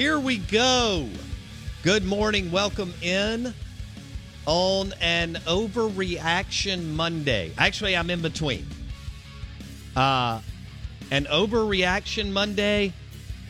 Here 0.00 0.18
we 0.18 0.38
go. 0.38 1.06
Good 1.82 2.06
morning. 2.06 2.50
Welcome 2.50 2.94
in 3.02 3.52
on 4.46 4.94
an 5.02 5.34
overreaction 5.46 6.94
Monday. 6.94 7.52
Actually, 7.58 7.94
I'm 7.94 8.08
in 8.08 8.22
between. 8.22 8.66
Uh, 9.94 10.40
an 11.10 11.26
overreaction 11.26 12.32
Monday 12.32 12.94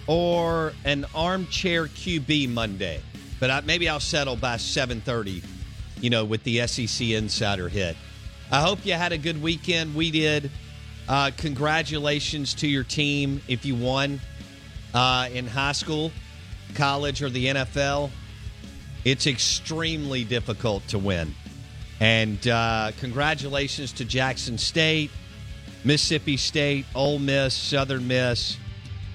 or 0.08 0.72
an 0.84 1.06
armchair 1.14 1.86
QB 1.86 2.48
Monday. 2.48 3.00
But 3.38 3.50
I, 3.50 3.60
maybe 3.60 3.88
I'll 3.88 4.00
settle 4.00 4.34
by 4.34 4.56
7:30, 4.56 5.44
you 6.00 6.10
know, 6.10 6.24
with 6.24 6.42
the 6.42 6.66
SEC 6.66 7.10
Insider 7.10 7.68
hit. 7.68 7.96
I 8.50 8.60
hope 8.60 8.84
you 8.84 8.94
had 8.94 9.12
a 9.12 9.18
good 9.18 9.40
weekend. 9.40 9.94
We 9.94 10.10
did. 10.10 10.50
Uh, 11.08 11.30
congratulations 11.36 12.54
to 12.54 12.66
your 12.66 12.82
team 12.82 13.40
if 13.46 13.64
you 13.64 13.76
won 13.76 14.20
uh, 14.92 15.28
in 15.32 15.46
high 15.46 15.70
school, 15.70 16.10
college, 16.70 17.22
or 17.22 17.30
the 17.30 17.46
NFL. 17.46 18.10
It's 19.04 19.26
extremely 19.26 20.24
difficult 20.24 20.86
to 20.88 20.98
win. 20.98 21.34
And 22.00 22.46
uh, 22.48 22.92
congratulations 22.98 23.92
to 23.94 24.04
Jackson 24.04 24.56
State, 24.58 25.10
Mississippi 25.84 26.36
State, 26.36 26.86
Ole 26.94 27.18
Miss, 27.18 27.54
Southern 27.54 28.08
Miss, 28.08 28.56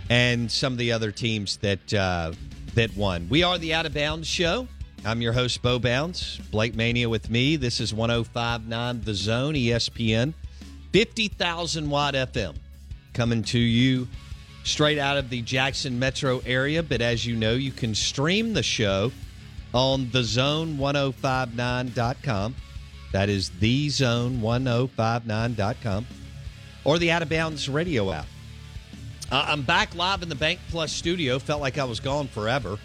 and 0.09 0.51
some 0.51 0.73
of 0.73 0.79
the 0.79 0.91
other 0.91 1.11
teams 1.11 1.57
that 1.57 1.93
uh, 1.93 2.31
that 2.75 2.95
won. 2.95 3.27
We 3.29 3.43
are 3.43 3.57
the 3.57 3.73
Out 3.73 3.85
of 3.85 3.93
Bounds 3.93 4.27
Show. 4.27 4.67
I'm 5.03 5.21
your 5.21 5.33
host, 5.33 5.61
Bo 5.61 5.79
Bounds. 5.79 6.39
Blake 6.51 6.75
Mania 6.75 7.07
with 7.07 7.29
me. 7.29 7.57
This 7.57 7.79
is 7.79 7.93
1059 7.93 9.01
The 9.01 9.13
Zone, 9.13 9.53
ESPN, 9.53 10.33
50,000 10.91 11.89
watt 11.89 12.15
FM, 12.15 12.55
coming 13.13 13.43
to 13.43 13.59
you 13.59 14.07
straight 14.65 14.97
out 14.97 15.17
of 15.17 15.29
the 15.29 15.41
Jackson 15.41 15.97
metro 15.97 16.41
area. 16.45 16.83
But 16.83 16.99
as 17.01 17.25
you 17.25 17.37
know, 17.37 17.53
you 17.53 17.71
can 17.71 17.95
stream 17.95 18.51
the 18.53 18.63
show 18.63 19.13
on 19.73 20.07
thezone1059.com. 20.07 22.55
That 23.13 23.29
is 23.29 23.49
thezone1059.com 23.51 26.05
or 26.83 26.99
the 26.99 27.11
Out 27.11 27.21
of 27.21 27.29
Bounds 27.29 27.69
radio 27.69 28.11
app. 28.11 28.25
Uh, 29.31 29.45
I'm 29.47 29.61
back 29.61 29.95
live 29.95 30.21
in 30.21 30.27
the 30.29 30.35
Bank 30.35 30.59
Plus 30.69 30.91
studio. 30.91 31.39
Felt 31.39 31.61
like 31.61 31.77
I 31.77 31.85
was 31.85 32.01
gone 32.01 32.27
forever. 32.27 32.77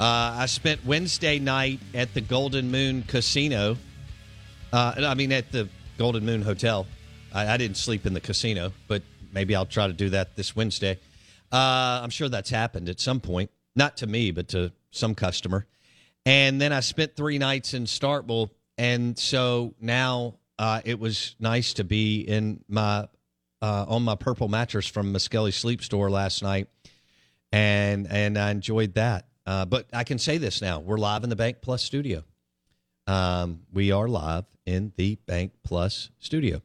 Uh, 0.00 0.36
I 0.38 0.46
spent 0.46 0.84
Wednesday 0.84 1.38
night 1.38 1.78
at 1.94 2.12
the 2.14 2.20
Golden 2.20 2.68
Moon 2.70 3.02
Casino. 3.02 3.76
Uh, 4.72 4.94
I 4.98 5.14
mean, 5.14 5.30
at 5.32 5.52
the 5.52 5.68
Golden 5.98 6.24
Moon 6.24 6.42
Hotel. 6.42 6.86
I, 7.32 7.54
I 7.54 7.56
didn't 7.56 7.76
sleep 7.76 8.06
in 8.06 8.14
the 8.14 8.20
casino, 8.20 8.72
but 8.88 9.02
maybe 9.32 9.56
I'll 9.56 9.66
try 9.66 9.86
to 9.86 9.92
do 9.92 10.10
that 10.10 10.36
this 10.36 10.54
Wednesday. 10.54 10.98
Uh, 11.50 12.00
I'm 12.02 12.10
sure 12.10 12.28
that's 12.28 12.50
happened 12.50 12.88
at 12.88 13.00
some 13.00 13.20
point, 13.20 13.50
not 13.74 13.98
to 13.98 14.06
me, 14.06 14.30
but 14.30 14.48
to 14.48 14.72
some 14.90 15.14
customer. 15.14 15.66
And 16.24 16.60
then 16.60 16.72
I 16.72 16.80
spent 16.80 17.16
three 17.16 17.38
nights 17.38 17.74
in 17.74 17.84
Starkville, 17.84 18.50
and 18.78 19.18
so 19.18 19.74
now 19.80 20.36
uh, 20.58 20.80
it 20.84 21.00
was 21.00 21.34
nice 21.40 21.74
to 21.74 21.84
be 21.84 22.20
in 22.20 22.62
my 22.68 23.08
uh, 23.60 23.86
on 23.88 24.02
my 24.02 24.14
purple 24.14 24.48
mattress 24.48 24.86
from 24.86 25.12
Muskelly 25.12 25.52
Sleep 25.52 25.82
Store 25.82 26.10
last 26.10 26.42
night, 26.42 26.68
and 27.50 28.06
and 28.08 28.38
I 28.38 28.50
enjoyed 28.50 28.94
that. 28.94 29.26
Uh, 29.44 29.64
but 29.64 29.88
I 29.92 30.04
can 30.04 30.18
say 30.18 30.38
this 30.38 30.62
now: 30.62 30.78
we're 30.78 30.98
live 30.98 31.24
in 31.24 31.30
the 31.30 31.36
Bank 31.36 31.58
Plus 31.60 31.82
studio. 31.82 32.22
Um, 33.08 33.62
we 33.72 33.90
are 33.90 34.06
live 34.06 34.44
in 34.64 34.92
the 34.96 35.16
Bank 35.26 35.52
Plus 35.64 36.10
studio. 36.20 36.62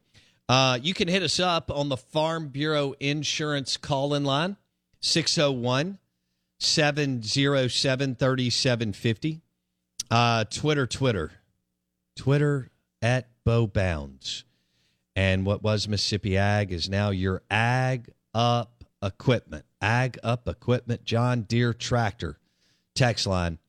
Uh, 0.50 0.80
you 0.82 0.94
can 0.94 1.08
hit 1.08 1.24
us 1.24 1.40
up 1.40 1.70
on 1.70 1.90
the 1.90 1.98
Farm 1.98 2.48
Bureau 2.48 2.94
Insurance 3.00 3.76
call 3.76 4.14
in 4.14 4.24
line, 4.24 4.56
601 5.02 6.00
707 6.60 8.16
3750. 8.16 9.42
Uh, 10.10 10.46
Twitter, 10.46 10.88
Twitter, 10.88 11.32
Twitter 12.16 12.70
at 13.02 13.28
Bo 13.44 13.68
Bounds. 13.68 14.46
And 15.16 15.46
what 15.46 15.64
was 15.64 15.88
Mississippi 15.88 16.38
Ag 16.38 16.72
is 16.72 16.90
now 16.90 17.10
your 17.10 17.42
Ag 17.50 18.12
Up 18.34 18.84
Equipment. 19.02 19.66
Ag 19.82 20.18
Up 20.24 20.48
Equipment, 20.48 21.04
John 21.04 21.42
Deere 21.42 21.74
Tractor. 21.74 22.38
Text 22.96 23.28
line. 23.28 23.60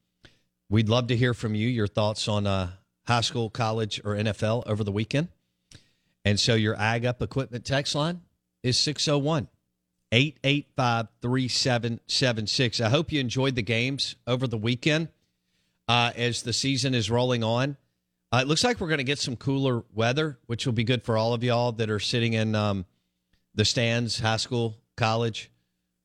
We'd 0.71 0.89
love 0.89 1.09
to 1.09 1.17
hear 1.17 1.35
from 1.35 1.55
you, 1.55 1.67
your 1.67 1.87
thoughts 1.87 2.29
on 2.29 2.47
uh, 2.47 2.71
high 3.07 3.23
school, 3.23 3.51
college, 3.51 4.01
or 4.05 4.15
NFL 4.15 4.65
over 4.67 4.85
the 4.85 4.93
weekend. 4.93 5.29
And 6.25 6.39
so 6.39 6.55
your 6.55 6.77
Ag 6.77 7.05
Up 7.07 7.23
Equipment 7.23 7.65
text 7.65 7.95
line 7.95 8.23
is 8.63 8.79
601 8.79 9.49
885 10.13 11.09
3776. 11.23 12.81
I 12.81 12.89
hope 12.89 13.13
you 13.13 13.21
enjoyed 13.21 13.55
the 13.55 13.63
games 13.63 14.17
over 14.27 14.47
the 14.47 14.59
weekend 14.59 15.09
uh, 15.87 16.13
as 16.17 16.43
the 16.43 16.53
season 16.53 16.95
is 16.95 17.11
rolling 17.11 17.45
on. 17.45 17.77
Uh, 18.31 18.41
it 18.43 18.49
looks 18.49 18.63
like 18.63 18.81
we're 18.81 18.89
going 18.89 18.99
to 18.99 19.05
get 19.05 19.19
some 19.19 19.37
cooler 19.37 19.85
weather, 19.95 20.39
which 20.47 20.67
will 20.67 20.75
be 20.75 20.85
good 20.85 21.03
for 21.03 21.17
all 21.17 21.33
of 21.33 21.43
y'all 21.43 21.73
that 21.73 21.89
are 21.89 22.01
sitting 22.01 22.35
in 22.35 22.55
um, 22.55 22.85
the 23.55 23.65
stands, 23.65 24.21
high 24.21 24.37
school, 24.37 24.77
college, 24.97 25.51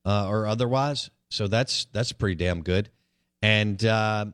uh, 0.05 0.27
or 0.29 0.47
otherwise. 0.47 1.09
So 1.29 1.47
that's 1.47 1.85
that's 1.91 2.11
pretty 2.11 2.35
damn 2.35 2.61
good. 2.61 2.89
And 3.41 3.83
uh, 3.83 4.27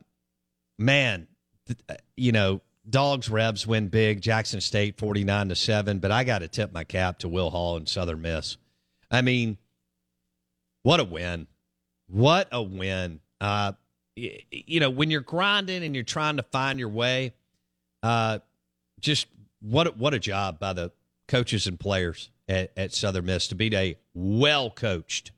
man, 0.78 1.26
th- 1.66 2.00
you 2.16 2.30
know, 2.30 2.60
dogs 2.90 3.30
Rebs 3.30 3.66
win 3.66 3.88
big. 3.88 4.20
Jackson 4.20 4.60
State 4.60 4.98
forty 4.98 5.24
nine 5.24 5.48
to 5.48 5.54
seven. 5.54 5.98
But 5.98 6.10
I 6.10 6.24
got 6.24 6.40
to 6.40 6.48
tip 6.48 6.72
my 6.72 6.84
cap 6.84 7.20
to 7.20 7.28
Will 7.28 7.50
Hall 7.50 7.76
and 7.76 7.88
Southern 7.88 8.22
Miss. 8.22 8.56
I 9.10 9.22
mean, 9.22 9.58
What 10.82 11.00
a 11.00 11.04
win. 11.04 11.46
What 12.08 12.48
a 12.52 12.62
win. 12.62 13.20
Uh, 13.40 13.72
you 14.16 14.80
know, 14.80 14.90
when 14.90 15.10
you're 15.10 15.20
grinding 15.20 15.82
and 15.84 15.94
you're 15.94 16.04
trying 16.04 16.36
to 16.36 16.42
find 16.42 16.78
your 16.78 16.88
way, 16.88 17.34
uh, 18.02 18.40
just 19.00 19.26
what 19.60 19.96
what 19.96 20.14
a 20.14 20.18
job 20.18 20.58
by 20.58 20.72
the 20.72 20.90
coaches 21.28 21.66
and 21.66 21.78
players 21.78 22.30
at, 22.48 22.72
at 22.76 22.92
Southern 22.92 23.26
Miss 23.26 23.48
to 23.48 23.54
beat 23.54 23.74
a 23.74 23.96
well 24.14 24.70
coached 24.70 25.32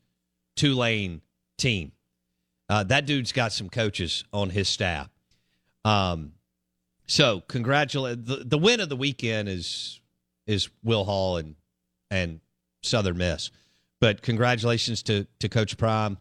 Tulane 0.57 1.21
team. 1.59 1.93
Uh, 2.69 2.83
that 2.85 3.05
dude's 3.07 3.33
got 3.33 3.53
some 3.53 3.69
coaches 3.69 4.25
on 4.33 4.51
his 4.51 4.69
staff. 4.69 5.11
Um, 5.85 6.33
so 7.13 7.41
congratulate 7.41 8.25
the, 8.25 8.37
the 8.37 8.57
win 8.57 8.81
of 8.81 8.89
the 8.89 8.97
weekend 8.97 9.47
is 9.47 10.01
is 10.47 10.71
Will 10.83 11.05
Hall 11.05 11.37
and 11.37 11.57
and 12.11 12.41
Southern 12.83 13.19
Miss, 13.19 13.51
but 14.01 14.23
congratulations 14.23 15.03
to 15.05 15.27
to 15.41 15.49
Coach 15.51 15.77
Prime. 15.77 16.17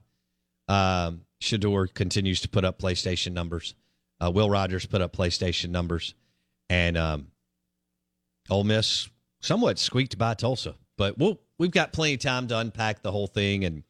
Um, 0.68 1.22
Shedeur 1.42 1.94
continues 1.94 2.42
to 2.42 2.50
put 2.50 2.66
up 2.66 2.78
PlayStation 2.78 3.32
numbers. 3.32 3.74
Uh, 4.20 4.32
Will 4.32 4.50
Rogers 4.50 4.86
put 4.86 5.02
up 5.02 5.16
PlayStation 5.16 5.70
numbers, 5.70 6.14
and 6.70 6.98
um, 6.98 7.28
Ole 8.50 8.66
Miss 8.66 9.08
somewhat 9.40 9.80
squeaked 9.80 10.18
by 10.18 10.34
Tulsa. 10.34 10.76
But 10.98 11.18
we'll 11.18 11.40
we've 11.58 11.72
got 11.72 11.94
plenty 11.94 12.16
of 12.16 12.20
time 12.20 12.50
to 12.50 12.58
unpack 12.58 13.02
the 13.02 13.14
whole 13.14 13.28
thing 13.28 13.64
and 13.64 13.84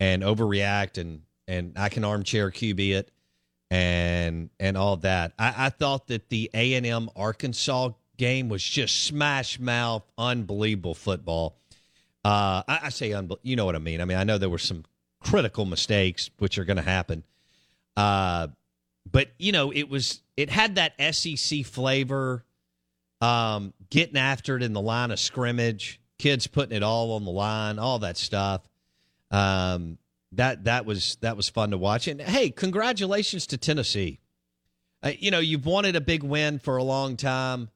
and 0.00 0.22
overreact 0.22 0.96
and 0.96 1.20
and 1.46 1.74
I 1.76 1.90
can 1.90 2.02
armchair 2.02 2.50
QB 2.50 2.94
it 2.94 3.10
and 3.70 4.50
and 4.60 4.76
all 4.76 4.96
that. 4.98 5.32
I, 5.38 5.66
I 5.66 5.68
thought 5.70 6.08
that 6.08 6.28
the 6.28 6.50
A 6.54 6.74
and 6.74 6.86
M 6.86 7.10
Arkansas 7.16 7.90
game 8.16 8.48
was 8.48 8.62
just 8.62 9.04
smash 9.04 9.58
mouth, 9.58 10.04
unbelievable 10.16 10.94
football. 10.94 11.56
Uh, 12.24 12.62
I, 12.68 12.80
I 12.84 12.88
say, 12.90 13.10
unbe- 13.10 13.38
you 13.42 13.56
know 13.56 13.66
what 13.66 13.74
I 13.74 13.80
mean. 13.80 14.00
I 14.00 14.04
mean, 14.04 14.16
I 14.16 14.24
know 14.24 14.38
there 14.38 14.48
were 14.48 14.58
some 14.58 14.84
critical 15.20 15.64
mistakes 15.64 16.30
which 16.38 16.58
are 16.58 16.64
going 16.64 16.76
to 16.76 16.82
happen, 16.82 17.24
uh, 17.96 18.48
but 19.10 19.28
you 19.38 19.52
know, 19.52 19.70
it 19.70 19.88
was 19.88 20.22
it 20.36 20.50
had 20.50 20.76
that 20.76 20.94
SEC 21.14 21.64
flavor, 21.64 22.44
um, 23.20 23.72
getting 23.90 24.16
after 24.16 24.56
it 24.56 24.62
in 24.62 24.72
the 24.72 24.80
line 24.80 25.10
of 25.10 25.18
scrimmage, 25.18 26.00
kids 26.18 26.46
putting 26.46 26.76
it 26.76 26.82
all 26.82 27.12
on 27.12 27.24
the 27.24 27.30
line, 27.30 27.78
all 27.78 27.98
that 28.00 28.16
stuff. 28.16 28.62
Um, 29.30 29.98
that 30.36 30.64
that 30.64 30.86
was 30.86 31.16
that 31.20 31.36
was 31.36 31.48
fun 31.48 31.70
to 31.70 31.78
watch. 31.78 32.08
And 32.08 32.20
hey, 32.20 32.50
congratulations 32.50 33.46
to 33.48 33.58
Tennessee. 33.58 34.20
Uh, 35.02 35.12
you 35.18 35.30
know, 35.30 35.38
you've 35.38 35.66
wanted 35.66 35.96
a 35.96 36.00
big 36.00 36.22
win 36.22 36.58
for 36.58 36.76
a 36.76 36.82
long 36.82 37.16
time. 37.16 37.70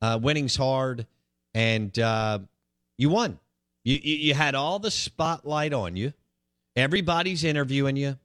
Uh, 0.00 0.18
winning's 0.20 0.56
hard, 0.56 1.06
and 1.54 1.96
uh, 1.98 2.38
you 2.96 3.10
won. 3.10 3.38
You, 3.84 3.98
you 4.02 4.16
you 4.16 4.34
had 4.34 4.54
all 4.54 4.78
the 4.78 4.90
spotlight 4.90 5.72
on 5.72 5.96
you. 5.96 6.12
Everybody's 6.76 7.44
interviewing 7.44 7.96
you. 7.96 8.18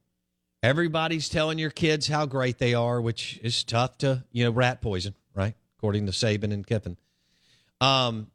Everybody's 0.64 1.30
telling 1.30 1.60
your 1.60 1.70
kids 1.70 2.08
how 2.08 2.26
great 2.26 2.58
they 2.58 2.74
are, 2.74 3.02
which 3.02 3.40
is 3.44 3.64
tough 3.64 3.98
to 4.00 4.24
you 4.32 4.46
know 4.46 4.52
rat 4.52 4.82
poison, 4.82 5.16
right? 5.34 5.56
According 5.78 6.06
to 6.06 6.12
Saban 6.12 6.54
and 6.54 6.66
Kiffin. 6.66 6.98
Um, 7.82 8.28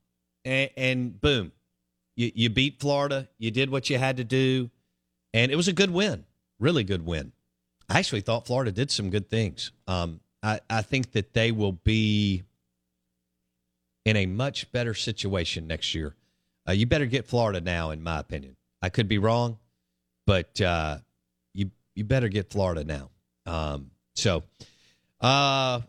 and, 0.44 0.70
and 0.76 1.20
boom, 1.20 1.52
you 2.16 2.30
you 2.34 2.50
beat 2.50 2.80
Florida. 2.80 3.28
You 3.38 3.50
did 3.50 3.70
what 3.70 3.88
you 3.88 3.98
had 3.98 4.18
to 4.18 4.24
do 4.24 4.70
and 5.32 5.50
it 5.52 5.56
was 5.56 5.68
a 5.68 5.72
good 5.72 5.90
win, 5.90 6.24
really 6.58 6.84
good 6.84 7.04
win. 7.04 7.32
I 7.88 7.98
actually 7.98 8.20
thought 8.20 8.46
Florida 8.46 8.72
did 8.72 8.90
some 8.90 9.10
good 9.10 9.28
things. 9.28 9.72
Um, 9.86 10.20
I, 10.42 10.60
I 10.68 10.82
think 10.82 11.12
that 11.12 11.32
they 11.32 11.52
will 11.52 11.72
be 11.72 12.44
in 14.04 14.16
a 14.16 14.26
much 14.26 14.70
better 14.72 14.94
situation 14.94 15.66
next 15.66 15.94
year. 15.94 16.14
Uh, 16.68 16.72
you 16.72 16.86
better 16.86 17.06
get 17.06 17.26
Florida 17.26 17.60
now, 17.60 17.90
in 17.90 18.02
my 18.02 18.18
opinion. 18.18 18.56
I 18.82 18.88
could 18.88 19.08
be 19.08 19.18
wrong, 19.18 19.58
but 20.26 20.60
uh, 20.60 20.98
you 21.52 21.70
you 21.94 22.04
better 22.04 22.28
get 22.28 22.50
Florida 22.50 22.84
now. 22.84 23.10
Um, 23.46 23.90
so, 24.14 24.44
uh, 25.20 25.80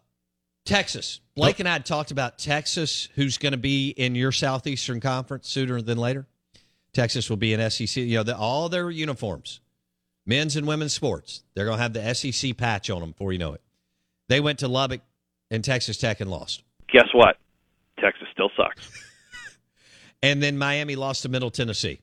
Texas. 0.66 1.22
Blake 1.36 1.60
and 1.60 1.70
I 1.70 1.74
had 1.74 1.86
talked 1.86 2.12
about 2.12 2.38
Texas, 2.38 3.08
who's 3.16 3.38
going 3.38 3.54
to 3.54 3.58
be 3.58 3.90
in 3.90 4.16
your 4.16 4.32
Southeastern 4.32 5.00
Conference 5.00 5.48
sooner 5.48 5.82
than 5.82 5.98
later. 5.98 6.28
Texas 6.94 7.30
will 7.30 7.38
be 7.38 7.54
an 7.54 7.70
SEC. 7.70 8.04
You 8.04 8.18
know, 8.18 8.24
the, 8.24 8.38
all 8.38 8.70
their 8.70 8.90
uniforms, 8.90 9.62
men's 10.26 10.56
and 10.56 10.68
women's 10.68 10.94
sports, 10.94 11.44
they're 11.54 11.66
going 11.66 11.78
to 11.78 11.82
have 11.82 11.94
the 11.94 12.14
SEC 12.14 12.58
patch 12.58 12.90
on 12.90 13.02
them 13.02 13.12
before 13.12 13.32
you 13.32 13.40
know 13.40 13.54
it. 13.54 13.62
They 14.30 14.40
went 14.40 14.60
to 14.60 14.68
Lubbock 14.68 15.02
and 15.50 15.64
Texas 15.64 15.98
Tech 15.98 16.22
and 16.22 16.30
lost. 16.30 16.64
Guess 16.92 17.08
what? 17.14 17.38
Texas 18.00 18.28
still 18.32 18.50
sucks. 18.58 18.90
and 20.24 20.42
then 20.42 20.58
Miami 20.58 20.96
lost 20.96 21.24
to 21.24 21.30
Middle 21.30 21.52
Tennessee. 21.52 22.00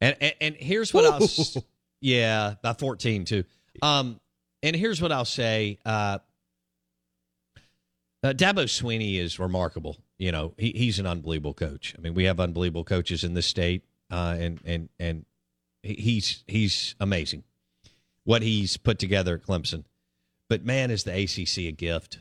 And 0.00 0.16
and, 0.20 0.34
and 0.40 0.54
here's 0.56 0.94
what 0.94 1.04
I'll 1.04 1.28
yeah 2.00 2.54
by 2.62 2.72
14 2.72 3.24
too. 3.24 3.44
Um, 3.82 4.20
and 4.62 4.74
here's 4.74 5.00
what 5.00 5.12
I'll 5.12 5.24
say. 5.24 5.78
Uh, 5.84 6.18
uh, 8.22 8.32
Dabo 8.32 8.64
Swinney 8.64 9.18
is 9.18 9.38
remarkable. 9.38 9.96
You 10.18 10.32
know, 10.32 10.54
he, 10.56 10.72
he's 10.74 10.98
an 10.98 11.06
unbelievable 11.06 11.54
coach. 11.54 11.94
I 11.96 12.00
mean, 12.00 12.14
we 12.14 12.24
have 12.24 12.40
unbelievable 12.40 12.84
coaches 12.84 13.24
in 13.24 13.34
this 13.34 13.46
state, 13.46 13.84
uh, 14.10 14.36
and 14.38 14.60
and 14.64 14.88
and 14.98 15.24
he's 15.82 16.42
he's 16.46 16.94
amazing. 17.00 17.44
What 18.24 18.42
he's 18.42 18.76
put 18.76 18.98
together 18.98 19.36
at 19.36 19.42
Clemson, 19.42 19.84
but 20.48 20.64
man, 20.64 20.90
is 20.90 21.04
the 21.04 21.12
ACC 21.12 21.68
a 21.68 21.72
gift? 21.72 22.18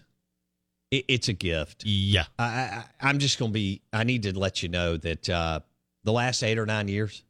It, 0.91 1.05
it's 1.07 1.27
a 1.27 1.33
gift. 1.33 1.83
Yeah, 1.85 2.25
I, 2.37 2.83
I, 3.01 3.09
am 3.09 3.19
just 3.19 3.39
going 3.39 3.51
to 3.51 3.53
be. 3.53 3.81
I 3.91 4.03
need 4.03 4.23
to 4.23 4.37
let 4.37 4.61
you 4.63 4.69
know 4.69 4.97
that 4.97 5.29
uh, 5.29 5.61
the 6.03 6.13
last 6.13 6.43
eight 6.43 6.59
or 6.59 6.65
nine 6.65 6.87
years, 6.87 7.23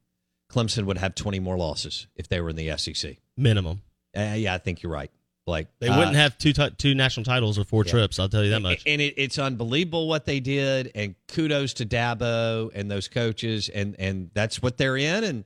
Clemson 0.51 0.85
would 0.85 0.97
have 0.97 1.15
20 1.15 1.39
more 1.39 1.57
losses 1.57 2.07
if 2.15 2.27
they 2.27 2.41
were 2.41 2.49
in 2.49 2.55
the 2.55 2.77
SEC 2.77 3.17
minimum. 3.35 3.81
Uh, 4.15 4.35
yeah, 4.35 4.53
I 4.53 4.57
think 4.57 4.83
you're 4.83 4.91
right. 4.91 5.11
Like 5.47 5.67
they 5.79 5.89
wouldn't 5.89 6.15
uh, 6.15 6.19
have 6.19 6.37
two 6.37 6.51
t- 6.51 6.69
two 6.71 6.93
national 6.93 7.23
titles 7.23 7.57
or 7.57 7.63
four 7.63 7.85
yeah. 7.85 7.91
trips. 7.91 8.19
I'll 8.19 8.27
tell 8.27 8.43
you 8.43 8.49
that 8.51 8.61
much. 8.61 8.83
And 8.85 9.01
it, 9.01 9.13
it's 9.17 9.39
unbelievable 9.39 10.07
what 10.07 10.25
they 10.25 10.41
did. 10.41 10.91
And 10.93 11.15
kudos 11.29 11.75
to 11.75 11.85
Dabo 11.85 12.69
and 12.75 12.91
those 12.91 13.07
coaches. 13.07 13.69
And 13.69 13.95
and 13.97 14.29
that's 14.33 14.61
what 14.61 14.77
they're 14.77 14.97
in. 14.97 15.23
And 15.23 15.45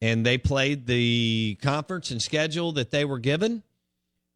and 0.00 0.24
they 0.24 0.38
played 0.38 0.86
the 0.86 1.58
conference 1.62 2.10
and 2.10 2.22
schedule 2.22 2.72
that 2.72 2.90
they 2.90 3.04
were 3.04 3.18
given. 3.18 3.62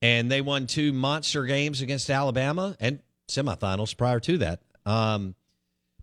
And 0.02 0.30
they 0.30 0.40
won 0.40 0.66
two 0.66 0.92
monster 0.92 1.44
games 1.44 1.80
against 1.80 2.10
Alabama 2.10 2.76
and 2.78 3.00
semifinals 3.28 3.96
prior 3.96 4.20
to 4.20 4.38
that. 4.38 4.60
Um, 4.84 5.36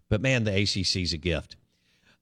but 0.10 0.22
man, 0.22 0.46
the 0.46 0.52
ACC's 0.52 1.14
a 1.14 1.18
gift. 1.18 1.58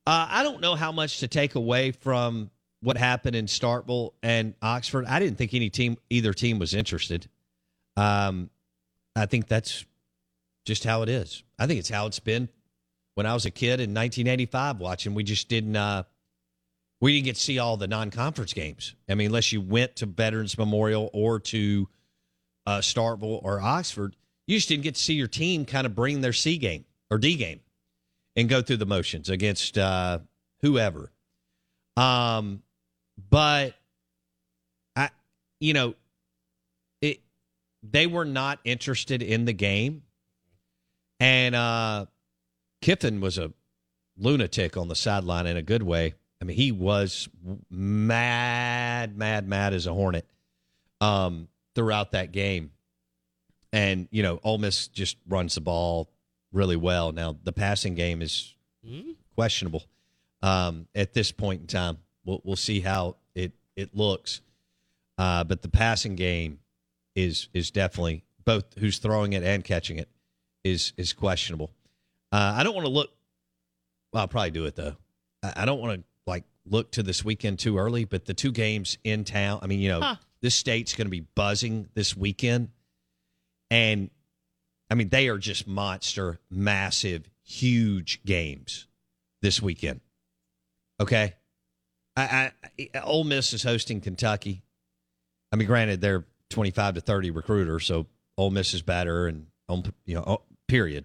Uh, 0.06 0.26
I 0.28 0.42
don't 0.42 0.60
know 0.60 0.74
how 0.74 0.90
much 0.92 1.20
to 1.20 1.28
take 1.28 1.54
away 1.54 1.92
from 1.92 2.50
what 2.80 2.96
happened 2.96 3.34
in 3.34 3.46
Starkville 3.46 4.12
and 4.22 4.54
Oxford. 4.62 5.04
I 5.06 5.18
didn't 5.18 5.36
think 5.38 5.54
any 5.54 5.70
team, 5.70 5.96
either 6.10 6.32
team, 6.32 6.58
was 6.58 6.74
interested. 6.74 7.28
Um, 7.96 8.50
I 9.16 9.26
think 9.26 9.48
that's 9.48 9.84
just 10.64 10.84
how 10.84 11.02
it 11.02 11.08
is. 11.08 11.42
I 11.58 11.66
think 11.66 11.80
it's 11.80 11.88
how 11.88 12.06
it's 12.06 12.20
been 12.20 12.48
when 13.14 13.26
I 13.26 13.34
was 13.34 13.46
a 13.46 13.50
kid 13.50 13.80
in 13.80 13.90
1985 13.90 14.78
watching. 14.78 15.14
We 15.14 15.24
just 15.24 15.48
didn't. 15.48 15.76
Uh, 15.76 16.04
we 17.00 17.14
didn't 17.14 17.26
get 17.26 17.36
to 17.36 17.42
see 17.42 17.58
all 17.60 17.76
the 17.76 17.86
non-conference 17.86 18.52
games. 18.52 18.96
I 19.08 19.14
mean, 19.14 19.28
unless 19.28 19.52
you 19.52 19.60
went 19.60 19.96
to 19.96 20.06
Veterans 20.06 20.58
Memorial 20.58 21.10
or 21.12 21.38
to 21.40 21.88
uh, 22.66 22.78
Starkville 22.78 23.40
or 23.44 23.60
Oxford, 23.60 24.16
you 24.48 24.56
just 24.56 24.68
didn't 24.68 24.82
get 24.82 24.96
to 24.96 25.00
see 25.00 25.14
your 25.14 25.28
team 25.28 25.64
kind 25.64 25.86
of 25.86 25.94
bring 25.94 26.20
their 26.20 26.32
C 26.32 26.58
game 26.58 26.84
or 27.08 27.18
D 27.18 27.36
game 27.36 27.60
and 28.34 28.48
go 28.48 28.62
through 28.62 28.78
the 28.78 28.86
motions 28.86 29.30
against 29.30 29.78
uh, 29.78 30.18
whoever. 30.60 31.12
Um, 31.96 32.62
but 33.30 33.74
I, 34.94 35.10
you 35.60 35.72
know, 35.72 35.94
it 37.00 37.20
they 37.82 38.06
were 38.06 38.24
not 38.24 38.60
interested 38.64 39.22
in 39.22 39.44
the 39.44 39.52
game, 39.52 40.02
and 41.18 41.54
uh, 41.54 42.06
Kiffin 42.80 43.20
was 43.20 43.38
a 43.38 43.52
lunatic 44.16 44.76
on 44.76 44.88
the 44.88 44.94
sideline 44.94 45.46
in 45.46 45.56
a 45.56 45.62
good 45.62 45.82
way. 45.82 46.14
I 46.40 46.44
mean, 46.44 46.56
he 46.56 46.70
was 46.70 47.28
mad, 47.68 49.16
mad, 49.16 49.48
mad 49.48 49.74
as 49.74 49.86
a 49.86 49.92
hornet 49.92 50.26
um, 51.00 51.48
throughout 51.74 52.12
that 52.12 52.32
game. 52.32 52.70
And 53.72 54.08
you 54.10 54.22
know, 54.22 54.40
Ole 54.44 54.58
Miss 54.58 54.88
just 54.88 55.16
runs 55.28 55.56
the 55.56 55.60
ball 55.60 56.08
really 56.52 56.76
well. 56.76 57.12
Now 57.12 57.36
the 57.42 57.52
passing 57.52 57.94
game 57.94 58.22
is 58.22 58.54
mm-hmm. 58.86 59.10
questionable 59.34 59.84
um, 60.42 60.86
at 60.94 61.12
this 61.12 61.32
point 61.32 61.62
in 61.62 61.66
time. 61.66 61.98
We'll, 62.28 62.42
we'll 62.44 62.56
see 62.56 62.80
how 62.80 63.16
it 63.34 63.52
it 63.74 63.96
looks. 63.96 64.42
Uh, 65.16 65.44
but 65.44 65.62
the 65.62 65.68
passing 65.70 66.14
game 66.14 66.58
is 67.16 67.48
is 67.54 67.70
definitely 67.70 68.22
both 68.44 68.66
who's 68.78 68.98
throwing 68.98 69.32
it 69.32 69.42
and 69.42 69.64
catching 69.64 69.98
it 69.98 70.10
is 70.62 70.92
is 70.98 71.14
questionable. 71.14 71.72
Uh, 72.30 72.52
I 72.56 72.64
don't 72.64 72.74
want 72.74 72.84
to 72.84 72.92
look. 72.92 73.10
Well, 74.12 74.20
I'll 74.20 74.28
probably 74.28 74.50
do 74.50 74.66
it 74.66 74.76
though. 74.76 74.96
I, 75.42 75.62
I 75.62 75.64
don't 75.64 75.80
want 75.80 76.00
to 76.00 76.04
like 76.26 76.44
look 76.66 76.92
to 76.92 77.02
this 77.02 77.24
weekend 77.24 77.60
too 77.60 77.78
early. 77.78 78.04
But 78.04 78.26
the 78.26 78.34
two 78.34 78.52
games 78.52 78.98
in 79.04 79.24
town. 79.24 79.60
I 79.62 79.66
mean, 79.66 79.80
you 79.80 79.88
know, 79.88 80.02
huh. 80.02 80.16
this 80.42 80.54
state's 80.54 80.94
going 80.94 81.06
to 81.06 81.10
be 81.10 81.26
buzzing 81.34 81.88
this 81.94 82.14
weekend, 82.14 82.68
and 83.70 84.10
I 84.90 84.96
mean 84.96 85.08
they 85.08 85.28
are 85.28 85.38
just 85.38 85.66
monster, 85.66 86.40
massive, 86.50 87.30
huge 87.42 88.22
games 88.22 88.86
this 89.40 89.62
weekend. 89.62 90.02
Okay, 91.00 91.32
I, 92.18 92.52
I, 92.94 93.00
Ole 93.00 93.24
Miss 93.24 93.52
is 93.52 93.62
hosting 93.62 94.00
Kentucky. 94.00 94.62
I 95.52 95.56
mean, 95.56 95.68
granted, 95.68 96.00
they're 96.00 96.24
25 96.50 96.94
to 96.94 97.00
30 97.00 97.30
recruiter, 97.30 97.78
so 97.80 98.06
Ole 98.36 98.50
Miss 98.50 98.74
is 98.74 98.82
better, 98.82 99.28
and 99.28 99.46
you 100.04 100.14
know, 100.14 100.24
oh, 100.26 100.42
period. 100.66 101.04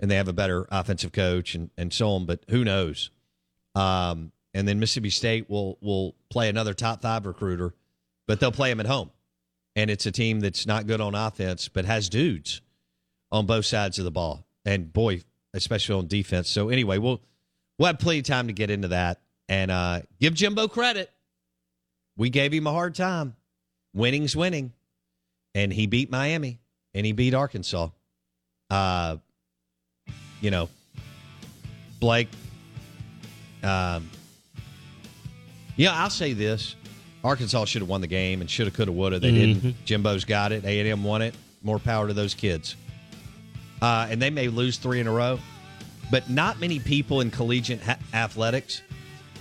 And 0.00 0.10
they 0.10 0.16
have 0.16 0.28
a 0.28 0.32
better 0.32 0.66
offensive 0.70 1.12
coach, 1.12 1.54
and, 1.54 1.70
and 1.78 1.92
so 1.92 2.10
on. 2.10 2.26
But 2.26 2.44
who 2.50 2.64
knows? 2.64 3.10
Um, 3.74 4.32
and 4.52 4.66
then 4.68 4.80
Mississippi 4.80 5.10
State 5.10 5.48
will 5.48 5.78
will 5.80 6.14
play 6.28 6.48
another 6.48 6.74
top 6.74 7.02
five 7.02 7.24
recruiter, 7.24 7.74
but 8.26 8.40
they'll 8.40 8.52
play 8.52 8.70
them 8.70 8.80
at 8.80 8.86
home. 8.86 9.10
And 9.74 9.90
it's 9.90 10.04
a 10.04 10.12
team 10.12 10.40
that's 10.40 10.66
not 10.66 10.86
good 10.86 11.00
on 11.00 11.14
offense, 11.14 11.68
but 11.68 11.86
has 11.86 12.10
dudes 12.10 12.60
on 13.30 13.46
both 13.46 13.64
sides 13.64 13.98
of 13.98 14.04
the 14.04 14.10
ball. 14.10 14.44
And 14.66 14.92
boy, 14.92 15.22
especially 15.54 15.94
on 15.94 16.08
defense. 16.08 16.48
So 16.50 16.68
anyway, 16.68 16.98
we'll 16.98 17.22
we'll 17.78 17.86
have 17.86 17.98
plenty 17.98 18.18
of 18.18 18.26
time 18.26 18.48
to 18.48 18.52
get 18.52 18.70
into 18.70 18.88
that 18.88 19.20
and 19.52 19.70
uh, 19.70 20.00
give 20.18 20.32
Jimbo 20.32 20.66
credit. 20.66 21.10
We 22.16 22.30
gave 22.30 22.52
him 22.54 22.66
a 22.66 22.72
hard 22.72 22.94
time. 22.94 23.36
Winning's 23.94 24.34
winning, 24.34 24.72
and 25.54 25.70
he 25.70 25.86
beat 25.86 26.10
Miami 26.10 26.58
and 26.94 27.04
he 27.04 27.12
beat 27.12 27.34
Arkansas. 27.34 27.88
Uh, 28.70 29.18
you 30.40 30.50
know, 30.50 30.70
Blake. 32.00 32.28
Um, 33.62 34.08
yeah, 35.76 35.92
I'll 36.02 36.08
say 36.08 36.32
this: 36.32 36.74
Arkansas 37.22 37.66
should 37.66 37.82
have 37.82 37.90
won 37.90 38.00
the 38.00 38.06
game 38.06 38.40
and 38.40 38.48
should 38.48 38.66
have, 38.66 38.74
could 38.74 38.88
have, 38.88 38.96
would 38.96 39.12
have. 39.12 39.20
They 39.20 39.32
Mhm. 39.32 39.34
didn't. 39.62 39.84
Jimbo's 39.84 40.24
got 40.24 40.52
it. 40.52 40.64
A 40.64 40.80
and 40.80 40.88
M 40.88 41.04
won 41.04 41.20
it. 41.20 41.34
More 41.62 41.78
power 41.78 42.08
to 42.08 42.14
those 42.14 42.32
kids. 42.32 42.74
Uh, 43.82 44.06
and 44.08 44.20
they 44.22 44.30
may 44.30 44.48
lose 44.48 44.78
three 44.78 45.00
in 45.00 45.06
a 45.06 45.12
row, 45.12 45.38
but 46.10 46.30
not 46.30 46.58
many 46.58 46.78
people 46.78 47.20
in 47.20 47.30
collegiate 47.30 47.82
ha- 47.82 47.98
athletics 48.14 48.80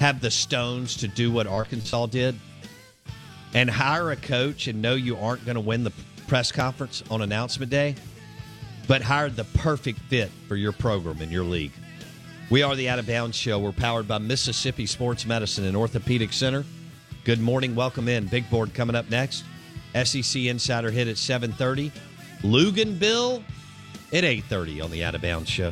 have 0.01 0.19
the 0.19 0.31
stones 0.31 0.97
to 0.97 1.07
do 1.07 1.31
what 1.31 1.45
Arkansas 1.45 2.07
did 2.07 2.35
and 3.53 3.69
hire 3.69 4.09
a 4.09 4.15
coach 4.15 4.65
and 4.65 4.81
know 4.81 4.95
you 4.95 5.15
aren't 5.15 5.45
going 5.45 5.53
to 5.53 5.61
win 5.61 5.83
the 5.83 5.91
press 6.27 6.51
conference 6.51 7.03
on 7.11 7.21
announcement 7.21 7.69
day, 7.69 7.93
but 8.87 9.03
hire 9.03 9.29
the 9.29 9.43
perfect 9.43 9.99
fit 9.99 10.31
for 10.47 10.55
your 10.55 10.71
program 10.71 11.21
and 11.21 11.31
your 11.31 11.43
league. 11.43 11.71
We 12.49 12.63
are 12.63 12.75
the 12.75 12.89
Out 12.89 12.97
of 12.97 13.05
Bounds 13.05 13.37
Show. 13.37 13.59
We're 13.59 13.73
powered 13.73 14.07
by 14.07 14.17
Mississippi 14.17 14.87
Sports 14.87 15.27
Medicine 15.27 15.65
and 15.65 15.77
Orthopedic 15.77 16.33
Center. 16.33 16.65
Good 17.23 17.39
morning. 17.39 17.75
Welcome 17.75 18.07
in. 18.07 18.25
Big 18.25 18.49
board 18.49 18.73
coming 18.73 18.95
up 18.95 19.07
next. 19.11 19.43
SEC 20.03 20.45
Insider 20.45 20.89
hit 20.89 21.09
at 21.09 21.19
730. 21.19 21.91
Luginbill 22.41 23.43
at 24.11 24.23
830 24.23 24.81
on 24.81 24.89
the 24.89 25.03
Out 25.03 25.13
of 25.13 25.21
Bounds 25.21 25.47
Show. 25.47 25.71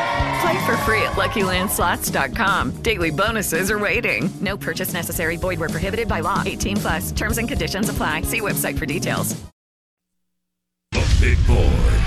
Play 0.41 0.65
for 0.65 0.75
free 0.77 1.03
at 1.03 1.11
LuckyLandSlots.com. 1.11 2.81
Daily 2.81 3.11
bonuses 3.11 3.69
are 3.69 3.77
waiting. 3.77 4.27
No 4.41 4.57
purchase 4.57 4.91
necessary. 4.91 5.37
Void 5.37 5.59
where 5.59 5.69
prohibited 5.69 6.07
by 6.07 6.21
law. 6.21 6.41
18 6.43 6.77
plus. 6.77 7.11
Terms 7.11 7.37
and 7.37 7.47
conditions 7.47 7.89
apply. 7.89 8.23
See 8.23 8.41
website 8.41 8.79
for 8.79 8.87
details. 8.87 9.39
The 10.91 11.17
Big 11.21 11.37
Board. 11.45 12.01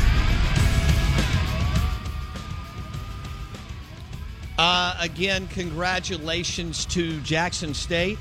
Uh, 4.58 4.96
again, 5.00 5.46
congratulations 5.48 6.84
to 6.86 7.20
Jackson 7.20 7.74
State, 7.74 8.18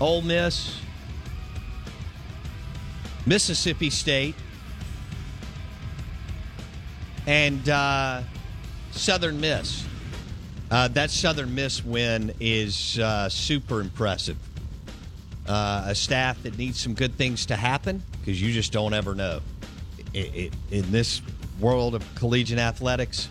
Ole 0.00 0.22
Miss, 0.22 0.80
Mississippi 3.26 3.90
State, 3.90 4.34
and 7.26 7.68
uh, 7.68 8.22
Southern 8.92 9.40
Miss. 9.40 9.84
Uh, 10.70 10.88
that 10.88 11.10
Southern 11.10 11.54
Miss 11.54 11.84
win 11.84 12.32
is 12.40 12.98
uh, 12.98 13.28
super 13.28 13.80
impressive. 13.80 14.36
Uh, 15.46 15.84
a 15.86 15.94
staff 15.94 16.42
that 16.42 16.58
needs 16.58 16.80
some 16.80 16.94
good 16.94 17.14
things 17.14 17.46
to 17.46 17.56
happen 17.56 18.02
because 18.18 18.40
you 18.40 18.52
just 18.52 18.72
don't 18.72 18.92
ever 18.92 19.14
know. 19.14 19.40
It, 20.12 20.34
it, 20.34 20.52
in 20.72 20.90
this 20.90 21.22
world 21.60 21.94
of 21.94 22.02
collegiate 22.16 22.58
athletics, 22.58 23.28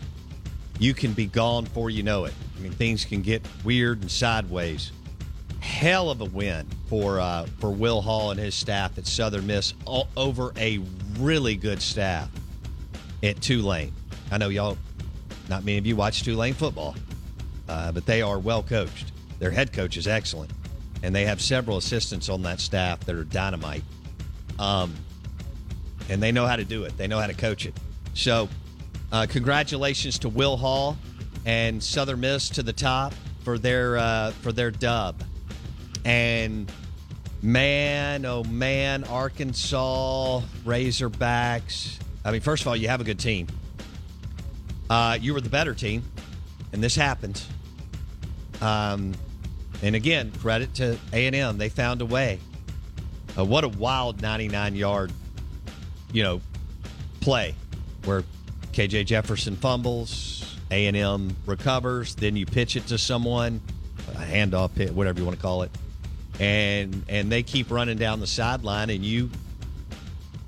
you 0.80 0.94
can 0.94 1.12
be 1.12 1.26
gone 1.26 1.66
before 1.66 1.90
you 1.90 2.04
know 2.04 2.24
it. 2.24 2.34
I 2.58 2.62
mean, 2.62 2.72
things 2.72 3.04
can 3.04 3.22
get 3.22 3.46
weird 3.66 4.02
and 4.02 4.10
sideways. 4.10 4.94
Hell 5.60 6.10
of 6.10 6.22
a 6.22 6.26
win 6.26 6.68
for 6.88 7.20
uh, 7.20 7.48
for 7.60 7.72
Will 7.72 8.02
Hall 8.02 8.32
and 8.32 8.40
his 8.40 8.56
staff 8.56 8.98
at 8.98 9.08
Southern 9.08 9.48
Miss 9.48 9.74
all 9.84 10.08
over 10.16 10.54
a 10.58 10.80
really 11.20 11.56
good 11.56 11.82
staff 11.82 12.30
at 13.24 13.42
Tulane. 13.42 13.94
I 14.32 14.38
know 14.38 14.50
y'all, 14.50 14.78
not 15.50 15.64
many 15.64 15.78
of 15.78 15.86
you 15.86 15.96
watch 15.96 16.24
Tulane 16.24 16.54
football, 16.54 16.96
uh, 17.70 17.92
but 17.92 18.06
they 18.06 18.22
are 18.22 18.40
well 18.40 18.64
coached. 18.64 19.12
Their 19.40 19.52
head 19.52 19.74
coach 19.74 19.98
is 19.98 20.08
excellent, 20.08 20.52
and 21.04 21.14
they 21.14 21.26
have 21.26 21.42
several 21.42 21.78
assistants 21.78 22.30
on 22.30 22.42
that 22.44 22.60
staff 22.60 23.02
that 23.02 23.16
are 23.16 23.24
dynamite. 23.24 23.84
Um, 24.60 24.96
and 26.10 26.22
they 26.22 26.32
know 26.32 26.46
how 26.46 26.56
to 26.56 26.66
do 26.66 26.84
it. 26.84 26.98
They 26.98 27.08
know 27.08 27.20
how 27.20 27.28
to 27.28 27.34
coach 27.34 27.66
it. 27.66 27.74
So, 28.14 28.48
uh, 29.12 29.26
congratulations 29.30 30.20
to 30.20 30.30
Will 30.30 30.58
Hall 30.58 30.98
and 31.46 31.82
Southern 31.84 32.22
Miss 32.22 32.50
to 32.50 32.64
the 32.64 32.74
top 32.74 33.14
for 33.44 33.58
their 33.58 33.98
uh, 33.98 34.32
for 34.42 34.52
their 34.52 34.72
dub. 34.72 35.22
And 36.04 36.72
man, 37.42 38.26
oh 38.26 38.44
man, 38.44 39.04
Arkansas 39.06 40.42
Razorbacks. 40.64 42.00
I 42.26 42.32
mean, 42.32 42.42
first 42.42 42.64
of 42.64 42.68
all, 42.68 42.76
you 42.76 42.88
have 42.88 43.00
a 43.00 43.04
good 43.04 43.20
team. 43.20 43.48
Uh, 44.90 45.18
you 45.22 45.34
were 45.34 45.42
the 45.42 45.50
better 45.50 45.76
team, 45.76 46.04
and 46.74 46.84
this 46.84 46.96
happened. 46.96 47.42
Um, 48.62 49.14
and 49.84 49.96
again, 49.96 50.32
credit 50.42 50.74
to 50.76 50.98
A 51.14 51.28
and 51.28 51.36
M. 51.36 51.58
They 51.60 51.70
found 51.70 52.02
a 52.02 52.06
way. 52.06 52.40
Uh, 53.38 53.46
what 53.46 53.64
a 53.64 53.68
wild 53.68 54.22
99 54.22 54.76
yard, 54.76 55.12
you 56.12 56.24
know, 56.24 56.42
play 57.20 57.54
where 58.06 58.24
KJ 58.72 59.06
Jefferson 59.06 59.56
fumbles, 59.56 60.58
A 60.72 60.88
and 60.88 60.98
M 60.98 61.36
recovers, 61.46 62.16
then 62.16 62.36
you 62.36 62.46
pitch 62.46 62.76
it 62.76 62.88
to 62.88 62.98
someone, 62.98 63.62
a 64.10 64.18
handoff 64.20 64.74
pit, 64.74 64.94
whatever 64.94 65.20
you 65.20 65.26
want 65.26 65.38
to 65.38 65.42
call 65.42 65.64
it, 65.64 65.72
and 66.40 67.04
and 67.08 67.32
they 67.32 67.44
keep 67.44 67.70
running 67.72 67.98
down 67.98 68.20
the 68.20 68.28
sideline, 68.28 68.90
and 68.90 69.06
you, 69.06 69.30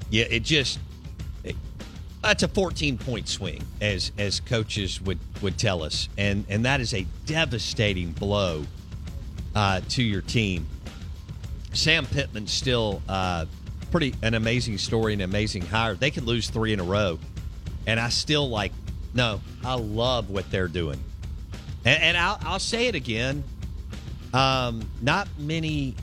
yeah, 0.10 0.25
it 0.29 0.41
just. 0.43 0.79
That's 2.27 2.43
a 2.43 2.50
14 2.50 2.98
point 2.98 3.29
swing, 3.29 3.63
as 3.79 4.12
as 4.17 4.41
coaches 4.41 5.00
would, 5.00 5.17
would 5.41 5.57
tell 5.57 5.81
us, 5.81 6.10
and 6.17 6.43
and 6.50 6.65
that 6.65 6.81
is 6.81 6.93
a 6.93 7.07
devastating 7.25 8.12
blow 8.12 8.65
uh, 9.55 9.79
to 9.91 10.03
your 10.03 10.19
team. 10.19 10.67
Sam 11.72 12.05
Pittman's 12.05 12.51
still 12.51 13.01
uh, 13.07 13.46
pretty 13.91 14.13
an 14.24 14.34
amazing 14.34 14.77
story, 14.77 15.13
an 15.13 15.22
amazing 15.22 15.62
hire. 15.62 15.96
They 15.96 16.12
could 16.12 16.25
lose 16.25 16.50
three 16.50 16.74
in 16.74 16.81
a 16.81 16.84
row, 16.84 17.17
and 17.86 17.98
I 17.98 18.10
still 18.10 18.50
like. 18.50 18.74
No, 19.13 19.39
I 19.63 19.75
love 19.75 20.29
what 20.29 20.51
they're 20.51 20.67
doing, 20.67 21.01
and, 21.86 22.03
and 22.03 22.17
I'll, 22.17 22.39
I'll 22.41 22.60
say 22.60 22.88
it 22.88 22.96
again. 22.96 23.41
Um, 24.34 24.81
not 25.01 25.29
many 25.38 25.96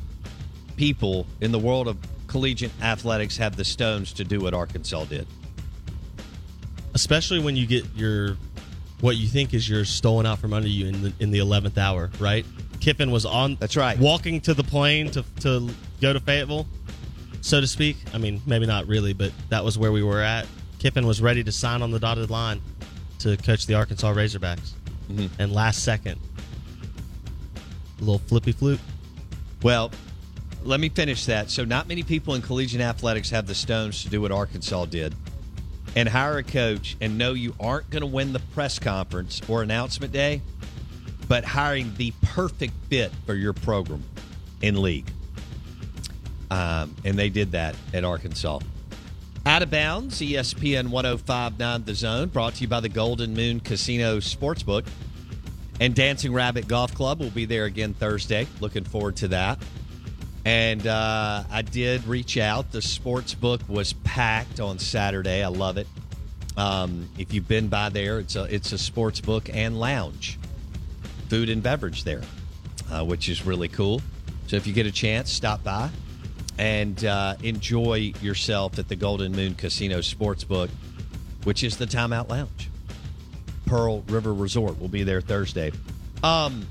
people 0.78 1.26
in 1.42 1.52
the 1.52 1.58
world 1.58 1.86
of 1.86 1.98
collegiate 2.28 2.72
athletics 2.80 3.36
have 3.36 3.56
the 3.56 3.64
stones 3.64 4.14
to 4.14 4.24
do 4.24 4.40
what 4.40 4.54
Arkansas 4.54 5.04
did. 5.04 5.26
Especially 6.94 7.40
when 7.40 7.56
you 7.56 7.66
get 7.66 7.84
your 7.94 8.36
what 9.00 9.16
you 9.16 9.26
think 9.26 9.52
is 9.52 9.68
your 9.68 9.84
stolen 9.84 10.24
out 10.24 10.38
from 10.38 10.52
under 10.54 10.68
you 10.68 10.86
in 10.86 11.02
the 11.02 11.12
in 11.20 11.30
the 11.30 11.40
eleventh 11.40 11.76
hour, 11.76 12.10
right? 12.18 12.46
Kiffin 12.80 13.10
was 13.10 13.26
on. 13.26 13.56
That's 13.60 13.76
right. 13.76 13.98
Walking 13.98 14.40
to 14.42 14.54
the 14.54 14.64
plane 14.64 15.10
to 15.10 15.24
to 15.40 15.68
go 16.00 16.12
to 16.12 16.20
Fayetteville, 16.20 16.66
so 17.40 17.60
to 17.60 17.66
speak. 17.66 17.96
I 18.14 18.18
mean, 18.18 18.40
maybe 18.46 18.66
not 18.66 18.86
really, 18.86 19.12
but 19.12 19.32
that 19.50 19.64
was 19.64 19.76
where 19.76 19.92
we 19.92 20.02
were 20.02 20.22
at. 20.22 20.46
Kiffin 20.78 21.06
was 21.06 21.20
ready 21.20 21.42
to 21.44 21.52
sign 21.52 21.82
on 21.82 21.90
the 21.90 21.98
dotted 21.98 22.30
line 22.30 22.60
to 23.20 23.36
coach 23.38 23.66
the 23.66 23.74
Arkansas 23.74 24.12
Razorbacks, 24.12 24.70
Mhm. 25.10 25.30
and 25.38 25.52
last 25.52 25.82
second, 25.82 26.20
a 27.56 28.00
little 28.00 28.18
flippy 28.26 28.52
flute. 28.52 28.80
Well, 29.62 29.90
let 30.62 30.80
me 30.80 30.90
finish 30.90 31.24
that. 31.24 31.50
So, 31.50 31.64
not 31.64 31.88
many 31.88 32.02
people 32.02 32.34
in 32.34 32.42
collegiate 32.42 32.82
athletics 32.82 33.30
have 33.30 33.46
the 33.46 33.54
stones 33.54 34.02
to 34.02 34.10
do 34.10 34.20
what 34.20 34.30
Arkansas 34.30 34.86
did 34.86 35.14
and 35.96 36.08
hire 36.08 36.38
a 36.38 36.42
coach 36.42 36.96
and 37.00 37.18
know 37.18 37.32
you 37.32 37.54
aren't 37.60 37.90
going 37.90 38.02
to 38.02 38.06
win 38.06 38.32
the 38.32 38.40
press 38.40 38.78
conference 38.78 39.40
or 39.48 39.62
announcement 39.62 40.12
day, 40.12 40.42
but 41.28 41.44
hiring 41.44 41.94
the 41.96 42.12
perfect 42.22 42.74
fit 42.88 43.12
for 43.26 43.34
your 43.34 43.52
program 43.52 44.02
in 44.60 44.80
league. 44.80 45.10
Um, 46.50 46.94
and 47.04 47.18
they 47.18 47.30
did 47.30 47.52
that 47.52 47.74
at 47.92 48.04
Arkansas. 48.04 48.60
Out 49.46 49.62
of 49.62 49.70
bounds, 49.70 50.20
ESPN 50.20 50.88
1059 50.88 51.84
The 51.84 51.94
Zone, 51.94 52.28
brought 52.28 52.54
to 52.54 52.62
you 52.62 52.68
by 52.68 52.80
the 52.80 52.88
Golden 52.88 53.34
Moon 53.34 53.60
Casino 53.60 54.18
Sportsbook. 54.18 54.86
And 55.80 55.94
Dancing 55.94 56.32
Rabbit 56.32 56.68
Golf 56.68 56.94
Club 56.94 57.18
will 57.18 57.30
be 57.30 57.44
there 57.44 57.64
again 57.64 57.94
Thursday. 57.94 58.46
Looking 58.60 58.84
forward 58.84 59.16
to 59.16 59.28
that. 59.28 59.58
And 60.44 60.86
uh, 60.86 61.44
I 61.50 61.62
did 61.62 62.06
reach 62.06 62.36
out. 62.36 62.70
The 62.70 62.82
sports 62.82 63.34
book 63.34 63.62
was 63.68 63.92
packed 63.92 64.60
on 64.60 64.78
Saturday. 64.78 65.42
I 65.42 65.48
love 65.48 65.78
it. 65.78 65.86
Um, 66.56 67.08
if 67.18 67.32
you've 67.32 67.48
been 67.48 67.68
by 67.68 67.88
there, 67.88 68.20
it's 68.20 68.36
a 68.36 68.44
it's 68.44 68.72
a 68.72 68.78
sports 68.78 69.20
book 69.20 69.48
and 69.52 69.80
lounge, 69.80 70.38
food 71.28 71.48
and 71.48 71.62
beverage 71.62 72.04
there, 72.04 72.22
uh, 72.92 73.04
which 73.04 73.28
is 73.28 73.44
really 73.44 73.68
cool. 73.68 74.02
So 74.46 74.56
if 74.56 74.66
you 74.66 74.72
get 74.72 74.86
a 74.86 74.92
chance, 74.92 75.32
stop 75.32 75.64
by 75.64 75.90
and 76.58 77.04
uh, 77.04 77.34
enjoy 77.42 78.12
yourself 78.20 78.78
at 78.78 78.88
the 78.88 78.96
Golden 78.96 79.32
Moon 79.32 79.54
Casino 79.54 79.98
Sportsbook, 79.98 80.68
which 81.44 81.64
is 81.64 81.76
the 81.76 81.86
Timeout 81.86 82.28
Lounge. 82.28 82.70
Pearl 83.66 84.02
River 84.02 84.32
Resort 84.32 84.80
will 84.80 84.88
be 84.88 85.02
there 85.02 85.20
Thursday. 85.20 85.72
Um, 86.22 86.66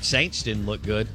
Saints 0.00 0.42
didn't 0.42 0.66
look 0.66 0.82
good. 0.82 1.08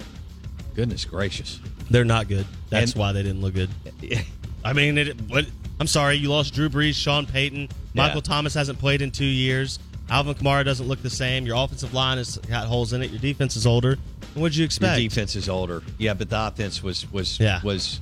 Goodness 0.75 1.05
gracious. 1.05 1.59
They're 1.89 2.05
not 2.05 2.27
good. 2.27 2.45
That's 2.69 2.91
And- 2.93 2.99
why 2.99 3.11
they 3.11 3.23
didn't 3.23 3.41
look 3.41 3.53
good. 3.53 3.69
I 4.63 4.73
mean, 4.73 4.97
it, 4.97 5.19
what? 5.29 5.45
I'm 5.79 5.87
sorry, 5.87 6.15
you 6.15 6.29
lost 6.29 6.53
Drew 6.53 6.69
Brees, 6.69 6.93
Sean 6.93 7.25
Payton, 7.25 7.69
Michael 7.95 8.17
Yeah. 8.17 8.21
Thomas 8.21 8.53
hasn't 8.53 8.77
played 8.79 9.01
in 9.01 9.11
two 9.11 9.25
years. 9.25 9.79
Alvin 10.09 10.35
Kamara 10.35 10.63
doesn't 10.63 10.87
look 10.87 11.01
the 11.01 11.09
same. 11.09 11.45
Your 11.45 11.55
offensive 11.55 11.93
line 11.93 12.17
has 12.17 12.37
got 12.37 12.67
holes 12.67 12.93
in 12.93 13.01
it. 13.01 13.09
Your 13.11 13.19
defense 13.19 13.55
is 13.55 13.65
older. 13.65 13.97
What'd 14.35 14.55
you 14.55 14.63
expect? 14.65 14.99
Your 14.99 15.09
defense 15.09 15.35
is 15.35 15.49
older. 15.49 15.81
Yeah, 15.97 16.13
but 16.13 16.29
the 16.29 16.47
offense 16.47 16.83
was 16.83 17.09
was 17.11 17.39
Yeah. 17.39 17.61
was, 17.63 17.99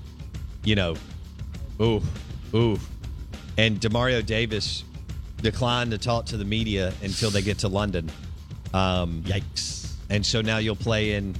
you 0.64 0.76
know, 0.76 0.96
ooh, 1.82 2.02
ooh, 2.54 2.80
and 3.58 3.80
Demario 3.80 4.26
Davis 4.26 4.84
declined 5.42 5.92
to 5.92 5.98
talk 5.98 6.26
to 6.28 6.38
the 6.38 6.46
media 6.46 6.94
until 7.02 7.30
they 7.30 7.42
get 7.42 7.60
to 7.60 7.68
London. 7.70 8.12
Um, 8.74 9.24
Yikes! 9.26 9.94
And 10.10 10.26
so 10.26 10.42
now 10.42 10.58
you'll 10.58 10.76
play 10.76 11.14
in 11.14 11.36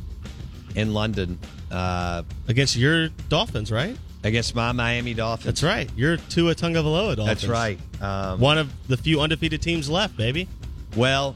in 0.80 0.94
London 0.94 1.38
uh, 1.72 2.24
Against 2.48 2.76
your 2.76 3.10
Dolphins, 3.30 3.72
right? 3.72 3.96
against 4.22 4.54
my 4.54 4.74
Miami 4.74 5.14
Dolphins. 5.14 5.46
That's 5.46 5.64
right. 5.64 5.90
You're 5.96 6.18
Tua 6.18 6.54
Tagovailoa 6.54 7.16
Dolphins. 7.16 7.26
That's 7.26 7.46
right. 7.48 7.80
Um, 8.02 8.40
One 8.42 8.58
of 8.58 8.70
the 8.90 8.98
few 8.98 9.22
undefeated 9.22 9.62
teams 9.62 9.90
left, 9.90 10.18
baby. 10.18 10.50
Well, 10.98 11.36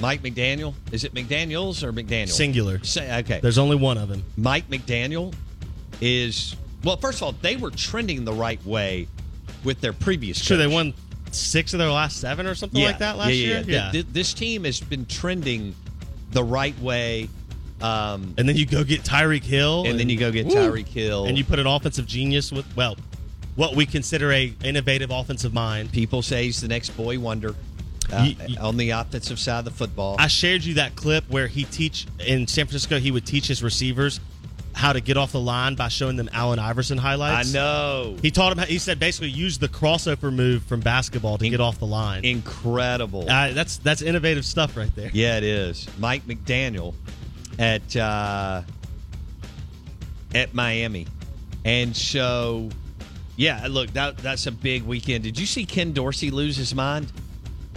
Mike 0.00 0.22
McDaniel. 0.22 0.72
Is 0.90 1.04
it 1.04 1.12
McDaniel's 1.12 1.84
or 1.84 1.92
McDaniel? 1.92 2.30
Singular. 2.30 2.82
Say, 2.82 3.18
okay. 3.18 3.40
There's 3.42 3.58
only 3.58 3.76
one 3.76 3.98
of 3.98 4.08
them. 4.08 4.24
Mike 4.38 4.70
McDaniel 4.70 5.34
is 6.00 6.56
well. 6.82 6.96
First 6.96 7.18
of 7.18 7.24
all, 7.24 7.32
they 7.32 7.56
were 7.56 7.70
trending 7.70 8.24
the 8.24 8.32
right 8.32 8.64
way 8.64 9.06
with 9.64 9.80
their 9.82 9.92
previous. 9.92 10.38
Sure, 10.42 10.56
they 10.56 10.66
won 10.66 10.94
six 11.30 11.74
of 11.74 11.78
their 11.78 11.90
last 11.90 12.20
seven 12.22 12.46
or 12.46 12.54
something 12.54 12.80
Yeah. 12.80 12.86
like 12.86 12.98
that 13.00 13.18
last 13.18 13.32
yeah, 13.32 13.34
yeah, 13.34 13.52
year. 13.58 13.64
yeah. 13.66 13.80
Th- 13.90 13.92
th- 13.92 14.06
this 14.12 14.32
team 14.32 14.64
has 14.64 14.80
been 14.80 15.04
trending 15.04 15.74
the 16.30 16.42
right 16.44 16.78
way. 16.80 17.28
Um, 17.80 18.34
and 18.38 18.48
then 18.48 18.56
you 18.56 18.66
go 18.66 18.82
get 18.84 19.02
Tyreek 19.02 19.44
Hill, 19.44 19.84
And 19.86 19.98
then 19.98 20.08
you 20.08 20.18
go 20.18 20.30
get 20.32 20.46
Woo! 20.46 20.54
Tyreek 20.54 20.88
Hill. 20.88 21.26
and 21.26 21.38
you 21.38 21.44
put 21.44 21.58
an 21.58 21.66
offensive 21.66 22.06
genius 22.06 22.50
with 22.50 22.66
well, 22.76 22.96
what 23.56 23.74
we 23.76 23.86
consider 23.86 24.32
a 24.32 24.52
innovative 24.64 25.10
offensive 25.10 25.52
mind. 25.54 25.92
people 25.92 26.22
say 26.22 26.44
he's 26.44 26.60
the 26.60 26.68
next 26.68 26.90
boy 26.90 27.18
wonder 27.18 27.54
uh, 28.12 28.24
You- 28.28 28.36
you- 28.48 28.58
on 28.58 28.76
the 28.76 28.90
offensive 28.90 29.38
side 29.38 29.60
of 29.60 29.64
the 29.66 29.70
football. 29.70 30.16
I 30.18 30.26
shared 30.28 30.64
you 30.64 30.74
that 30.74 30.96
clip 30.96 31.24
where 31.28 31.46
he 31.46 31.64
teach 31.64 32.06
in 32.26 32.46
San 32.46 32.66
Francisco. 32.66 32.98
He 32.98 33.10
would 33.10 33.26
teach 33.26 33.46
his 33.48 33.62
receivers 33.62 34.18
how 34.74 34.92
to 34.92 35.00
get 35.00 35.16
off 35.16 35.32
the 35.32 35.40
line 35.40 35.74
by 35.74 35.88
showing 35.88 36.16
them 36.16 36.30
Allen 36.32 36.58
Iverson 36.60 36.98
highlights. 36.98 37.50
I 37.50 37.52
know. 37.52 38.16
He 38.22 38.30
taught 38.30 38.56
him. 38.56 38.64
He 38.66 38.78
said 38.78 39.00
basically 39.00 39.30
use 39.30 39.58
the 39.58 39.66
crossover 39.68 40.32
move 40.32 40.62
from 40.64 40.80
basketball 40.80 41.36
to 41.38 41.48
get 41.48 41.60
off 41.60 41.78
the 41.80 41.86
line. 41.86 42.24
Incredible. 42.24 43.28
Uh, 43.28 43.52
that's 43.52 43.78
that's 43.78 44.02
innovative 44.02 44.44
stuff 44.44 44.76
right 44.76 44.94
there. 44.94 45.10
Yeah, 45.12 45.36
it 45.36 45.42
is. 45.44 45.86
Mike 45.98 46.26
McDaniel 46.28 46.94
at 47.58 47.96
uh, 47.96 48.62
at 50.34 50.54
Miami, 50.54 51.06
and 51.64 51.96
so 51.96 52.70
yeah, 53.36 53.66
look 53.68 53.92
that 53.92 54.18
that's 54.18 54.46
a 54.46 54.52
big 54.52 54.82
weekend. 54.82 55.24
Did 55.24 55.38
you 55.38 55.46
see 55.46 55.64
Ken 55.64 55.92
Dorsey 55.92 56.30
lose 56.30 56.56
his 56.56 56.74
mind? 56.74 57.12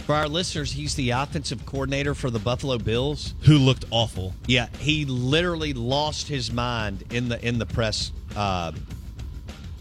For 0.06 0.16
our 0.16 0.28
listeners, 0.28 0.72
he's 0.72 0.96
the 0.96 1.10
offensive 1.10 1.64
coordinator 1.64 2.14
for 2.14 2.28
the 2.28 2.40
Buffalo 2.40 2.76
Bills. 2.76 3.34
Who 3.42 3.58
looked 3.58 3.84
awful? 3.92 4.34
Yeah, 4.46 4.66
he 4.80 5.04
literally 5.04 5.72
lost 5.72 6.26
his 6.26 6.52
mind 6.52 7.04
in 7.10 7.28
the 7.28 7.44
in 7.46 7.60
the 7.60 7.66
press 7.66 8.10
uh, 8.34 8.72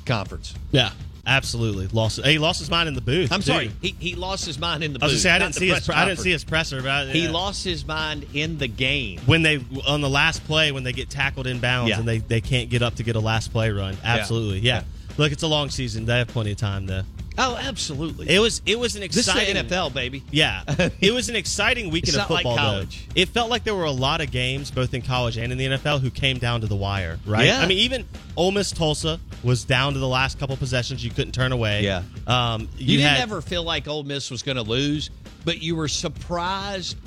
conference. 0.05 0.53
Yeah, 0.71 0.91
absolutely. 1.25 1.87
Lost. 1.87 2.23
He 2.25 2.37
lost 2.37 2.59
his 2.59 2.69
mind 2.69 2.87
in 2.87 2.93
the 2.95 3.01
booth. 3.01 3.31
I'm 3.31 3.39
too. 3.41 3.51
sorry, 3.51 3.71
he, 3.81 3.95
he 3.99 4.15
lost 4.15 4.45
his 4.45 4.59
mind 4.59 4.83
in 4.83 4.93
the 4.93 4.99
I 5.01 5.05
was 5.05 5.13
booth. 5.13 5.21
say 5.21 5.31
I 5.31 5.39
didn't 5.39 5.55
see 5.55 5.69
his. 5.69 5.89
I 5.89 6.05
didn't 6.05 6.19
see 6.19 6.31
his 6.31 6.43
presser, 6.43 6.81
but 6.81 6.89
I, 6.91 7.05
He 7.07 7.25
yeah. 7.25 7.31
lost 7.31 7.63
his 7.63 7.85
mind 7.85 8.25
in 8.33 8.57
the 8.57 8.67
game. 8.67 9.19
when 9.25 9.41
they 9.41 9.63
on 9.87 10.01
the 10.01 10.09
last 10.09 10.43
play 10.45 10.71
when 10.71 10.83
they 10.83 10.93
get 10.93 11.09
tackled 11.09 11.45
inbounds 11.45 11.89
Yeah. 11.89 11.99
and 11.99 12.07
they, 12.07 12.19
they 12.19 12.41
can't 12.41 12.69
get 12.69 12.81
up 12.81 12.95
to 12.95 13.03
get 13.03 13.15
a 13.15 13.19
last 13.19 13.51
play 13.51 13.69
run. 13.71 13.97
Absolutely, 14.03 14.59
yeah. 14.59 14.83
Look, 15.17 15.31
it's 15.31 15.43
a 15.43 15.47
long 15.47 15.69
season. 15.69 16.05
They 16.05 16.17
have 16.19 16.27
plenty 16.29 16.51
of 16.51 16.57
time 16.57 16.85
though. 16.85 17.03
Oh, 17.37 17.55
absolutely. 17.55 18.29
It 18.29 18.39
was 18.39 18.61
it 18.65 18.77
was 18.77 18.95
an 18.95 19.03
exciting 19.03 19.55
the 19.55 19.63
NFL, 19.63 19.93
baby. 19.93 20.23
Yeah, 20.31 20.63
it 20.99 21.13
was 21.13 21.29
an 21.29 21.35
exciting 21.35 21.89
weekend 21.89 22.15
of 22.15 22.21
not 22.23 22.29
like 22.29 22.43
football. 22.43 22.55
though. 22.55 22.61
college. 22.73 23.07
It 23.15 23.29
felt 23.29 23.49
like 23.49 23.63
there 23.63 23.73
were 23.75 23.85
a 23.85 23.91
lot 23.91 24.21
of 24.21 24.31
games, 24.31 24.69
both 24.69 24.93
in 24.93 25.01
college 25.01 25.37
and 25.37 25.51
in 25.51 25.57
the 25.57 25.65
NFL, 25.77 26.01
who 26.01 26.09
came 26.11 26.37
down 26.39 26.61
to 26.61 26.67
the 26.67 26.75
wire. 26.75 27.19
Right? 27.25 27.45
Yeah. 27.45 27.61
I 27.61 27.67
mean, 27.67 27.77
even 27.79 28.05
Ole 28.35 28.51
Miss 28.51 28.71
Tulsa 28.71 29.19
was 29.43 29.63
down 29.63 29.93
to 29.93 29.99
the 29.99 30.07
last 30.07 30.39
couple 30.39 30.57
possessions. 30.57 31.03
You 31.03 31.11
couldn't 31.11 31.31
turn 31.33 31.51
away. 31.51 31.83
Yeah. 31.83 32.03
Um, 32.27 32.67
You, 32.77 32.93
you, 32.93 32.97
didn't 32.97 33.11
had, 33.15 33.21
ever 33.21 33.41
feel 33.41 33.63
like 33.63 33.87
Ole 33.87 34.03
Miss 34.03 34.29
was 34.29 34.43
going 34.43 34.57
to 34.57 34.63
lose, 34.63 35.09
but 35.45 35.61
you 35.61 35.75
were 35.75 35.87
surprised 35.87 36.97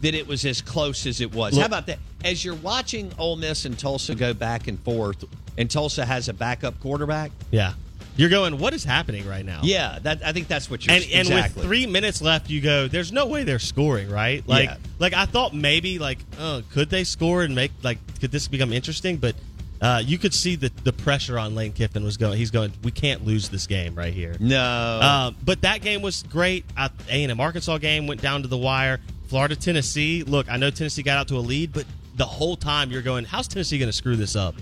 that 0.00 0.14
it 0.14 0.26
was 0.26 0.44
as 0.44 0.60
close 0.62 1.06
as 1.06 1.20
it 1.20 1.32
was. 1.34 1.54
Look- 1.54 1.60
How 1.60 1.66
about 1.66 1.86
that? 1.86 1.98
As 2.24 2.44
you're 2.44 2.54
watching 2.56 3.12
Ole 3.18 3.36
Miss 3.36 3.64
and 3.64 3.78
Tulsa 3.78 4.14
go 4.14 4.32
back 4.32 4.68
and 4.68 4.78
forth, 4.80 5.24
and 5.58 5.70
Tulsa 5.70 6.04
has 6.04 6.28
a 6.28 6.32
backup 6.32 6.78
quarterback. 6.80 7.32
Yeah. 7.50 7.74
You're 8.16 8.28
going. 8.28 8.58
What 8.58 8.74
is 8.74 8.84
happening 8.84 9.26
right 9.26 9.44
now? 9.44 9.60
Yeah, 9.62 9.98
that 10.02 10.22
I 10.24 10.32
think 10.32 10.48
that's 10.48 10.70
what 10.70 10.84
you're 10.86 10.94
and 10.94 11.04
and 11.12 11.28
with 11.28 11.64
three 11.64 11.86
minutes 11.86 12.20
left, 12.20 12.50
you 12.50 12.60
go. 12.60 12.86
There's 12.88 13.10
no 13.12 13.26
way 13.26 13.44
they're 13.44 13.58
scoring, 13.58 14.10
right? 14.10 14.46
Like, 14.46 14.68
Yeah. 14.68 14.76
like 14.98 15.14
I 15.14 15.24
thought 15.26 15.54
maybe 15.54 15.98
like, 15.98 16.18
oh, 16.38 16.62
could 16.72 16.90
they 16.90 17.04
score 17.04 17.42
and 17.42 17.54
make 17.54 17.72
like, 17.82 17.98
could 18.20 18.30
this 18.30 18.48
become 18.48 18.72
interesting? 18.72 19.16
But 19.16 19.34
uh, 19.80 20.02
you 20.04 20.18
could 20.18 20.34
see 20.34 20.56
the 20.56 20.70
the 20.84 20.92
pressure 20.92 21.38
on 21.38 21.54
Lane 21.54 21.72
Kiffin 21.72 22.04
was 22.04 22.16
going. 22.18 22.36
He's 22.36 22.50
going. 22.50 22.72
We 22.84 22.90
can't 22.90 23.24
lose 23.24 23.48
this 23.48 23.66
game 23.66 23.94
right 23.94 24.12
here. 24.12 24.36
no, 24.38 24.58
Uh, 24.60 25.30
but 25.44 25.62
that 25.62 25.80
game 25.80 26.02
was 26.02 26.22
great. 26.24 26.64
A 26.76 26.90
and 27.08 27.30
M 27.30 27.40
Arkansas 27.40 27.78
game 27.78 28.06
went 28.06 28.20
down 28.20 28.42
to 28.42 28.48
the 28.48 28.58
wire. 28.58 29.00
Florida 29.28 29.56
Tennessee. 29.56 30.22
Look, 30.22 30.50
I 30.50 30.58
know 30.58 30.70
Tennessee 30.70 31.02
got 31.02 31.16
out 31.16 31.28
to 31.28 31.36
a 31.36 31.40
lead, 31.40 31.72
but 31.72 31.86
the 32.16 32.26
whole 32.26 32.56
time 32.56 32.90
you're 32.90 33.00
going, 33.00 33.24
how's 33.24 33.48
Tennessee 33.48 33.78
going 33.78 33.88
to 33.88 33.92
screw 33.96 34.14
this 34.16 34.36
up? 34.36 34.54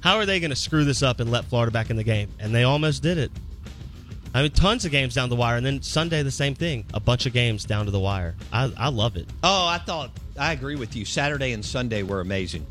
How 0.00 0.16
are 0.16 0.26
they 0.26 0.40
going 0.40 0.50
to 0.50 0.56
screw 0.56 0.84
this 0.84 1.02
up 1.02 1.20
and 1.20 1.30
let 1.30 1.44
Florida 1.44 1.70
back 1.70 1.90
in 1.90 1.96
the 1.96 2.04
game? 2.04 2.30
And 2.38 2.54
they 2.54 2.64
almost 2.64 3.02
did 3.02 3.18
it. 3.18 3.30
I 4.32 4.42
mean, 4.42 4.52
tons 4.52 4.84
of 4.84 4.92
games 4.92 5.14
down 5.14 5.28
the 5.28 5.36
wire, 5.36 5.56
and 5.56 5.66
then 5.66 5.82
Sunday 5.82 6.22
the 6.22 6.30
same 6.30 6.54
thing. 6.54 6.84
A 6.94 7.00
bunch 7.00 7.26
of 7.26 7.32
games 7.32 7.64
down 7.64 7.86
to 7.86 7.90
the 7.90 7.98
wire. 7.98 8.36
I, 8.52 8.72
I 8.76 8.88
love 8.88 9.16
it. 9.16 9.28
Oh, 9.42 9.66
I 9.66 9.78
thought 9.78 10.10
I 10.38 10.52
agree 10.52 10.76
with 10.76 10.94
you. 10.94 11.04
Saturday 11.04 11.52
and 11.52 11.64
Sunday 11.64 12.04
were 12.04 12.20
amazing, 12.20 12.64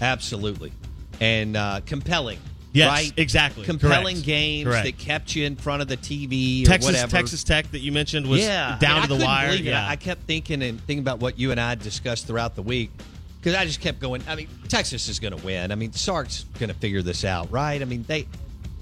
absolutely, 0.00 0.72
and 1.20 1.56
uh, 1.56 1.80
compelling. 1.84 2.38
Yes, 2.72 2.88
right? 2.88 3.12
exactly. 3.16 3.64
Compelling 3.64 4.14
Correct. 4.16 4.26
games 4.26 4.68
Correct. 4.68 4.84
that 4.84 4.98
kept 4.98 5.34
you 5.34 5.44
in 5.44 5.56
front 5.56 5.82
of 5.82 5.88
the 5.88 5.96
TV 5.96 6.62
or 6.62 6.66
Texas 6.66 6.92
whatever. 6.92 7.10
Texas 7.10 7.42
Tech 7.42 7.68
that 7.72 7.80
you 7.80 7.90
mentioned 7.90 8.28
was 8.28 8.42
yeah, 8.42 8.78
down 8.78 8.98
I 8.98 9.00
mean, 9.00 9.08
to 9.08 9.14
the 9.16 9.24
wire. 9.24 9.52
Yeah. 9.54 9.88
I 9.88 9.96
kept 9.96 10.22
thinking 10.22 10.62
and 10.62 10.78
thinking 10.78 11.00
about 11.00 11.18
what 11.18 11.36
you 11.36 11.50
and 11.50 11.60
I 11.60 11.74
discussed 11.74 12.28
throughout 12.28 12.54
the 12.54 12.62
week 12.62 12.92
because 13.40 13.54
I 13.54 13.64
just 13.64 13.80
kept 13.80 14.00
going. 14.00 14.22
I 14.28 14.34
mean, 14.36 14.48
Texas 14.68 15.08
is 15.08 15.18
going 15.18 15.36
to 15.36 15.44
win. 15.44 15.72
I 15.72 15.74
mean, 15.74 15.92
Sark's 15.92 16.44
going 16.58 16.68
to 16.68 16.74
figure 16.74 17.02
this 17.02 17.24
out, 17.24 17.50
right? 17.50 17.80
I 17.80 17.84
mean, 17.84 18.04
they 18.06 18.26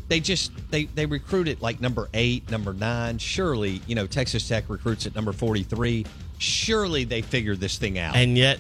they 0.08 0.20
just 0.20 0.50
they 0.70 0.84
they 0.84 1.06
recruit 1.06 1.48
at 1.48 1.62
like 1.62 1.80
number 1.80 2.08
eight, 2.14 2.50
number 2.50 2.72
nine. 2.72 3.18
Surely, 3.18 3.80
you 3.86 3.94
know, 3.94 4.06
Texas 4.06 4.46
Tech 4.48 4.64
recruits 4.68 5.06
at 5.06 5.14
number 5.14 5.32
forty 5.32 5.62
three. 5.62 6.04
Surely 6.38 7.04
they 7.04 7.22
figure 7.22 7.56
this 7.56 7.78
thing 7.78 7.98
out. 7.98 8.16
and 8.16 8.36
yet, 8.38 8.58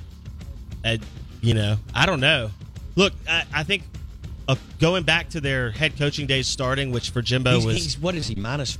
uh, 0.84 0.96
You 1.40 1.54
know, 1.54 1.76
I 1.94 2.06
don't 2.06 2.20
know. 2.20 2.50
Look, 2.96 3.12
I, 3.28 3.44
I 3.54 3.62
think 3.62 3.84
uh, 4.48 4.56
going 4.80 5.04
back 5.04 5.28
to 5.30 5.40
their 5.40 5.70
head 5.70 5.96
coaching 5.96 6.26
days 6.26 6.46
starting, 6.48 6.90
which 6.90 7.10
for 7.10 7.22
Jimbo 7.22 7.54
He's, 7.54 7.66
was 7.66 7.76
he's 7.76 7.98
what 7.98 8.14
is 8.14 8.26
he 8.26 8.34
minus? 8.34 8.78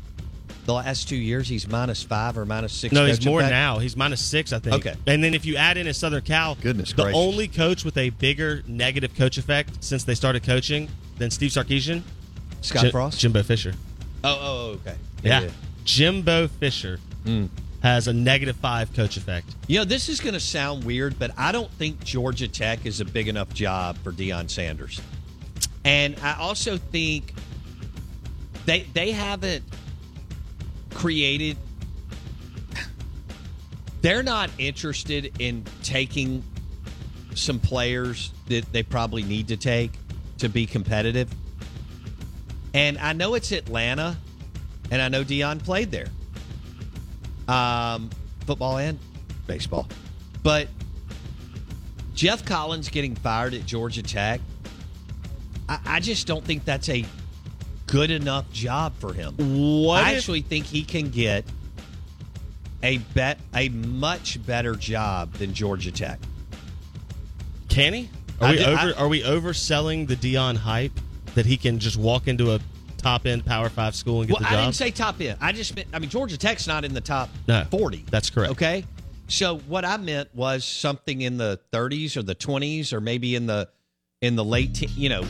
The 0.69 0.75
last 0.75 1.09
two 1.09 1.17
years, 1.17 1.49
he's 1.49 1.67
minus 1.67 2.03
five 2.03 2.37
or 2.37 2.45
minus 2.45 2.75
six. 2.75 2.93
no, 2.93 3.07
he's 3.07 3.25
more 3.25 3.41
now. 3.41 3.79
He's 3.79 3.97
minus 3.97 4.23
six, 4.23 4.53
I 4.53 4.59
think. 4.59 4.75
Okay. 4.75 4.95
and 5.07 5.25
then 5.25 5.33
if 5.33 5.47
you 5.47 5.57
add 5.57 5.79
in 5.79 5.87
his 5.87 5.97
Southern 5.97 6.21
Cal, 6.21 6.57
Goodness 6.57 6.93
the 6.93 7.05
gracious. 7.05 7.19
only 7.19 7.49
coach 7.49 7.87
with 7.87 7.97
a 7.97 8.11
bigger 8.11 8.63
negative 8.67 9.15
coach 9.17 9.39
effect 9.39 9.83
since 9.83 10.05
they 10.05 10.15
started 10.15 10.43
coaching 10.43 10.91
than 11.17 11.31
Steve 11.31 11.53
Sarkisian, 11.53 12.03
Scott 12.61 12.83
Jim- 12.83 12.91
Frost. 12.91 13.19
Jimbo 13.19 13.43
Fisher. 13.45 13.73
Oh, 14.23 14.29
oh, 14.29 14.39
oh 14.43 14.71
okay. 14.73 14.97
Yeah, 15.23 15.49
Jimbo 15.87 16.49
Fisher 16.49 17.01
hmm. 17.25 17.47
has 17.83 18.07
a 18.07 18.13
negative 18.13 18.57
five 18.57 18.93
coach 18.93 19.17
effect. 19.17 19.47
You 19.69 19.79
know, 19.79 19.87
this 19.87 20.11
is 20.11 20.21
going 20.21 20.35
to 20.35 20.41
sound 20.41 20.85
weird, 20.85 21.19
but 21.19 21.31
I 21.39 21.51
don't 21.51 21.71
think 21.71 22.05
Georgia 22.05 22.47
Tech 22.47 22.85
is 22.85 23.01
a 23.01 23.07
big 23.07 23.29
enough 23.29 23.55
job 23.55 23.97
for 24.05 24.13
Deion 24.13 24.51
Sanders. 24.51 25.01
And 25.87 26.15
I 26.23 26.35
also 26.39 26.77
think 26.77 27.33
they 28.67 28.83
they 28.93 29.13
haven't 29.13 29.65
created 30.99 31.57
they're 34.03 34.23
not 34.25 34.51
interested 34.59 35.33
in 35.39 35.65
taking 35.85 36.43
some 37.37 37.61
players 37.61 38.33
that 38.49 38.71
they 38.73 38.83
probably 38.83 39.23
need 39.23 39.47
to 39.49 39.57
take 39.57 39.93
to 40.39 40.49
be 40.49 40.67
competitive. 40.67 41.31
And 42.75 42.99
I 42.99 43.13
know 43.13 43.35
it's 43.35 43.53
Atlanta, 43.53 44.17
and 44.91 45.01
I 45.01 45.09
know 45.09 45.23
Deion 45.23 45.63
played 45.63 45.93
there. 45.93 46.09
Um, 47.47 48.11
football 48.45 48.79
and 48.79 48.99
baseball. 49.47 49.89
But 50.43 50.69
Geoff 52.15 52.45
Collins 52.45 52.89
getting 52.89 53.15
fired 53.15 53.55
at 53.55 53.67
Georgia 53.67 54.03
Tech, 54.03 54.41
I, 55.69 55.79
I 55.87 56.01
just 56.01 56.27
don't 56.27 56.45
think 56.45 56.65
that's 56.65 56.89
a 56.89 57.05
good 57.89 58.11
enough 58.11 58.51
job 58.53 58.95
for 58.99 59.13
him. 59.13 59.35
What 59.83 60.05
I 60.05 60.13
if- 60.13 60.19
actually 60.19 60.43
think 60.43 60.67
he 60.67 60.83
can 60.85 61.11
get 61.11 61.45
a 62.83 62.99
bet 62.99 63.39
a 63.55 63.69
much 63.71 64.45
better 64.47 64.75
job 64.77 65.33
than 65.35 65.53
Georgia 65.53 65.91
Tech. 65.91 66.21
Can 67.69 67.93
he? 67.93 68.11
Are 68.41 68.49
I 68.49 68.51
we 68.53 68.65
over? 68.65 68.79
I- 68.79 68.93
are 68.93 69.09
we 69.09 69.23
overselling 69.23 70.07
the 70.07 70.17
Deion 70.17 70.57
hype 70.57 70.93
that 71.35 71.45
he 71.47 71.57
can 71.57 71.79
just 71.79 71.97
walk 71.97 72.29
into 72.29 72.55
a 72.55 72.61
top 72.97 73.27
end 73.27 73.45
Power 73.45 73.69
Five 73.69 73.95
school 73.95 74.21
and 74.21 74.29
get 74.29 74.35
Well, 74.35 74.41
the 74.41 74.45
job? 74.55 74.59
I 74.59 74.65
didn't 74.65 74.75
say 74.77 74.91
top 74.91 75.21
end. 75.21 75.39
I 75.41 75.53
just 75.53 75.75
meant, 75.75 75.89
I 75.93 75.99
mean, 75.99 76.11
Georgia 76.11 76.37
Tech's 76.37 76.67
not 76.67 76.85
in 76.85 76.95
the 76.95 77.01
top 77.01 77.29
No, 77.49 77.65
40. 77.71 78.05
That's 78.11 78.31
correct. 78.31 78.53
Okay. 78.53 78.85
So 79.29 79.59
what 79.59 79.85
I 79.85 79.97
meant 79.99 80.35
was 80.35 80.65
something 80.65 81.21
in 81.21 81.37
the 81.37 81.61
30s 81.73 82.17
or 82.17 82.23
the 82.23 82.35
20s 82.35 82.93
or 82.93 83.01
maybe 83.01 83.35
in 83.35 83.47
the 83.47 83.69
in 84.23 84.35
the 84.37 84.45
late, 84.45 84.75
te- 84.75 84.87
you 84.97 85.09
know, 85.09 85.25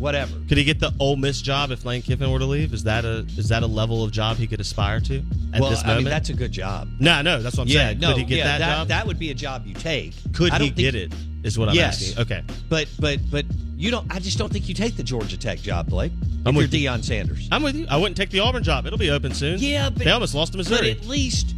whatever. 0.00 0.32
Could 0.48 0.58
he 0.58 0.64
get 0.64 0.80
the 0.80 0.92
Ole 0.98 1.16
Miss 1.16 1.40
job 1.40 1.70
if 1.70 1.84
Lane 1.84 2.02
Kiffin 2.02 2.32
were 2.32 2.38
to 2.38 2.46
leave? 2.46 2.72
Is 2.72 2.82
that 2.84 3.04
a 3.04 3.18
is 3.36 3.48
that 3.50 3.62
a 3.62 3.66
level 3.66 4.02
of 4.02 4.10
job 4.10 4.38
he 4.38 4.46
could 4.46 4.60
aspire 4.60 5.00
to 5.00 5.22
at 5.52 5.60
well, 5.60 5.70
this 5.70 5.84
I 5.84 5.88
moment? 5.88 6.04
mean, 6.06 6.10
that's 6.10 6.30
a 6.30 6.34
good 6.34 6.50
job. 6.52 6.88
no, 6.98 7.22
no, 7.22 7.40
that's 7.42 7.56
what 7.56 7.64
I'm 7.64 7.68
yeah, 7.68 7.88
saying. 7.88 7.98
no, 8.00 8.08
Could 8.08 8.18
he 8.18 8.24
get 8.24 8.38
yeah, 8.38 8.58
that, 8.58 8.58
job? 8.58 8.88
That 8.88 9.06
would 9.06 9.18
be 9.18 9.30
a 9.30 9.34
job 9.34 9.66
you 9.66 9.74
take. 9.74 10.14
Could 10.32 10.52
I 10.52 10.58
he 10.58 10.70
get 10.70 10.94
it? 10.94 11.12
Is 11.42 11.58
what 11.58 11.68
I'm 11.70 11.74
yes. 11.74 12.02
asking. 12.02 12.22
Okay. 12.22 12.42
But 12.68 12.88
but 12.98 13.18
but 13.30 13.46
you 13.76 13.90
don't. 13.90 14.12
I 14.12 14.18
just 14.18 14.36
don't 14.36 14.52
think 14.52 14.68
you 14.68 14.74
take 14.74 14.96
the 14.96 15.02
Georgia 15.02 15.38
Tech 15.38 15.58
job, 15.58 15.88
Blake. 15.88 16.12
I'm 16.44 16.48
if 16.48 16.54
you're 16.54 16.62
with 16.64 16.74
you. 16.74 16.88
Deion 16.88 17.04
Sanders. 17.04 17.48
I'm 17.50 17.62
with 17.62 17.76
you. 17.76 17.86
I 17.88 17.96
wouldn't 17.96 18.16
take 18.16 18.30
the 18.30 18.40
Auburn 18.40 18.62
job. 18.62 18.86
It'll 18.86 18.98
be 18.98 19.10
open 19.10 19.32
soon. 19.32 19.58
Yeah, 19.58 19.88
but 19.88 20.04
they 20.04 20.10
almost 20.10 20.34
lost 20.34 20.52
to 20.52 20.58
But 20.58 20.68
Missouri. 20.70 20.90
at 20.90 21.06
least 21.06 21.54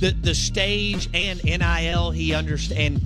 the 0.00 0.10
the 0.10 0.34
stage 0.34 1.08
and 1.12 1.42
NIL 1.42 2.10
he 2.12 2.34
understand 2.34 3.00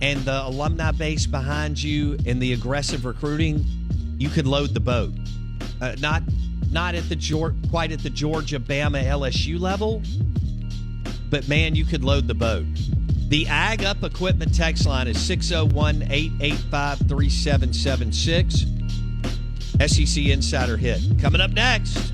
and 0.00 0.20
the 0.24 0.46
alumni 0.46 0.90
base 0.92 1.26
behind 1.26 1.82
you 1.82 2.16
and 2.26 2.40
the 2.40 2.52
aggressive 2.52 3.04
recruiting, 3.04 3.64
you 4.24 4.30
could 4.30 4.46
load 4.46 4.72
the 4.72 4.80
boat. 4.80 5.12
Uh, 5.82 5.94
not 6.00 6.22
not 6.70 6.94
at 6.94 7.06
the 7.10 7.58
quite 7.70 7.92
at 7.92 8.02
the 8.02 8.08
Georgia, 8.08 8.58
Bama, 8.58 9.04
LSU 9.04 9.60
level, 9.60 10.02
but 11.28 11.46
man, 11.46 11.74
you 11.74 11.84
could 11.84 12.02
load 12.02 12.26
the 12.26 12.34
boat. 12.34 12.64
The 13.28 13.46
Ag 13.48 13.84
Up 13.84 14.02
Equipment 14.02 14.54
text 14.54 14.86
line 14.86 15.08
is 15.08 15.20
601 15.20 16.04
885 16.10 16.98
3776. 17.00 18.64
SEC 19.86 20.24
Insider 20.24 20.78
Hit. 20.78 21.02
Coming 21.20 21.42
up 21.42 21.50
next. 21.50 22.13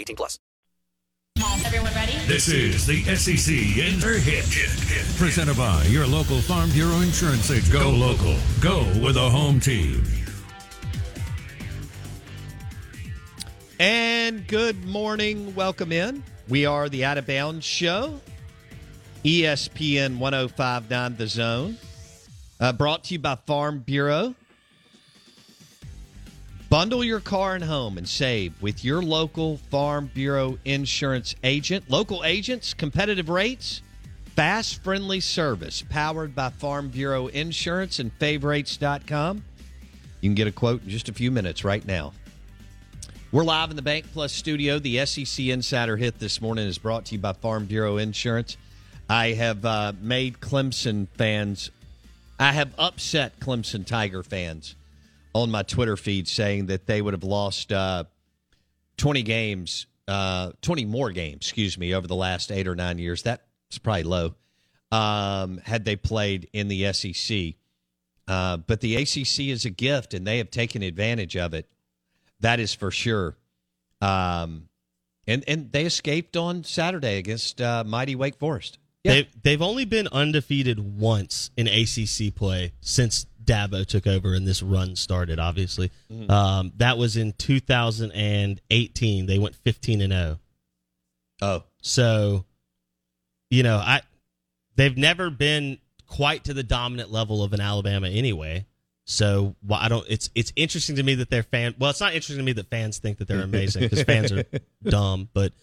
18 0.01 0.15
plus. 0.15 0.39
Everyone 1.65 1.93
ready? 1.93 2.13
This 2.27 2.49
is 2.49 2.85
the 2.85 3.03
SEC 3.15 3.53
Inter 3.77 4.17
Hit, 4.17 4.45
presented 5.17 5.55
by 5.55 5.83
your 5.85 6.05
local 6.07 6.41
Farm 6.41 6.69
Bureau 6.71 7.01
Insurance 7.01 7.49
agent. 7.51 7.71
Go 7.71 7.91
local. 7.91 8.35
Go 8.59 8.79
with 9.01 9.15
a 9.15 9.29
home 9.29 9.59
team. 9.59 10.03
And 13.79 14.47
good 14.47 14.85
morning. 14.85 15.53
Welcome 15.55 15.91
in. 15.91 16.23
We 16.49 16.65
are 16.65 16.89
the 16.89 17.05
Out 17.05 17.17
of 17.17 17.27
Bounds 17.27 17.65
Show, 17.65 18.19
ESPN 19.23 20.17
1059 20.17 21.15
The 21.15 21.27
Zone, 21.27 21.77
uh, 22.59 22.73
brought 22.73 23.05
to 23.05 23.13
you 23.13 23.19
by 23.19 23.35
Farm 23.35 23.79
Bureau. 23.79 24.35
Bundle 26.71 27.03
your 27.03 27.19
car 27.19 27.55
and 27.55 27.65
home 27.65 27.97
and 27.97 28.07
save 28.07 28.53
with 28.61 28.85
your 28.85 29.01
local 29.01 29.57
Farm 29.57 30.09
Bureau 30.13 30.57
insurance 30.63 31.35
agent. 31.43 31.89
Local 31.89 32.23
agents, 32.23 32.73
competitive 32.73 33.27
rates, 33.27 33.81
fast, 34.37 34.81
friendly 34.81 35.19
service, 35.19 35.83
powered 35.89 36.33
by 36.33 36.47
Farm 36.47 36.87
Bureau 36.87 37.27
Insurance 37.27 37.99
and 37.99 38.09
favorites.com. 38.13 39.43
You 40.21 40.29
can 40.29 40.33
get 40.33 40.47
a 40.47 40.51
quote 40.53 40.81
in 40.83 40.89
just 40.89 41.09
a 41.09 41.13
few 41.13 41.29
minutes 41.29 41.65
right 41.65 41.85
now. 41.85 42.13
We're 43.33 43.43
live 43.43 43.69
in 43.69 43.75
the 43.75 43.81
Bank 43.81 44.05
Plus 44.13 44.31
studio. 44.31 44.79
The 44.79 45.05
SEC 45.05 45.47
Insider 45.47 45.97
Hit 45.97 46.19
this 46.19 46.39
morning 46.39 46.69
is 46.69 46.77
brought 46.77 47.03
to 47.07 47.15
you 47.15 47.19
by 47.19 47.33
Farm 47.33 47.65
Bureau 47.65 47.97
Insurance. 47.97 48.55
I 49.09 49.33
have 49.33 49.65
uh, 49.65 49.91
made 49.99 50.39
Clemson 50.39 51.09
fans, 51.17 51.69
I 52.39 52.53
have 52.53 52.73
upset 52.77 53.41
Clemson 53.41 53.85
Tiger 53.85 54.23
fans 54.23 54.75
on 55.33 55.51
my 55.51 55.63
Twitter 55.63 55.97
feed 55.97 56.27
saying 56.27 56.67
that 56.67 56.87
they 56.87 57.01
would 57.01 57.13
have 57.13 57.23
lost 57.23 57.71
uh, 57.71 58.03
20 58.97 59.23
games 59.23 59.87
uh, 60.11 60.51
20 60.61 60.85
more 60.85 61.11
games, 61.11 61.37
excuse 61.37 61.77
me, 61.77 61.93
over 61.93 62.05
the 62.05 62.15
last 62.15 62.51
eight 62.51 62.67
or 62.67 62.75
nine 62.75 62.97
years. 62.97 63.23
That's 63.23 63.41
probably 63.81 64.03
low. 64.03 64.35
Um, 64.91 65.59
had 65.59 65.85
they 65.85 65.95
played 65.95 66.49
in 66.51 66.67
the 66.67 66.91
SEC, 66.91 67.53
uh, 68.27 68.57
but 68.57 68.81
the 68.81 68.97
ACC 68.97 69.47
is 69.47 69.63
a 69.63 69.69
gift, 69.69 70.13
and 70.13 70.27
they 70.27 70.39
have 70.39 70.51
taken 70.51 70.83
advantage 70.83 71.37
of 71.37 71.53
it. 71.53 71.69
That 72.41 72.59
is 72.59 72.73
for 72.73 72.91
sure. 72.91 73.37
Um, 74.01 74.67
and 75.27 75.45
and 75.47 75.71
they 75.71 75.85
escaped 75.85 76.35
on 76.35 76.63
Saturday 76.65 77.17
against 77.17 77.61
uh, 77.61 77.85
mighty 77.85 78.15
Wake 78.15 78.35
Forest. 78.35 78.79
Yeah. 79.03 79.13
They've, 79.13 79.43
they've 79.43 79.61
only 79.61 79.85
been 79.85 80.07
undefeated 80.11 80.99
once 80.99 81.51
in 81.55 81.67
ACC 81.67 82.35
play 82.35 82.73
since 82.81 83.25
Dabo 83.43 83.85
took 83.85 84.07
over 84.07 84.33
and 84.33 84.47
this 84.47 84.61
run 84.61 84.95
started, 84.95 85.39
obviously. 85.39 85.91
Mhm. 86.11 86.29
Um, 86.29 86.73
that 86.77 86.97
was 86.97 87.17
in 87.17 87.33
2018. 87.33 89.25
They 89.25 89.39
went 89.39 89.55
15 89.55 90.01
and 90.01 90.13
0. 90.13 90.39
Oh. 91.41 91.63
So, 91.81 92.45
you 93.49 93.63
know, 93.63 93.77
I 93.77 94.01
they've 94.75 94.97
never 94.97 95.29
been 95.29 95.79
quite 96.07 96.43
to 96.45 96.53
the 96.53 96.63
dominant 96.63 97.11
level 97.11 97.43
of 97.43 97.53
an 97.53 97.61
Alabama 97.61 98.07
anyway. 98.09 98.65
So 99.05 99.55
why 99.61 99.83
I 99.83 99.87
don't. 99.89 100.05
It's 100.07 100.29
it's 100.35 100.53
interesting 100.55 100.95
to 100.97 101.03
me 101.03 101.15
that 101.15 101.29
they're 101.29 101.43
fan. 101.43 101.75
Well, 101.79 101.89
it's 101.89 101.99
not 101.99 102.13
interesting 102.13 102.37
to 102.37 102.43
me 102.43 102.53
that 102.53 102.69
fans 102.69 102.99
think 102.99 103.17
that 103.17 103.27
they're 103.27 103.41
amazing 103.41 103.81
because 103.83 104.03
fans 104.03 104.31
are 104.31 104.45
dumb. 104.83 105.27
But 105.33 105.53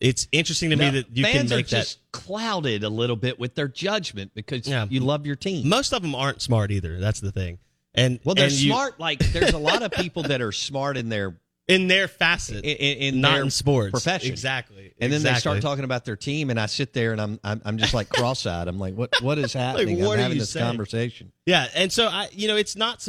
it's 0.00 0.26
interesting 0.32 0.70
to 0.70 0.76
me 0.76 0.90
that 0.90 1.14
you 1.16 1.24
can 1.24 1.32
fans 1.34 1.50
make 1.50 1.66
are 1.66 1.70
that. 1.70 1.76
just 1.82 1.98
clouded 2.12 2.84
a 2.84 2.88
little 2.88 3.16
bit 3.16 3.38
with 3.38 3.54
their 3.54 3.68
judgment 3.68 4.32
because 4.34 4.66
you 4.66 5.00
love 5.00 5.26
your 5.26 5.36
team. 5.36 5.68
Most 5.68 5.92
of 5.92 6.02
them 6.02 6.14
aren't 6.14 6.40
smart 6.42 6.70
either. 6.70 6.98
That's 6.98 7.20
the 7.20 7.30
thing. 7.32 7.58
And 7.94 8.20
Well, 8.24 8.34
they're 8.34 8.44
and 8.44 8.52
you- 8.54 8.70
smart. 8.70 8.98
Like 9.00 9.18
there's 9.18 9.52
a 9.52 9.58
lot 9.58 9.82
of 9.82 9.90
people 9.92 10.22
that 10.24 10.40
are 10.40 10.52
smart 10.52 10.96
in 10.96 11.08
their 11.08 11.36
in 11.68 11.86
their 11.86 12.08
facet, 12.08 12.64
in, 12.64 13.14
in, 13.14 13.20
not 13.20 13.34
their 13.34 13.42
in 13.44 13.50
sports. 13.50 13.90
profession. 13.92 14.30
Exactly. 14.30 14.92
And 15.00 15.12
then 15.12 15.22
they 15.22 15.34
start 15.34 15.60
talking 15.60 15.84
about 15.84 16.04
their 16.04 16.16
team, 16.16 16.50
and 16.50 16.58
I 16.58 16.66
sit 16.66 16.92
there 16.92 17.12
and 17.12 17.20
I'm 17.20 17.40
I'm, 17.44 17.60
I'm 17.64 17.78
just 17.78 17.92
like 17.94 18.08
cross-eyed. 18.08 18.68
I'm 18.68 18.78
like, 18.78 18.94
what 18.94 19.10
what 19.22 19.38
is 19.38 19.52
happening? 19.54 20.00
what 20.04 20.14
I'm 20.18 20.22
having 20.24 20.38
this 20.38 20.50
saying? 20.50 20.66
conversation. 20.66 21.32
Yeah, 21.46 21.66
and 21.74 21.92
so 21.92 22.06
I, 22.06 22.28
you 22.32 22.48
know, 22.48 22.56
it's 22.56 22.74
not. 22.76 23.06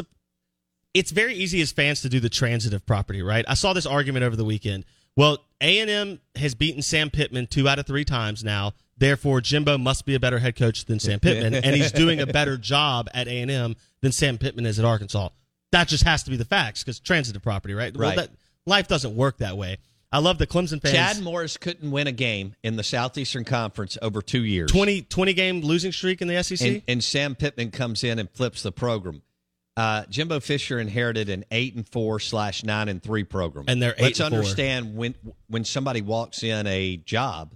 It's 0.94 1.12
very 1.12 1.36
easy 1.36 1.62
as 1.62 1.72
fans 1.72 2.02
to 2.02 2.10
do 2.10 2.20
the 2.20 2.30
transitive 2.30 2.86
property, 2.86 3.22
right? 3.22 3.46
I 3.48 3.54
saw 3.54 3.72
this 3.74 3.86
argument 3.86 4.26
over 4.26 4.36
the 4.36 4.44
weekend. 4.44 4.84
Well, 5.16 5.40
A 5.62 5.80
and 5.80 5.90
M 5.90 6.20
has 6.36 6.56
beaten 6.56 6.82
Sam 6.82 7.10
Pittman 7.10 7.48
two 7.48 7.68
out 7.68 7.80
of 7.80 7.86
three 7.86 8.06
times 8.06 8.44
now. 8.44 8.74
Therefore, 8.98 9.42
Jimbo 9.42 9.78
must 9.78 10.06
be 10.06 10.14
a 10.16 10.20
better 10.20 10.40
head 10.40 10.56
coach 10.56 10.86
than 10.86 11.00
Sam 11.00 11.20
Pittman, 11.20 11.56
and 11.56 11.76
he's 11.76 11.92
doing 11.92 12.20
a 12.22 12.28
better 12.28 12.56
job 12.58 13.10
at 13.14 13.28
A 13.28 13.42
and 13.42 13.50
M 13.50 13.76
than 14.02 14.12
Sam 14.12 14.38
Pittman 14.38 14.66
is 14.66 14.78
at 14.80 14.86
Arkansas. 14.86 15.30
That 15.72 15.88
just 15.88 16.04
has 16.04 16.22
to 16.24 16.30
be 16.30 16.38
the 16.38 16.46
facts 16.46 16.84
because 16.84 17.00
transitive 17.00 17.42
property, 17.42 17.74
right? 17.74 17.96
Well, 17.96 18.10
Right. 18.10 18.16
that, 18.18 18.30
life 18.66 18.88
doesn't 18.88 19.16
work 19.16 19.38
that 19.40 19.58
way. 19.58 19.78
I 20.12 20.20
love 20.20 20.38
the 20.38 20.46
Clemson 20.46 20.82
fans. 20.82 20.94
Chad 20.94 21.22
Morris 21.22 21.56
couldn't 21.56 21.90
win 21.90 22.06
a 22.08 22.12
game 22.12 22.54
in 22.64 22.76
the 22.76 22.84
Southeastern 22.84 23.46
Conference 23.46 23.98
over 24.02 24.22
two 24.22 24.44
years. 24.44 24.70
20, 24.70 25.04
20 25.04 25.34
game 25.34 25.62
losing 25.62 25.94
streak 25.94 26.22
in 26.22 26.28
the 26.28 26.44
SEC. 26.44 26.68
and, 26.68 26.82
and 26.88 27.04
Sam 27.04 27.34
Pittman 27.34 27.72
comes 27.72 28.04
in 28.04 28.20
and 28.20 28.30
flips 28.30 28.62
the 28.62 28.74
program. 28.74 29.22
Uh, 29.82 30.06
Jimbo 30.12 30.40
Fisher 30.40 30.80
inherited 30.80 31.28
an 31.30 31.44
eight 31.50 31.74
and 31.76 31.88
four 31.88 32.20
slash 32.20 32.64
nine 32.64 32.88
and 32.88 33.02
three 33.02 33.24
program, 33.24 33.66
And 33.68 33.82
they're 33.82 33.96
let's 34.00 34.20
eight 34.20 34.24
and 34.24 34.30
four. 34.30 34.40
understand 34.40 34.96
when 34.96 35.16
when 35.48 35.66
somebody 35.66 36.02
walks 36.04 36.44
in 36.44 36.68
a 36.68 36.98
job, 36.98 37.56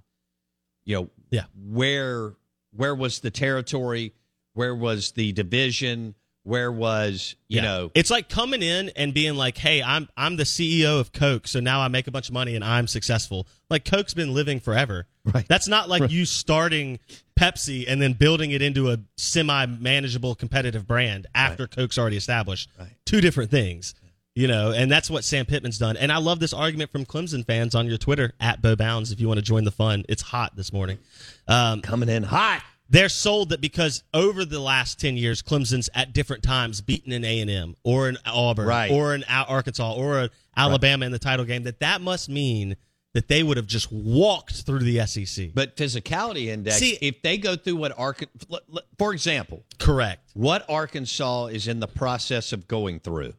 you 0.86 0.96
know, 0.96 1.10
Yeah. 1.30 1.44
where 1.56 2.34
where 2.72 2.96
was 2.96 3.20
the 3.20 3.30
territory, 3.30 4.14
where 4.54 4.74
was 4.76 5.12
the 5.12 5.34
division, 5.34 6.16
where 6.46 6.72
was 6.72 7.36
you 7.48 7.58
Yeah. 7.58 7.62
know, 7.64 7.92
it's 7.96 8.10
like 8.10 8.30
coming 8.30 8.62
in 8.64 8.90
and 8.96 9.14
being 9.14 9.36
like 9.36 9.58
hey 9.58 9.82
i'm 9.84 10.08
i'm 10.16 10.38
the 10.38 10.44
ceo 10.44 11.00
of 11.00 11.12
coke 11.12 11.48
so 11.48 11.60
now 11.60 11.82
i 11.82 11.88
make 11.88 12.08
a 12.08 12.12
bunch 12.12 12.30
of 12.30 12.34
money 12.34 12.56
and 12.56 12.64
i'm 12.64 12.88
successful. 12.88 13.48
Like 13.70 13.84
coke's 13.84 14.14
been 14.14 14.34
living 14.34 14.60
forever. 14.60 15.08
Right. 15.26 15.46
That's 15.48 15.68
not 15.68 15.90
like 15.90 16.12
you 16.12 16.24
starting 16.26 17.00
pepsi 17.38 17.86
and 17.88 18.00
then 18.02 18.14
building 18.14 18.52
it 18.52 18.62
into 18.62 18.92
a 18.92 19.00
semi 19.18 19.66
manageable 19.66 20.36
competitive 20.36 20.88
brand 20.88 21.28
after 21.36 21.68
coke's 21.68 21.98
already 21.98 22.18
established. 22.18 22.70
Right. 22.80 22.90
two 23.06 23.22
different 23.22 23.50
things 23.52 23.96
you 24.36 24.48
know 24.48 24.72
and 24.72 24.92
that's 24.92 25.10
what 25.10 25.24
sam 25.24 25.46
pittman's 25.46 25.78
done. 25.80 25.98
And 25.98 26.12
i 26.12 26.18
love 26.18 26.40
this 26.40 26.54
argument 26.54 26.92
from 26.92 27.06
clemson 27.06 27.46
fans 27.46 27.74
on 27.74 27.88
your 27.88 27.98
twitter 27.98 28.34
at 28.40 28.62
bo 28.62 28.76
bounds 28.76 29.12
if 29.12 29.20
you 29.20 29.28
want 29.28 29.40
to 29.40 29.44
join 29.46 29.64
the 29.64 29.72
fun. 29.72 30.06
It's 30.08 30.22
hot 30.22 30.56
this 30.56 30.72
morning. 30.72 31.00
Um, 31.48 31.82
coming 31.82 32.10
in 32.10 32.22
hot 32.24 32.62
they're 32.90 33.10
sold 33.10 33.50
that 33.50 33.62
because 33.62 34.04
over 34.14 34.46
the 34.46 34.60
last 34.60 35.00
10 35.00 35.18
years 35.18 35.42
clemson's 35.42 35.90
at 35.96 36.14
different 36.14 36.44
times 36.44 36.82
beaten 36.82 37.12
an 37.12 37.24
a&m 37.24 37.76
or 37.84 38.08
an 38.10 38.18
auburn 38.26 38.68
Right. 38.68 38.92
or 38.92 39.14
an 39.14 39.24
arkansas 39.28 39.94
or 39.94 40.20
an 40.20 40.30
alabama 40.56 41.06
in 41.06 41.12
the 41.12 41.20
title 41.20 41.46
game 41.46 41.64
that 41.64 41.80
that 41.80 42.02
must 42.02 42.30
mean 42.30 42.76
that 43.14 43.28
they 43.30 43.44
would 43.44 43.56
have 43.58 43.66
just 43.66 43.92
walked 43.92 44.54
through 44.66 44.80
the 44.80 45.00
sec 45.08 45.50
but 45.54 45.76
physicality 45.78 46.48
index. 46.48 46.78
See- 46.78 46.98
if 47.02 47.22
they 47.22 47.38
go 47.38 47.56
through 47.56 47.78
what 47.78 47.98
Arkansas, 47.98 48.58
for 49.00 49.14
example, 49.14 49.64
correct 49.80 50.30
what 50.34 50.70
Arkansas 50.70 51.46
is 51.48 51.68
in 51.68 51.80
the 51.80 51.88
process 51.88 52.52
of 52.54 52.68
going 52.68 53.00
through. 53.00 53.34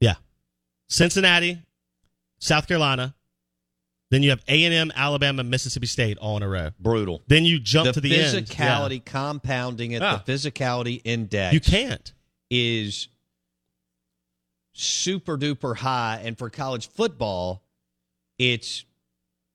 yeah 0.00 0.14
cincinnati 0.88 1.58
south 2.40 2.66
carolina 2.68 3.14
then 4.12 4.22
you 4.22 4.30
have 4.30 4.42
a&m 4.46 4.92
alabama 4.94 5.42
mississippi 5.42 5.86
state 5.86 6.18
all 6.18 6.36
in 6.36 6.42
a 6.42 6.48
row 6.48 6.70
Brutal. 6.78 7.22
then 7.28 7.44
you 7.44 7.58
jump 7.58 7.86
the 7.86 7.92
to 7.94 8.00
the 8.00 8.14
end 8.14 8.46
physicality 8.46 8.96
Yeah. 9.04 9.12
compounding 9.12 9.92
it, 9.92 10.02
Yeah. 10.02 10.16
the 10.16 10.20
ah. 10.20 10.24
physicality 10.24 11.00
index. 11.04 11.54
you 11.54 11.60
can't 11.60 12.12
is 12.50 13.08
super 14.74 15.36
duper 15.36 15.76
high, 15.76 16.20
and 16.24 16.36
for 16.38 16.48
college 16.50 16.88
football, 16.88 17.62
it's 18.38 18.84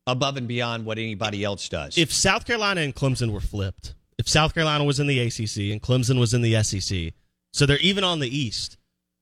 above 0.06 0.38
and 0.38 0.48
beyond 0.48 0.86
what 0.86 0.98
anybody 0.98 1.44
else 1.44 1.68
does. 1.70 1.98
if 1.98 2.14
South 2.14 2.46
Carolina 2.46 2.82
and 2.82 2.96
Clemson 2.96 3.32
were 3.32 3.42
flipped, 3.42 3.94
if 4.18 4.28
South 4.28 4.54
Carolina 4.54 4.84
was 4.84 5.00
in 5.00 5.08
the 5.08 5.20
ACC 5.20 5.72
and 5.72 5.82
Clemson 5.82 6.20
was 6.20 6.34
in 6.34 6.42
the 6.42 6.56
SEC, 6.64 7.14
so 7.54 7.66
they're 7.66 7.78
even 7.80 8.04
on 8.04 8.20
the 8.20 8.36
East, 8.36 8.78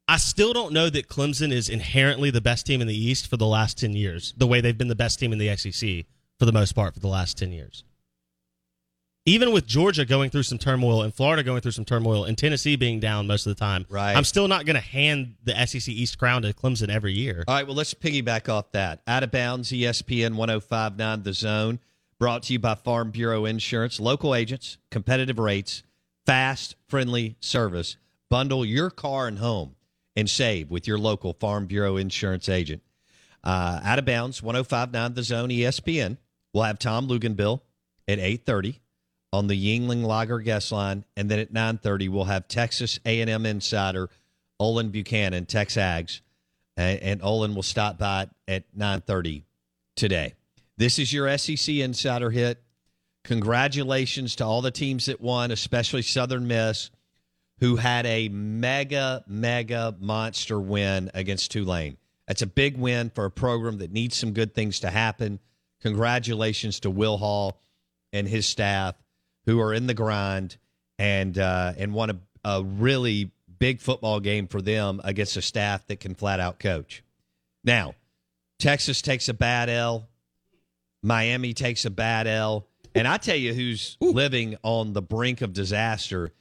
I 0.08 0.18
still 0.18 0.54
don't 0.54 0.72
know 0.72 0.90
that 0.90 1.08
Clemson 1.08 1.52
is 1.52 1.68
inherently 1.68 2.30
the 2.30 2.42
best 2.42 2.68
team 2.68 2.80
in 2.80 2.88
the 2.88 2.96
East 2.96 3.28
for 3.28 3.38
the 3.38 3.48
last 3.48 3.80
10 3.80 3.94
years, 3.94 4.34
the 4.38 4.46
way 4.46 4.62
they've 4.62 4.78
been 4.78 4.88
the 4.88 4.96
best 4.96 5.20
team 5.20 5.34
in 5.34 5.40
the 5.40 5.56
SEC 5.56 6.06
for 6.38 6.46
the 6.46 6.52
most 6.52 6.74
part 6.74 6.94
for 6.94 7.00
the 7.00 7.08
last 7.08 7.38
10 7.40 7.52
years. 7.52 7.84
Even 9.28 9.52
with 9.52 9.66
Georgia 9.66 10.06
going 10.06 10.30
through 10.30 10.44
some 10.44 10.60
turmoil 10.60 11.02
and 11.02 11.12
Florida 11.12 11.42
going 11.42 11.60
through 11.60 11.72
some 11.72 11.86
turmoil 11.86 12.26
and 12.26 12.38
Tennessee 12.38 12.76
being 12.76 13.00
down 13.00 13.26
most 13.26 13.48
of 13.48 13.56
the 13.56 13.60
time, 13.60 13.88
Right. 13.90 14.16
I'm 14.16 14.24
still 14.24 14.48
not 14.48 14.68
going 14.68 14.76
to 14.76 14.80
hand 14.80 15.38
the 15.44 15.66
SEC 15.66 15.88
East 15.88 16.20
crown 16.20 16.44
to 16.44 16.54
Clemson 16.54 16.90
every 16.90 17.14
year. 17.14 17.44
All 17.48 17.56
right, 17.56 17.66
well, 17.66 17.76
let's 17.76 17.96
piggyback 17.96 18.48
off 18.48 18.72
that. 18.74 19.02
Out 19.08 19.24
of 19.24 19.32
bounds, 19.32 19.72
ESPN 19.72 20.36
1059 20.36 21.24
The 21.24 21.34
Zone, 21.34 21.80
brought 22.20 22.44
to 22.44 22.54
you 22.54 22.60
by 22.60 22.76
Farm 22.76 23.10
Bureau 23.10 23.46
Insurance. 23.46 24.00
Local 24.00 24.36
agents, 24.36 24.78
competitive 24.92 25.40
rates, 25.40 25.82
fast, 26.28 26.76
friendly 26.88 27.36
service. 27.40 27.98
Bundle 28.30 28.64
your 28.64 28.92
car 28.92 29.28
and 29.28 29.40
home 29.40 29.75
and 30.16 30.30
save 30.30 30.70
with 30.72 30.88
your 30.88 30.98
local 30.98 31.34
Farm 31.34 31.66
Bureau 31.66 31.98
Insurance 31.98 32.50
agent. 32.50 32.82
Uh, 33.44 33.80
out 33.84 34.00
of 34.00 34.06
bounds, 34.06 34.42
1059 34.42 35.14
The 35.14 35.24
Zone, 35.24 35.50
ESPN. 35.50 36.18
We'll 36.54 36.64
have 36.64 36.80
Tom 36.80 37.08
Luginbill 37.08 37.62
at 38.08 38.20
830 38.20 38.82
on 39.34 39.48
the 39.48 39.56
Yuengling 39.56 40.04
Lager 40.04 40.40
guest 40.40 40.72
line. 40.72 41.06
And 41.16 41.30
then 41.30 41.40
at 41.40 41.52
930, 41.52 42.10
we'll 42.10 42.24
have 42.26 42.48
Texas 42.48 43.00
A&M 43.06 43.46
insider 43.46 44.10
Olin 44.60 44.90
Buchanan, 44.90 45.46
Tex 45.46 45.76
Ags 45.76 46.22
and, 46.78 47.00
and 47.02 47.22
Olin 47.24 47.56
will 47.56 47.64
stop 47.64 47.98
by 47.98 48.28
at 48.48 48.64
9:30 48.78 49.44
today. 49.96 50.34
This 50.78 51.00
is 51.00 51.14
your 51.14 51.38
SEC 51.38 51.76
Insider 51.76 52.30
hit. 52.30 52.62
Congratulations 53.24 54.36
to 54.36 54.46
all 54.46 54.62
the 54.62 54.72
teams 54.72 55.06
that 55.06 55.22
won, 55.22 55.52
especially 55.52 56.02
Southern 56.02 56.48
Miss, 56.48 56.92
who 57.60 57.78
had 57.78 58.06
a 58.06 58.30
mega 58.30 59.24
mega 59.28 59.96
monster 60.00 60.60
win 60.60 61.12
against 61.14 61.52
Tulane. 61.52 61.98
That's 62.28 62.42
a 62.42 62.48
big 62.48 62.78
win 62.78 63.12
for 63.14 63.26
a 63.26 63.32
program 63.32 63.78
that 63.78 63.92
needs 63.92 64.18
some 64.18 64.34
good 64.34 64.54
things 64.54 64.80
to 64.82 64.90
happen. 64.90 65.40
Congratulations 65.82 66.80
to 66.82 66.90
Will 66.90 67.18
Hall 67.18 67.62
and 68.12 68.28
his 68.28 68.48
staff 68.48 68.96
who 69.46 69.60
are 69.60 69.74
in 69.74 69.88
the 69.88 69.94
grind 69.94 70.58
and 70.98 71.38
uh, 71.38 71.74
and 71.78 71.94
won 71.94 72.10
a, 72.10 72.18
a 72.44 72.64
really 72.64 73.32
big 73.60 73.80
football 73.80 74.20
game 74.20 74.48
for 74.48 74.62
them 74.62 75.00
against 75.04 75.38
a 75.38 75.42
staff 75.42 75.86
that 75.88 76.00
can 76.00 76.16
flat 76.16 76.40
out 76.40 76.60
coach. 76.60 77.04
Now, 77.64 77.96
Texas 78.60 79.02
takes 79.02 79.30
a 79.30 79.34
bad 79.34 79.70
L. 79.70 80.08
Miami 81.02 81.54
takes 81.54 81.86
a 81.86 81.90
bad 81.90 82.28
L. 82.28 82.68
And 82.94 83.08
I 83.08 83.18
tell 83.18 83.36
you 83.36 83.54
who's 83.54 83.98
living 84.00 84.56
on 84.64 84.94
the 84.94 85.02
brink 85.02 85.42
of 85.42 85.54
disaster 85.54 86.32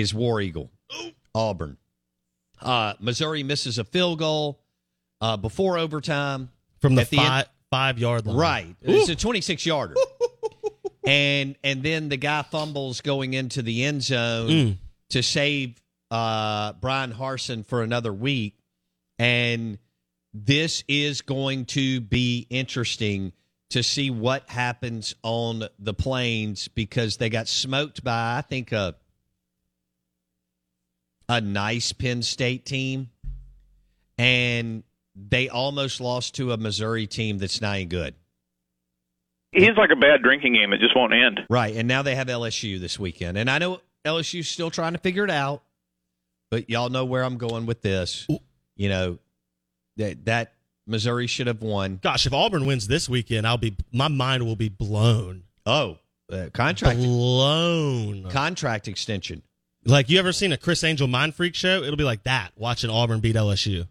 is 0.00 0.14
War 0.14 0.40
Eagle, 0.40 0.70
Auburn. 1.34 1.76
Uh, 2.60 2.94
Missouri 3.00 3.42
misses 3.42 3.78
a 3.78 3.84
field 3.84 4.18
goal 4.18 4.60
uh, 5.20 5.36
before 5.36 5.78
overtime. 5.78 6.50
From 6.80 6.94
the, 6.94 7.02
At 7.02 7.10
the 7.10 7.16
five, 7.16 7.48
five 7.70 7.98
yard 7.98 8.26
line. 8.26 8.36
Right. 8.36 8.76
It's 8.82 9.08
a 9.08 9.16
26 9.16 9.66
yarder. 9.66 9.94
and 11.06 11.56
and 11.64 11.82
then 11.82 12.08
the 12.08 12.16
guy 12.16 12.42
fumbles 12.42 13.00
going 13.00 13.34
into 13.34 13.62
the 13.62 13.84
end 13.84 14.02
zone 14.02 14.48
Mm. 14.48 14.76
to 15.10 15.22
save 15.22 15.80
uh, 16.10 16.72
Bryan 16.74 17.12
Harsin 17.12 17.66
for 17.66 17.82
another 17.82 18.12
week. 18.12 18.56
And 19.18 19.78
this 20.32 20.84
is 20.88 21.22
going 21.22 21.64
to 21.66 22.00
be 22.00 22.46
interesting 22.50 23.32
to 23.70 23.82
see 23.82 24.10
what 24.10 24.48
happens 24.48 25.14
on 25.22 25.64
the 25.78 25.92
plains 25.94 26.68
because 26.68 27.16
they 27.16 27.28
got 27.28 27.48
smoked 27.48 28.02
by 28.04 28.38
I 28.38 28.42
think 28.42 28.72
a 28.72 28.94
a 31.28 31.40
nice 31.40 31.92
Penn 31.92 32.22
State 32.22 32.64
team, 32.64 33.10
and 34.16 34.82
they 35.14 35.48
almost 35.48 36.00
lost 36.00 36.36
to 36.36 36.52
a 36.52 36.56
Missouri 36.56 37.06
team 37.06 37.38
that's 37.38 37.60
not 37.60 37.74
any 37.74 37.84
good. 37.84 38.14
He's 39.52 39.76
like 39.76 39.90
a 39.90 39.96
bad 39.96 40.22
drinking 40.22 40.54
game; 40.54 40.72
it 40.72 40.80
just 40.80 40.94
won't 40.96 41.12
end. 41.12 41.40
Right, 41.48 41.74
and 41.74 41.88
now 41.88 42.02
they 42.02 42.14
have 42.14 42.28
LSU 42.28 42.80
this 42.80 42.98
weekend, 42.98 43.38
and 43.38 43.50
I 43.50 43.58
know 43.58 43.80
LSU's 44.04 44.48
still 44.48 44.70
trying 44.70 44.92
to 44.92 44.98
figure 44.98 45.24
it 45.24 45.30
out, 45.30 45.62
but 46.50 46.68
y'all 46.70 46.90
know 46.90 47.04
where 47.04 47.24
I'm 47.24 47.38
going 47.38 47.66
with 47.66 47.82
this. 47.82 48.26
You 48.76 48.88
know 48.88 49.18
that 49.96 50.24
that 50.26 50.52
Missouri 50.86 51.26
should 51.26 51.46
have 51.46 51.62
won. 51.62 51.98
Gosh, 52.02 52.26
if 52.26 52.32
Auburn 52.32 52.66
wins 52.66 52.88
this 52.88 53.08
weekend, 53.08 53.46
I'll 53.46 53.58
be 53.58 53.76
my 53.92 54.08
mind 54.08 54.44
will 54.44 54.56
be 54.56 54.68
blown. 54.68 55.44
Oh, 55.66 55.98
uh, 56.32 56.48
contract 56.52 56.98
blown. 56.98 58.28
Contract 58.30 58.88
extension. 58.88 59.42
Like 59.88 60.10
you 60.10 60.18
ever 60.18 60.32
seen 60.32 60.52
a 60.52 60.56
Criss 60.58 60.84
Angel 60.84 61.08
mind 61.08 61.34
freak 61.34 61.54
show? 61.54 61.82
It'll 61.82 61.96
be 61.96 62.04
like 62.04 62.24
that 62.24 62.52
watching 62.56 62.90
Auburn 62.90 63.20
beat 63.20 63.36
LSU. 63.36 63.86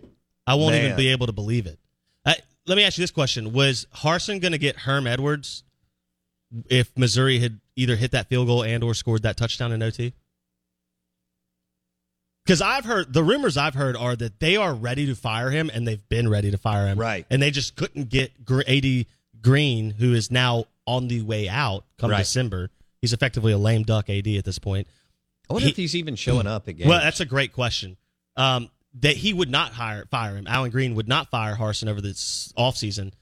I 0.46 0.56
won't 0.56 0.74
Man. 0.74 0.86
even 0.86 0.96
be 0.98 1.08
able 1.10 1.26
to 1.26 1.34
believe 1.34 1.66
it. 1.66 1.80
Uh, 2.24 2.34
let 2.68 2.78
me 2.78 2.84
ask 2.84 2.98
you 2.98 3.02
this 3.04 3.12
question: 3.12 3.52
Was 3.52 3.88
Harsin 3.96 4.40
going 4.40 4.52
to 4.52 4.58
get 4.60 4.76
Herm 4.78 5.08
Edwards 5.08 5.64
if 6.70 6.96
Missouri 6.98 7.40
had 7.40 7.60
either 7.76 7.96
hit 7.96 8.12
that 8.12 8.28
field 8.30 8.48
goal 8.48 8.64
and 8.64 8.84
or 8.84 8.94
scored 8.94 9.24
that 9.24 9.38
touchdown 9.38 9.72
in 9.72 9.82
OT? 9.82 10.14
Because 12.46 12.62
I've 12.62 12.86
heard 12.86 13.12
the 13.12 13.24
rumors 13.24 13.58
I've 13.58 13.74
heard 13.74 13.98
are 13.98 14.16
that 14.16 14.40
they 14.40 14.56
are 14.56 14.74
ready 14.74 15.08
to 15.08 15.16
fire 15.16 15.50
him, 15.50 15.70
and 15.74 15.86
they've 15.86 16.08
been 16.08 16.30
ready 16.30 16.52
to 16.52 16.58
fire 16.58 16.88
him, 16.88 16.98
Right. 16.98 17.26
And 17.30 17.42
they 17.42 17.52
just 17.52 17.76
couldn't 17.76 18.08
get 18.10 18.46
Gr- 18.46 18.62
AD 18.66 19.06
Greene, 19.42 19.90
who 19.92 20.14
is 20.14 20.32
now 20.32 20.66
on 20.86 21.10
the 21.10 21.24
way 21.24 21.50
out 21.50 21.84
come 21.98 22.12
Right. 22.12 22.20
December. 22.20 22.70
He's 23.02 23.12
effectively 23.12 23.52
a 23.52 23.58
lame 23.58 23.84
duck 23.84 24.10
AD 24.10 24.28
at 24.38 24.46
this 24.46 24.60
point. 24.60 24.88
I 25.50 25.54
wonder 25.54 25.66
He- 25.66 25.72
if 25.72 25.78
he's 25.78 25.96
even 25.96 26.16
showing 26.16 26.48
up 26.48 26.68
again. 26.68 26.88
Well, 26.90 27.00
that's 27.00 27.20
a 27.20 27.26
great 27.26 27.54
question. 27.54 27.98
Um, 28.36 28.70
that 29.00 29.16
he 29.18 29.34
would 29.34 29.50
not 29.50 29.74
hire 29.74 30.06
fire 30.10 30.36
him. 30.36 30.48
Allen 30.48 30.72
Greene 30.72 30.96
would 30.96 31.08
not 31.08 31.30
fire 31.30 31.56
Harsin 31.56 31.88
over 31.88 32.02
this 32.02 32.52
offseason. 32.58 33.14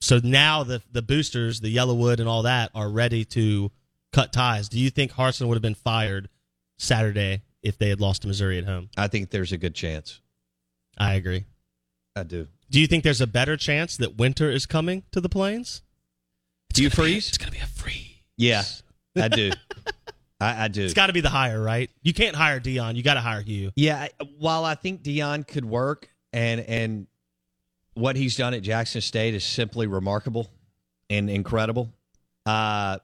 So 0.00 0.20
now 0.22 0.62
the 0.64 0.82
the 0.92 1.02
boosters, 1.02 1.60
the 1.60 1.74
YellaWood 1.74 2.20
and 2.20 2.28
all 2.28 2.42
that 2.42 2.70
are 2.74 2.88
ready 2.88 3.24
to 3.26 3.70
cut 4.12 4.32
ties. 4.32 4.68
Do 4.68 4.78
you 4.78 4.90
think 4.90 5.12
Harsin 5.12 5.48
would 5.48 5.54
have 5.54 5.62
been 5.62 5.74
fired 5.74 6.28
Saturday 6.78 7.42
if 7.62 7.78
they 7.78 7.88
had 7.88 8.00
lost 8.00 8.22
to 8.22 8.28
Missouri 8.28 8.58
at 8.58 8.64
home? 8.64 8.90
I 8.96 9.08
think 9.08 9.30
there's 9.30 9.52
a 9.52 9.58
good 9.58 9.74
chance. 9.74 10.20
I 10.96 11.14
agree. 11.14 11.44
I 12.14 12.22
do. 12.22 12.46
Do 12.70 12.80
you 12.80 12.86
think 12.86 13.02
there's 13.02 13.20
a 13.20 13.26
better 13.26 13.56
chance 13.56 13.96
that 13.96 14.16
winter 14.16 14.50
is 14.50 14.66
coming 14.66 15.02
to 15.12 15.20
the 15.20 15.28
plains? 15.28 15.82
Do 16.72 16.82
you 16.82 16.90
freeze? 16.90 17.28
It's 17.28 17.38
going 17.38 17.50
to 17.52 17.56
be 17.58 17.62
a 17.62 17.66
freeze. 17.66 18.16
Yeah, 18.36 18.62
I 19.16 19.28
do. 19.28 19.50
I, 20.40 20.64
I 20.64 20.68
do. 20.68 20.84
It's 20.84 20.94
got 20.94 21.06
to 21.06 21.12
be 21.12 21.20
the 21.20 21.30
hire, 21.30 21.62
right? 21.62 21.90
You 22.02 22.12
can't 22.12 22.36
hire 22.36 22.60
Deion. 22.60 22.96
You 22.96 23.02
got 23.02 23.14
to 23.14 23.20
hire 23.20 23.40
Hugh. 23.40 23.72
Yeah, 23.76 24.08
while 24.38 24.64
I 24.64 24.74
think 24.74 25.02
Deion 25.02 25.46
could 25.46 25.64
work 25.64 26.08
and 26.32 26.60
and 26.60 27.06
what 27.94 28.16
he's 28.16 28.36
done 28.36 28.54
at 28.54 28.62
Jackson 28.62 29.00
State 29.00 29.34
is 29.34 29.44
simply 29.44 29.86
remarkable 29.86 30.50
and 31.08 31.30
incredible. 31.30 31.92
Uh 32.44 32.98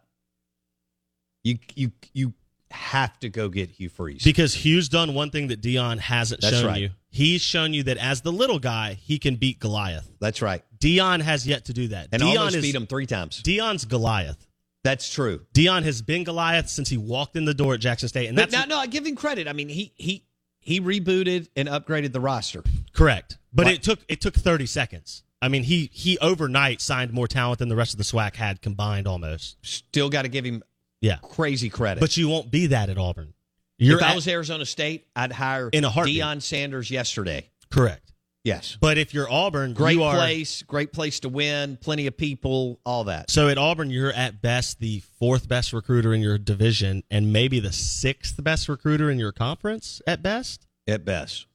you 1.44 1.58
you 1.74 1.92
you 2.12 2.34
have 2.70 3.18
to 3.20 3.28
go 3.28 3.48
get 3.48 3.70
Hugh 3.70 3.88
Freeze. 3.88 4.22
Because 4.22 4.54
Hugh's 4.54 4.88
done 4.88 5.14
one 5.14 5.30
thing 5.30 5.48
that 5.48 5.60
Deion 5.60 5.98
hasn't 5.98 6.40
That's 6.40 6.56
shown 6.56 6.66
right. 6.66 6.80
you. 6.80 6.90
He's 7.08 7.40
shown 7.40 7.74
you 7.74 7.82
that 7.84 7.96
as 7.96 8.20
the 8.20 8.30
little 8.30 8.58
guy, 8.60 8.94
he 8.94 9.18
can 9.18 9.36
beat 9.36 9.58
Goliath. 9.58 10.08
That's 10.20 10.40
right. 10.40 10.62
Deion 10.78 11.20
has 11.20 11.46
yet 11.46 11.64
to 11.66 11.72
do 11.72 11.88
that. 11.88 12.08
And 12.12 12.22
Deion 12.22 12.36
almost 12.38 12.56
is, 12.56 12.62
beat 12.62 12.74
him 12.76 12.86
3 12.86 13.06
times. 13.06 13.42
Deion's 13.42 13.84
Goliath. 13.84 14.46
That's 14.82 15.12
true. 15.12 15.44
Deion 15.54 15.82
has 15.82 16.00
been 16.02 16.24
Goliath 16.24 16.68
since 16.68 16.88
he 16.88 16.96
walked 16.96 17.36
in 17.36 17.44
the 17.44 17.54
door 17.54 17.74
at 17.74 17.80
Jackson 17.80 18.08
State, 18.08 18.28
and 18.28 18.36
But 18.36 18.50
that's 18.50 18.66
no, 18.68 18.76
no, 18.76 18.80
I 18.80 18.86
give 18.86 19.06
him 19.06 19.14
credit. 19.16 19.46
I 19.48 19.52
mean, 19.52 19.68
he 19.68 19.92
he 19.96 20.24
he 20.58 20.80
rebooted 20.80 21.48
and 21.56 21.68
upgraded 21.68 22.12
the 22.12 22.20
roster. 22.20 22.62
correct. 22.92 23.36
But 23.52 23.66
Right. 23.66 23.74
it 23.74 23.82
took 23.82 24.00
it 24.08 24.20
took 24.20 24.34
thirty 24.34 24.66
seconds. 24.66 25.22
I 25.42 25.48
mean, 25.48 25.62
he 25.64 25.90
he 25.92 26.18
overnight 26.18 26.80
signed 26.80 27.12
more 27.12 27.26
talent 27.28 27.58
than 27.58 27.68
the 27.68 27.76
rest 27.76 27.92
of 27.92 27.98
the 27.98 28.04
SWAC 28.04 28.36
had 28.36 28.62
combined, 28.62 29.06
almost. 29.06 29.56
Still 29.62 30.08
got 30.10 30.22
to 30.22 30.28
give 30.28 30.44
him 30.44 30.62
Yeah, 31.00 31.16
crazy 31.22 31.68
credit. 31.70 32.00
but 32.00 32.16
you 32.16 32.28
won't 32.28 32.50
be 32.50 32.66
that 32.68 32.88
at 32.90 32.96
Auburn. 32.98 33.34
You're 33.78 33.96
if 33.98 34.02
I 34.04 34.14
was 34.14 34.28
Arizona 34.28 34.66
State, 34.66 35.06
I'd 35.16 35.32
hire 35.32 35.70
In 35.72 35.84
a 35.84 35.90
heartbeat. 35.90 36.20
Deion 36.20 36.42
Sanders 36.42 36.90
yesterday. 36.90 37.48
correct. 37.70 38.09
Yes. 38.44 38.78
But 38.80 38.96
if 38.96 39.12
you're 39.12 39.30
Auburn, 39.30 39.74
Great 39.74 39.96
you 39.96 40.02
are, 40.02 40.14
place, 40.14 40.62
great 40.62 40.92
place 40.92 41.20
to 41.20 41.28
win, 41.28 41.76
plenty 41.76 42.06
of 42.06 42.16
people, 42.16 42.80
all 42.86 43.04
that. 43.04 43.30
So 43.30 43.48
at 43.48 43.58
Auburn, 43.58 43.90
you're 43.90 44.12
at 44.12 44.40
best 44.40 44.80
the 44.80 45.00
fourth 45.18 45.46
best 45.46 45.72
recruiter 45.72 46.14
in 46.14 46.22
your 46.22 46.38
division, 46.38 47.02
and 47.10 47.32
maybe 47.32 47.60
the 47.60 47.72
sixth 47.72 48.42
best 48.42 48.68
recruiter 48.68 49.10
in 49.10 49.18
your 49.18 49.32
conference 49.32 50.00
at 50.06 50.22
best. 50.22 50.66
At 50.88 51.04
best. 51.04 51.46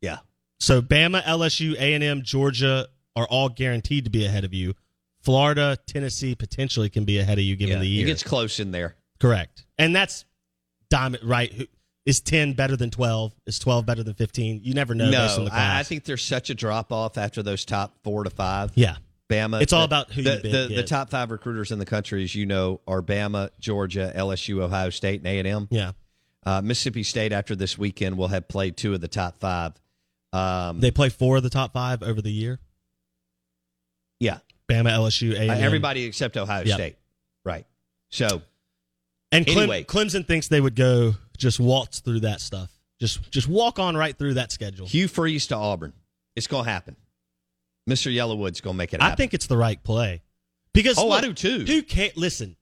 Yeah. 0.00 0.18
So 0.60 0.80
Bama, 0.80 1.22
LSU, 1.24 1.74
A 1.74 1.94
and 1.94 2.04
M, 2.04 2.22
Georgia 2.22 2.88
are 3.16 3.26
all 3.26 3.48
guaranteed 3.48 4.04
to 4.04 4.10
be 4.10 4.24
ahead 4.24 4.44
of 4.44 4.54
you. 4.54 4.74
Florida, 5.20 5.78
Tennessee 5.86 6.34
potentially 6.34 6.90
can 6.90 7.04
be 7.04 7.18
ahead 7.18 7.38
of 7.38 7.44
you 7.44 7.56
given 7.56 7.76
yeah. 7.76 7.80
the 7.80 7.88
year. 7.88 8.04
It 8.04 8.06
gets 8.06 8.22
close 8.22 8.60
in 8.60 8.70
there. 8.70 8.94
Correct, 9.18 9.64
and 9.78 9.96
that's 9.96 10.26
diamond 10.90 11.24
right. 11.24 11.68
Is 12.06 12.20
ten 12.20 12.52
better 12.52 12.76
than 12.76 12.90
twelve? 12.90 13.32
Is 13.46 13.58
twelve 13.58 13.86
better 13.86 14.02
than 14.02 14.14
fifteen? 14.14 14.60
You 14.62 14.74
never 14.74 14.94
know 14.94 15.10
based 15.10 15.34
on 15.34 15.38
No, 15.40 15.44
the 15.44 15.50
class. 15.50 15.76
I, 15.76 15.80
I 15.80 15.82
think 15.84 16.04
there's 16.04 16.22
such 16.22 16.50
a 16.50 16.54
drop 16.54 16.92
off 16.92 17.16
after 17.16 17.42
those 17.42 17.64
top 17.64 17.94
four 18.04 18.24
to 18.24 18.30
five. 18.30 18.72
yeah, 18.74 18.96
Bama. 19.30 19.62
It's 19.62 19.72
all 19.72 19.80
the- 19.80 19.84
about 19.86 20.12
who 20.12 20.22
the, 20.22 20.36
the, 20.68 20.74
the 20.76 20.82
top 20.82 21.08
five 21.10 21.30
recruiters 21.30 21.72
in 21.72 21.78
the 21.78 21.86
country, 21.86 22.22
as 22.22 22.34
you 22.34 22.44
know, 22.44 22.80
are 22.86 23.00
Bama, 23.00 23.48
Georgia, 23.58 24.12
LSU, 24.14 24.60
Ohio 24.60 24.90
State, 24.90 25.20
and 25.20 25.26
A 25.28 25.38
and 25.38 25.48
M. 25.48 25.68
yeah. 25.70 25.92
Uh, 26.46 26.60
Mississippi 26.60 27.02
State 27.04 27.32
after 27.32 27.56
this 27.56 27.78
weekend 27.78 28.18
will 28.18 28.28
have 28.28 28.46
played 28.48 28.76
two 28.76 28.92
of 28.92 29.00
the 29.00 29.08
top 29.08 29.40
five. 29.40 29.72
Um, 30.34 30.80
They 30.80 30.90
play 30.90 31.08
four 31.08 31.38
of 31.38 31.42
the 31.42 31.48
top 31.48 31.72
five 31.72 32.02
over 32.02 32.20
the 32.20 32.30
year. 32.30 32.58
yeah, 34.20 34.38
Bama, 34.68 34.90
LSU, 34.90 35.32
A 35.32 35.38
Uh, 35.38 35.40
and 35.42 35.50
M. 35.52 35.62
everybody 35.64 36.04
except 36.04 36.36
Ohio 36.36 36.64
Yep. 36.64 36.74
State. 36.74 36.96
Right. 37.46 37.64
So 38.10 38.42
And 39.32 39.48
Anyway. 39.48 39.84
Clemson 39.84 40.26
thinks 40.26 40.48
they 40.48 40.60
would 40.60 40.74
go 40.76 41.14
just 41.36 41.60
waltz 41.60 42.00
through 42.00 42.20
that 42.20 42.40
stuff. 42.40 42.70
Just 43.00 43.30
just 43.30 43.48
walk 43.48 43.78
on 43.78 43.96
right 43.96 44.16
through 44.16 44.34
that 44.34 44.52
schedule. 44.52 44.86
Hugh 44.86 45.08
Freeze 45.08 45.46
to 45.48 45.56
Auburn. 45.56 45.92
It's 46.36 46.46
going 46.46 46.64
to 46.64 46.70
happen. 46.70 46.96
Mr. 47.88 48.12
YellaWood's 48.14 48.60
going 48.60 48.74
to 48.74 48.78
make 48.78 48.94
it 48.94 49.00
happen. 49.00 49.12
I 49.12 49.16
think 49.16 49.34
it's 49.34 49.46
the 49.46 49.56
right 49.56 49.82
play. 49.82 50.22
Because 50.72 50.98
Oh, 50.98 51.10
I 51.10 51.20
do 51.20 51.32
too. 51.32 51.64
Who 51.66 51.82
can't 51.82 52.16
listen? 52.16 52.56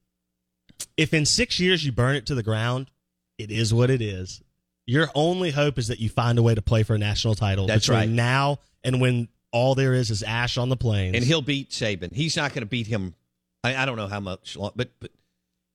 If 0.97 1.15
in 1.15 1.25
six 1.27 1.61
years 1.61 1.85
you 1.85 1.93
burn 1.93 2.17
it 2.17 2.27
to 2.27 2.35
the 2.35 2.43
ground, 2.43 2.91
it 3.39 3.51
is 3.51 3.73
what 3.73 3.89
it 3.89 4.03
is. 4.03 4.43
Your 4.87 5.09
only 5.15 5.51
hope 5.51 5.79
is 5.79 5.89
that 5.89 6.01
you 6.01 6.09
find 6.09 6.39
a 6.39 6.43
way 6.43 6.55
to 6.55 6.63
play 6.63 6.83
for 6.83 6.95
a 6.95 6.99
national 6.99 7.35
title 7.37 7.67
That's 7.67 7.87
between 7.87 8.01
right. 8.01 8.09
now 8.09 8.59
and 8.83 9.01
when 9.01 9.29
all 9.53 9.75
there 9.75 9.95
is 9.95 10.11
is 10.11 10.23
ash 10.23 10.59
on 10.59 10.69
the 10.71 10.77
plains. 10.77 11.15
and 11.15 11.25
he'll 11.25 11.41
beat 11.43 11.71
Saban. 11.71 12.13
He's 12.13 12.37
not 12.37 12.51
going 12.53 12.63
to 12.63 12.67
beat 12.67 12.87
him. 12.89 13.15
I, 13.63 13.77
I 13.77 13.87
don't 13.87 13.97
know 13.97 14.09
how 14.09 14.19
much, 14.21 14.57
long, 14.57 14.73
but 14.75 14.91
but 14.99 15.13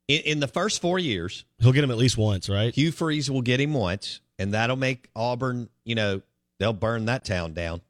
in, 0.07 0.21
in 0.21 0.39
the 0.39 0.47
first 0.47 0.81
four 0.81 0.99
years, 0.99 1.45
he'll 1.59 1.71
get 1.73 1.83
him 1.83 1.91
at 1.91 1.97
least 1.97 2.17
once, 2.17 2.49
right? 2.49 2.73
Hugh 2.73 2.91
Freeze 2.91 3.29
will 3.29 3.41
get 3.41 3.59
him 3.59 3.73
once, 3.73 4.21
and 4.39 4.53
that'll 4.53 4.75
make 4.75 5.09
Auburn. 5.15 5.69
You 5.85 5.95
know, 5.95 6.21
they'll 6.59 6.73
burn 6.73 7.05
that 7.05 7.25
town 7.25 7.53
down. 7.53 7.81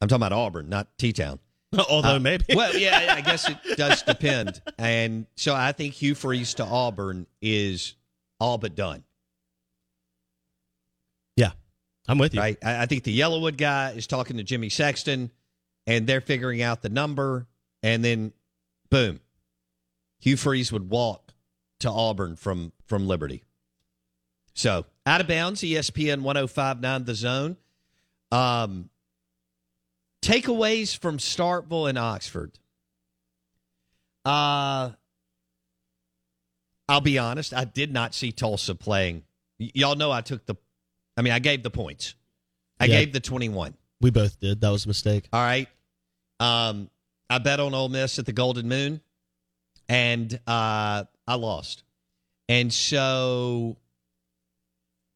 I'm 0.00 0.08
talking 0.08 0.24
about 0.26 0.32
Auburn, 0.32 0.68
not 0.68 0.88
T 0.98 1.12
Town. 1.12 1.38
Although 1.88 2.16
Uh, 2.16 2.20
maybe. 2.20 2.44
well, 2.54 2.76
yeah, 2.76 3.14
I 3.16 3.20
guess 3.22 3.48
it 3.48 3.56
does 3.76 4.02
depend. 4.02 4.60
And 4.78 5.26
so 5.36 5.54
I 5.54 5.72
think 5.72 5.94
Hugh 5.94 6.14
Freeze 6.14 6.54
to 6.54 6.64
Auburn 6.64 7.26
is 7.42 7.94
all 8.38 8.58
but 8.58 8.74
done. 8.74 9.02
yeah, 11.36 11.50
I'm 12.06 12.18
with 12.18 12.34
you. 12.34 12.40
Right. 12.40 12.58
I, 12.62 12.82
I 12.82 12.86
think 12.86 13.02
the 13.04 13.18
YellaWood 13.18 13.56
guy 13.56 13.92
is 13.92 14.06
talking 14.06 14.36
to 14.36 14.42
Jimmy 14.44 14.68
Sexton, 14.68 15.30
and 15.86 16.06
they're 16.06 16.20
figuring 16.20 16.62
out 16.62 16.82
the 16.82 16.88
number, 16.90 17.46
and 17.82 18.04
then 18.04 18.32
boom, 18.90 19.20
Hugh 20.20 20.36
Freeze 20.36 20.70
would 20.72 20.88
walk 20.90 21.23
to 21.84 21.90
Auburn 21.90 22.34
from 22.36 22.72
from 22.86 23.06
Liberty. 23.06 23.44
So 24.54 24.84
out 25.06 25.20
of 25.20 25.26
bounds, 25.28 25.60
ESPN 25.62 26.22
1059 26.22 27.04
the 27.04 27.14
zone. 27.14 27.56
Um 28.32 28.90
takeaways 30.22 30.96
from 30.98 31.18
Starkville 31.18 31.88
and 31.88 31.98
Oxford. 31.98 32.52
Uh 34.24 34.90
I'll 36.88 37.00
be 37.00 37.18
honest, 37.18 37.54
I 37.54 37.64
did 37.64 37.92
not 37.92 38.14
see 38.14 38.32
Tulsa 38.32 38.74
playing. 38.74 39.22
Y- 39.58 39.70
y'all 39.74 39.96
know 39.96 40.10
I 40.12 40.20
took 40.20 40.44
the 40.46 40.54
I 41.16 41.22
mean, 41.22 41.32
I 41.32 41.38
gave 41.38 41.62
the 41.62 41.70
points. 41.70 42.14
I 42.80 42.86
Yeah. 42.86 43.00
gave 43.00 43.12
the 43.12 43.20
21. 43.20 43.74
We 44.00 44.10
both 44.10 44.40
did. 44.40 44.60
That 44.60 44.70
was 44.70 44.84
a 44.84 44.88
mistake. 44.88 45.28
All 45.32 45.40
right. 45.42 45.68
Um, 46.40 46.90
I 47.30 47.38
bet 47.38 47.60
on 47.60 47.72
Ole 47.72 47.88
Miss 47.88 48.18
at 48.18 48.26
the 48.26 48.32
Golden 48.32 48.68
Moon, 48.68 49.00
and 49.88 50.38
uh, 50.46 51.04
I 51.26 51.34
lost. 51.36 51.82
And 52.48 52.72
so, 52.72 53.76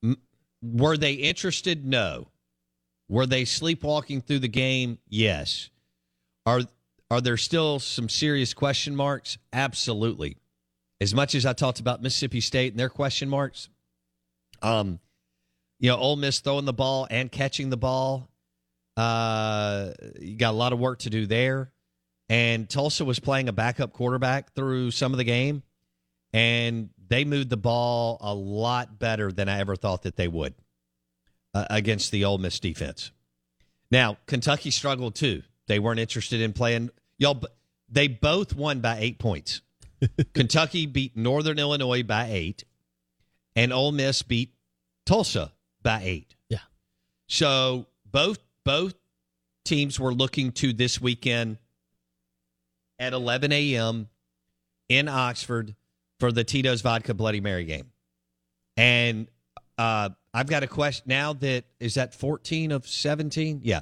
m- 0.03 0.17
were 0.63 0.97
they 0.97 1.13
interested? 1.13 1.85
No. 1.85 2.29
Were 3.09 3.27
they 3.27 3.45
sleepwalking 3.45 4.23
through 4.23 4.41
the 4.41 4.49
game? 4.49 4.99
Yes. 5.09 5.71
Are 6.47 6.63
Are 7.11 7.21
there 7.21 7.37
still 7.37 7.79
some 7.79 8.09
serious 8.09 8.55
question 8.55 8.95
marks? 8.97 9.39
Absolutely. 9.53 10.37
As 11.01 11.15
much 11.15 11.35
as 11.35 11.47
I 11.47 11.53
talked 11.53 11.81
about 11.81 12.03
Mississippi 12.03 12.41
State 12.41 12.73
and 12.73 12.81
their 12.81 12.89
question 12.89 13.29
marks, 13.29 13.69
um, 14.63 14.99
you 15.79 15.91
know, 15.91 15.97
Ole 15.97 16.17
Miss 16.17 16.41
throwing 16.41 16.65
the 16.65 16.73
ball 16.73 17.07
and 17.09 17.31
catching 17.31 17.71
the 17.71 17.77
ball, 17.77 18.29
uh, 18.97 19.93
you 20.21 20.37
got 20.37 20.51
a 20.51 20.57
lot 20.57 20.73
of 20.73 20.79
work 20.81 20.99
to 21.01 21.11
do 21.11 21.27
there. 21.27 21.71
And 22.29 22.69
Tulsa 22.69 23.05
was 23.05 23.21
playing 23.21 23.49
a 23.49 23.53
backup 23.53 23.93
quarterback 23.93 24.55
through 24.55 24.91
some 24.91 25.13
of 25.13 25.19
the 25.19 25.25
game, 25.25 25.63
and 26.33 26.91
they 27.09 27.25
moved 27.25 27.51
the 27.51 27.57
ball 27.57 28.19
a 28.21 28.35
lot 28.35 28.99
better 28.99 29.33
than 29.33 29.49
I 29.49 29.61
ever 29.61 29.77
thought 29.77 30.03
that 30.03 30.17
they 30.17 30.29
would 30.29 30.55
uh, 31.55 31.67
against 31.71 32.13
the 32.13 32.25
Ole 32.25 32.39
Miss 32.39 32.61
defense. 32.61 33.11
Now, 33.91 34.19
Kentucky 34.27 34.71
struggled 34.71 35.15
too. 35.15 35.43
They 35.67 35.79
weren't 35.79 36.01
interested 36.01 36.41
in 36.41 36.53
playing. 36.53 36.91
Y'all, 37.19 37.43
they 37.89 38.09
both 38.09 38.55
won 38.55 38.81
by 38.81 38.99
eight 38.99 39.19
points. 39.19 39.63
Kentucky 40.35 40.87
beat 40.87 41.17
Northern 41.17 41.59
Illinois 41.59 42.03
by 42.03 42.29
eight, 42.31 42.65
and 43.57 43.73
Ole 43.73 43.93
Miss 43.93 44.23
beat 44.23 44.55
Tulsa 45.07 45.53
by 45.83 46.03
eight. 46.05 46.37
Yeah. 46.49 46.59
So 47.27 47.87
both 48.05 48.39
both 48.65 48.95
teams 49.65 49.99
were 49.99 50.13
looking 50.13 50.53
to 50.53 50.73
this 50.73 51.01
weekend 51.01 51.59
at 52.99 53.13
11 53.13 53.53
a.m. 53.53 54.09
in 54.89 55.09
Oxford 55.09 55.75
for 56.19 56.33
the 56.33 56.45
Tito's 56.45 56.81
Vodka 56.83 57.15
Bloody 57.15 57.41
Mary 57.41 57.65
game. 57.65 57.91
And 58.77 59.29
uh, 59.77 60.11
I've 60.35 60.49
got 60.49 60.63
a 60.63 60.67
question 60.67 61.05
now 61.07 61.33
that 61.35 61.65
is 61.81 61.95
that 61.95 62.15
14 62.15 62.73
of 62.73 62.87
17? 62.87 63.61
Yeah. 63.63 63.81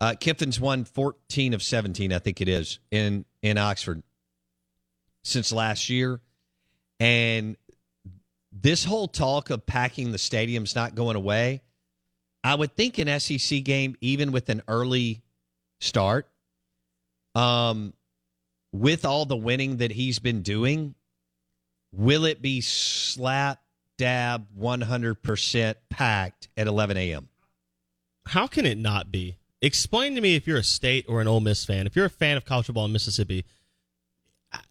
Uh, 0.00 0.14
Kiffin's 0.18 0.60
won 0.60 0.84
14 0.84 1.54
of 1.54 1.62
17, 1.62 2.12
I 2.12 2.18
think 2.18 2.40
it 2.40 2.48
is, 2.48 2.78
in, 2.90 3.24
in 3.42 3.58
Oxford 3.58 4.02
since 5.22 5.52
last 5.52 5.88
year. 5.88 6.20
And 7.00 7.56
this 8.52 8.84
whole 8.84 9.08
talk 9.08 9.50
of 9.50 9.66
packing 9.66 10.12
the 10.12 10.18
stadium's 10.18 10.74
not 10.74 10.94
going 10.94 11.16
away. 11.16 11.62
I 12.42 12.54
would 12.54 12.76
think 12.76 12.98
an 12.98 13.18
SEC 13.18 13.64
game, 13.64 13.96
even 14.00 14.30
with 14.30 14.48
an 14.50 14.62
early 14.68 15.22
start, 15.80 16.28
um, 17.34 17.94
with 18.72 19.04
all 19.04 19.24
the 19.24 19.36
winning 19.36 19.78
that 19.78 19.90
he's 19.90 20.18
been 20.18 20.42
doing, 20.42 20.94
will 21.96 22.24
it 22.24 22.42
be 22.42 22.60
slap 22.60 23.60
dab 23.96 24.46
100% 24.58 25.74
packed 25.90 26.48
at 26.56 26.66
11 26.66 26.96
a.m.? 26.96 27.28
How 28.26 28.46
can 28.46 28.66
it 28.66 28.78
not 28.78 29.12
be? 29.12 29.36
Explain 29.60 30.14
to 30.14 30.20
me 30.20 30.34
if 30.34 30.46
you're 30.46 30.58
a 30.58 30.64
state 30.64 31.06
or 31.08 31.20
an 31.20 31.28
Ole 31.28 31.40
Miss 31.40 31.64
fan. 31.64 31.86
If 31.86 31.96
you're 31.96 32.06
a 32.06 32.10
fan 32.10 32.36
of 32.36 32.44
college 32.44 32.66
football 32.66 32.84
in 32.84 32.92
Mississippi, 32.92 33.44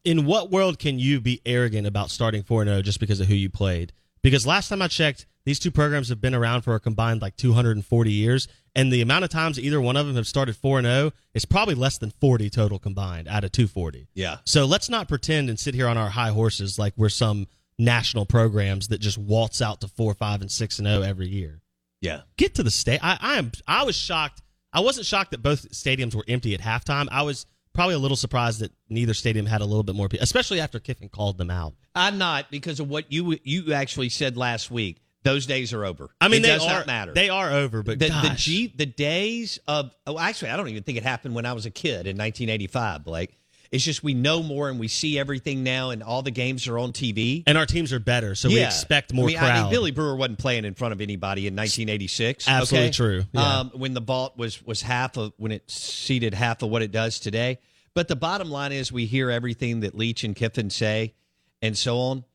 in 0.04 0.26
what 0.26 0.52
world 0.52 0.80
can 0.80 1.00
you 1.00 1.20
be 1.20 1.42
arrogant 1.46 1.88
about 1.88 2.10
starting 2.10 2.44
4 2.44 2.66
0 2.66 2.82
just 2.82 3.00
because 3.00 3.20
of 3.20 3.28
who 3.28 3.36
you 3.36 3.50
played? 3.50 3.94
Because 4.22 4.48
last 4.48 4.70
time 4.70 4.82
I 4.82 4.88
checked, 4.88 5.26
these 5.46 5.60
two 5.60 5.72
programs 5.72 6.10
have 6.10 6.22
been 6.22 6.34
around 6.34 6.62
for 6.62 6.76
a 6.76 6.80
combined 6.80 7.22
like 7.22 7.36
240 7.36 8.12
years, 8.12 8.48
and 8.76 8.92
the 8.92 9.02
amount 9.02 9.26
of 9.26 9.30
times 9.30 9.60
either 9.60 9.82
one 9.82 9.98
of 9.98 10.08
them 10.08 10.16
have 10.16 10.28
started 10.28 10.56
4 10.56 10.82
0 10.82 11.12
is 11.34 11.46
probably 11.46 11.76
less 11.76 11.98
than 11.98 12.12
40 12.12 12.50
total 12.50 12.80
combined 12.80 13.28
out 13.28 13.44
of 13.44 13.52
240. 13.52 14.08
Yeah. 14.14 14.38
So 14.46 14.66
let's 14.66 14.90
not 14.90 15.08
pretend 15.08 15.50
and 15.50 15.60
sit 15.60 15.76
here 15.76 15.88
on 15.88 15.98
our 15.98 16.10
high 16.10 16.30
horses 16.30 16.80
like 16.80 16.94
we're 16.96 17.10
some 17.10 17.48
national 17.78 18.26
programs 18.26 18.88
that 18.90 19.00
just 19.00 19.18
waltz 19.18 19.62
out 19.62 19.82
to 19.82 19.88
4, 19.88 20.14
5, 20.14 20.42
and 20.42 20.52
6 20.52 20.80
and 20.80 20.88
0 20.88 21.02
every 21.02 21.28
year. 21.28 21.62
Yeah. 22.02 22.22
Get 22.38 22.56
to 22.56 22.64
the 22.64 22.72
state. 22.72 23.00
I, 23.04 23.18
I 23.20 23.38
am. 23.38 23.52
I 23.68 23.84
was 23.84 23.96
shocked. 23.96 24.42
I 24.72 24.80
wasn't 24.80 25.06
shocked 25.06 25.32
that 25.32 25.44
both 25.44 25.70
stadiums 25.72 26.16
were 26.16 26.26
empty 26.28 26.54
at 26.54 26.62
halftime. 26.62 27.08
I 27.12 27.22
was 27.22 27.46
probably 27.74 27.96
a 27.96 28.00
little 28.00 28.18
surprised 28.18 28.60
that 28.62 28.72
neither 28.90 29.14
stadium 29.14 29.46
had 29.46 29.62
a 29.62 29.66
little 29.66 29.84
bit 29.84 29.96
more 29.96 30.08
people, 30.10 30.24
especially 30.24 30.60
after 30.60 30.80
Kiffin 30.80 31.10
called 31.10 31.38
them 31.38 31.50
out. 31.50 31.74
I'm 31.96 32.18
not 32.18 32.50
because 32.50 32.80
of 32.80 32.90
what 32.90 33.12
you 33.12 33.38
you 33.44 33.74
actually 33.74 34.10
said 34.10 34.38
last 34.38 34.72
week. 34.72 35.00
Those 35.24 35.46
days 35.46 35.74
are 35.74 35.86
over. 35.86 36.10
I 36.20 36.28
mean, 36.28 36.40
it 36.40 36.44
they 36.44 36.48
does 36.50 36.66
are 36.66 36.80
not 36.80 36.88
matter. 36.88 37.14
They 37.14 37.30
are 37.30 37.50
over, 37.50 37.82
but 37.82 37.98
the, 37.98 38.08
the 38.08 38.72
the 38.76 38.86
days 38.86 39.58
of 39.68 39.96
oh, 40.06 40.20
actually, 40.20 40.52
I 40.52 40.58
don't 40.58 40.68
even 40.68 40.84
think 40.84 40.98
it 40.98 41.04
happened 41.04 41.34
when 41.34 41.46
I 41.46 41.54
was 41.54 41.66
a 41.66 41.72
kid 41.72 42.08
in 42.08 42.18
1985. 42.18 43.06
Blake, 43.06 43.38
it's 43.72 43.84
just 43.84 44.04
we 44.04 44.14
know 44.14 44.44
more 44.44 44.70
and 44.70 44.80
we 44.80 44.88
see 44.88 45.18
everything 45.18 45.64
now, 45.64 45.90
and 45.90 46.04
all 46.04 46.22
the 46.22 46.32
games 46.32 46.68
are 46.68 46.78
on 46.78 46.92
TV. 46.92 47.44
and 47.48 47.58
our 47.58 47.66
teams 47.66 47.94
are 47.94 48.00
better, 48.00 48.36
so 48.36 48.50
we 48.50 48.62
expect 48.62 49.14
more 49.14 49.26
I 49.26 49.28
mean, 49.28 49.38
crowd. 49.38 49.52
I 49.52 49.62
mean, 49.64 49.72
Billy 49.72 49.92
Brewer 49.92 50.16
wasn't 50.16 50.40
playing 50.40 50.66
in 50.66 50.74
front 50.74 50.92
of 50.92 51.02
anybody 51.02 51.48
in 51.48 51.56
1986. 51.56 52.48
Absolutely 52.48 52.88
okay? 52.88 52.94
true, 52.94 53.24
yeah. 53.32 53.60
Um, 53.60 53.72
when 53.74 53.94
the 53.94 54.02
Vaught 54.02 54.38
was 54.38 54.62
was 54.64 54.82
half 54.82 55.18
of 55.18 55.34
when 55.38 55.52
it 55.52 55.72
seated 55.72 56.34
half 56.34 56.62
of 56.62 56.70
what 56.70 56.82
it 56.82 56.92
does 56.92 57.20
today. 57.20 57.60
But 57.96 58.08
the 58.08 58.16
bottom 58.16 58.50
line 58.50 58.74
is, 58.74 58.92
we 58.92 59.06
hear 59.06 59.32
everything 59.32 59.80
that 59.82 59.96
Leach 59.96 60.24
and 60.24 60.36
Kiffin 60.36 60.70
say, 60.70 61.14
and 61.62 61.78
so 61.78 61.98
on. 61.98 62.26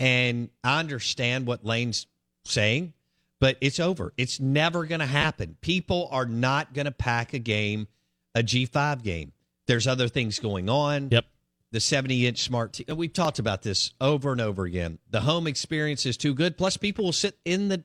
And 0.00 0.48
I 0.64 0.80
understand 0.80 1.46
what 1.46 1.64
Lane's 1.64 2.06
saying, 2.50 2.92
but 3.40 3.56
it's 3.60 3.80
over. 3.80 4.12
It's 4.16 4.38
never 4.40 4.84
going 4.84 5.00
to 5.00 5.06
happen. 5.06 5.56
People 5.60 6.08
are 6.10 6.26
not 6.26 6.74
going 6.74 6.84
to 6.86 6.90
pack 6.92 7.32
a 7.32 7.38
game, 7.38 7.88
a 8.34 8.42
G5 8.42 9.02
game. 9.02 9.32
There's 9.66 9.86
other 9.86 10.08
things 10.08 10.38
going 10.38 10.68
on. 10.68 11.08
Yep. 11.10 11.24
The 11.72 11.80
70 11.80 12.26
inch 12.26 12.38
smart 12.42 12.72
TV. 12.72 12.96
We've 12.96 13.12
talked 13.12 13.38
about 13.38 13.62
this 13.62 13.92
over 14.00 14.32
and 14.32 14.40
over 14.40 14.64
again. 14.64 14.98
The 15.10 15.20
home 15.20 15.46
experience 15.46 16.04
is 16.04 16.16
too 16.16 16.34
good. 16.34 16.58
Plus, 16.58 16.76
people 16.76 17.04
will 17.04 17.12
sit 17.12 17.38
in 17.44 17.68
the 17.68 17.84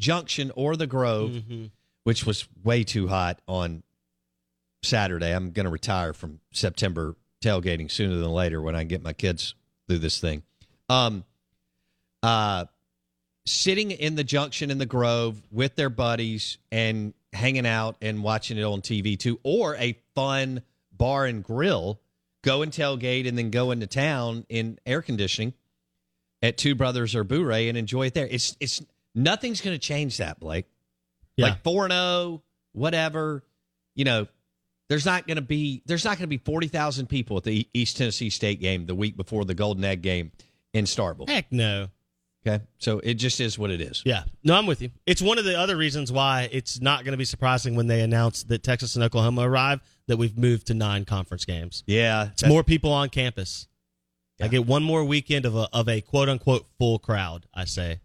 junction 0.00 0.50
or 0.56 0.76
the 0.76 0.86
grove, 0.86 1.30
Mm-hmm. 1.32 1.66
which 2.04 2.24
was 2.24 2.48
way 2.64 2.84
too 2.84 3.06
hot 3.08 3.40
on 3.46 3.82
Saturday. 4.82 5.30
I'm 5.34 5.50
going 5.50 5.64
to 5.64 5.70
retire 5.70 6.12
from 6.14 6.40
September 6.52 7.16
tailgating 7.42 7.90
sooner 7.90 8.16
than 8.16 8.30
later 8.30 8.62
when 8.62 8.74
I 8.74 8.84
get 8.84 9.02
my 9.02 9.12
kids 9.12 9.54
through 9.88 9.98
this 9.98 10.20
thing. 10.20 10.42
Um, 10.88 11.24
uh, 12.22 12.64
sitting 13.50 13.90
in 13.90 14.14
the 14.14 14.24
junction 14.24 14.70
in 14.70 14.78
the 14.78 14.86
grove 14.86 15.42
with 15.50 15.76
their 15.76 15.90
buddies 15.90 16.58
and 16.70 17.14
hanging 17.32 17.66
out 17.66 17.96
and 18.00 18.22
watching 18.22 18.58
it 18.58 18.62
on 18.62 18.80
TV 18.80 19.18
too, 19.18 19.38
or 19.42 19.76
a 19.76 19.98
fun 20.14 20.62
bar 20.92 21.26
and 21.26 21.42
grill, 21.42 22.00
go 22.42 22.62
and 22.62 22.72
tailgate 22.72 23.28
and 23.28 23.36
then 23.36 23.50
go 23.50 23.70
into 23.70 23.86
town 23.86 24.46
in 24.48 24.78
air 24.86 25.02
conditioning 25.02 25.54
at 26.42 26.56
Two 26.56 26.74
Brothers 26.74 27.14
or 27.14 27.24
Boure 27.24 27.68
and 27.68 27.76
enjoy 27.76 28.06
it 28.06 28.14
there. 28.14 28.26
It's 28.26 28.56
it's 28.60 28.82
nothing's 29.14 29.60
going 29.60 29.74
to 29.74 29.80
change 29.80 30.18
that, 30.18 30.40
Blake. 30.40 30.66
Yeah. 31.36 31.46
Like 31.46 31.62
four 31.62 31.84
and 31.84 31.92
zero, 31.92 32.42
whatever. 32.72 33.44
You 33.94 34.04
know, 34.04 34.26
there's 34.88 35.06
not 35.06 35.26
going 35.26 35.36
to 35.36 35.42
be 35.42 35.82
there's 35.86 36.04
not 36.04 36.18
going 36.18 36.24
to 36.24 36.26
be 36.28 36.38
forty 36.38 36.68
thousand 36.68 37.08
people 37.08 37.36
at 37.36 37.44
the 37.44 37.68
East 37.74 37.96
Tennessee 37.96 38.30
State 38.30 38.60
game 38.60 38.86
the 38.86 38.94
week 38.94 39.16
before 39.16 39.44
the 39.44 39.54
Golden 39.54 39.84
Egg 39.84 40.02
game 40.02 40.32
in 40.72 40.84
Starkville. 40.84 41.28
Heck 41.28 41.50
no. 41.52 41.88
Okay, 42.48 42.64
so 42.78 42.98
it 43.00 43.14
just 43.14 43.40
is 43.40 43.58
what 43.58 43.70
it 43.70 43.80
is. 43.80 44.02
Yeah, 44.04 44.24
no, 44.44 44.54
I'm 44.54 44.66
with 44.66 44.80
you. 44.82 44.90
It's 45.06 45.20
one 45.22 45.38
of 45.38 45.44
the 45.44 45.58
other 45.58 45.76
reasons 45.76 46.10
why 46.10 46.48
it's 46.52 46.80
not 46.80 47.04
going 47.04 47.12
to 47.12 47.18
be 47.18 47.24
surprising 47.24 47.74
when 47.74 47.86
they 47.86 48.00
announce 48.00 48.42
that 48.44 48.62
Texas 48.62 48.94
and 48.94 49.04
Oklahoma 49.04 49.42
arrive 49.48 49.80
that 50.06 50.16
we've 50.16 50.36
moved 50.38 50.66
to 50.68 50.74
nine 50.74 51.04
conference 51.04 51.44
games. 51.44 51.84
Yeah, 51.86 52.28
It's 52.32 52.46
more 52.46 52.64
people 52.64 52.92
on 52.92 53.08
campus. 53.10 53.66
I 54.40 54.46
get 54.48 54.66
one 54.66 54.82
more 54.84 55.02
weekend 55.04 55.44
of 55.46 55.56
a 55.56 55.68
of 55.72 55.88
a 55.88 56.00
quote 56.00 56.28
unquote 56.28 56.64
full 56.78 56.98
crowd. 57.00 57.46
I 57.52 57.64
say, 57.64 58.00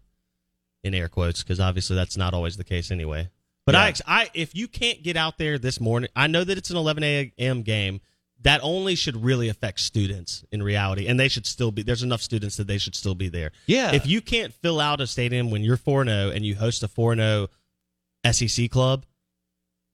in 0.82 0.92
air 0.94 1.08
quotes, 1.08 1.42
because 1.42 1.60
obviously 1.60 1.94
that's 1.96 2.16
not 2.16 2.34
always 2.34 2.56
the 2.56 2.64
case 2.64 2.90
anyway. 2.90 3.30
But 3.66 3.76
Yeah. 3.76 3.84
ex- 3.86 4.02
I, 4.06 4.28
if 4.34 4.54
you 4.54 4.68
can't 4.68 5.02
get 5.02 5.16
out 5.16 5.38
there 5.38 5.58
this 5.58 5.80
morning, 5.80 6.10
I 6.14 6.26
know 6.26 6.44
that 6.44 6.58
it's 6.58 6.70
an 6.70 6.76
11 6.76 7.02
a.m. 7.04 7.62
game. 7.62 8.00
That 8.44 8.60
only 8.62 8.94
should 8.94 9.24
really 9.24 9.48
affect 9.48 9.80
students 9.80 10.44
in 10.52 10.62
reality, 10.62 11.06
and 11.06 11.18
they 11.18 11.28
should 11.28 11.46
still 11.46 11.72
be. 11.72 11.82
There's 11.82 12.02
enough 12.02 12.20
students 12.20 12.56
that 12.58 12.66
they 12.66 12.78
should 12.78 12.94
still 12.94 13.14
be 13.14 13.28
there. 13.28 13.52
Yeah. 13.66 13.92
If 13.92 14.06
you 14.06 14.20
can't 14.20 14.52
fill 14.52 14.80
out 14.80 15.00
a 15.00 15.06
stadium 15.06 15.50
when 15.50 15.62
you're 15.62 15.78
4 15.78 16.04
0 16.04 16.30
and 16.30 16.44
you 16.44 16.54
host 16.54 16.82
a 16.82 16.88
4 16.88 17.16
0 17.16 17.48
SEC 18.30 18.70
club, 18.70 19.06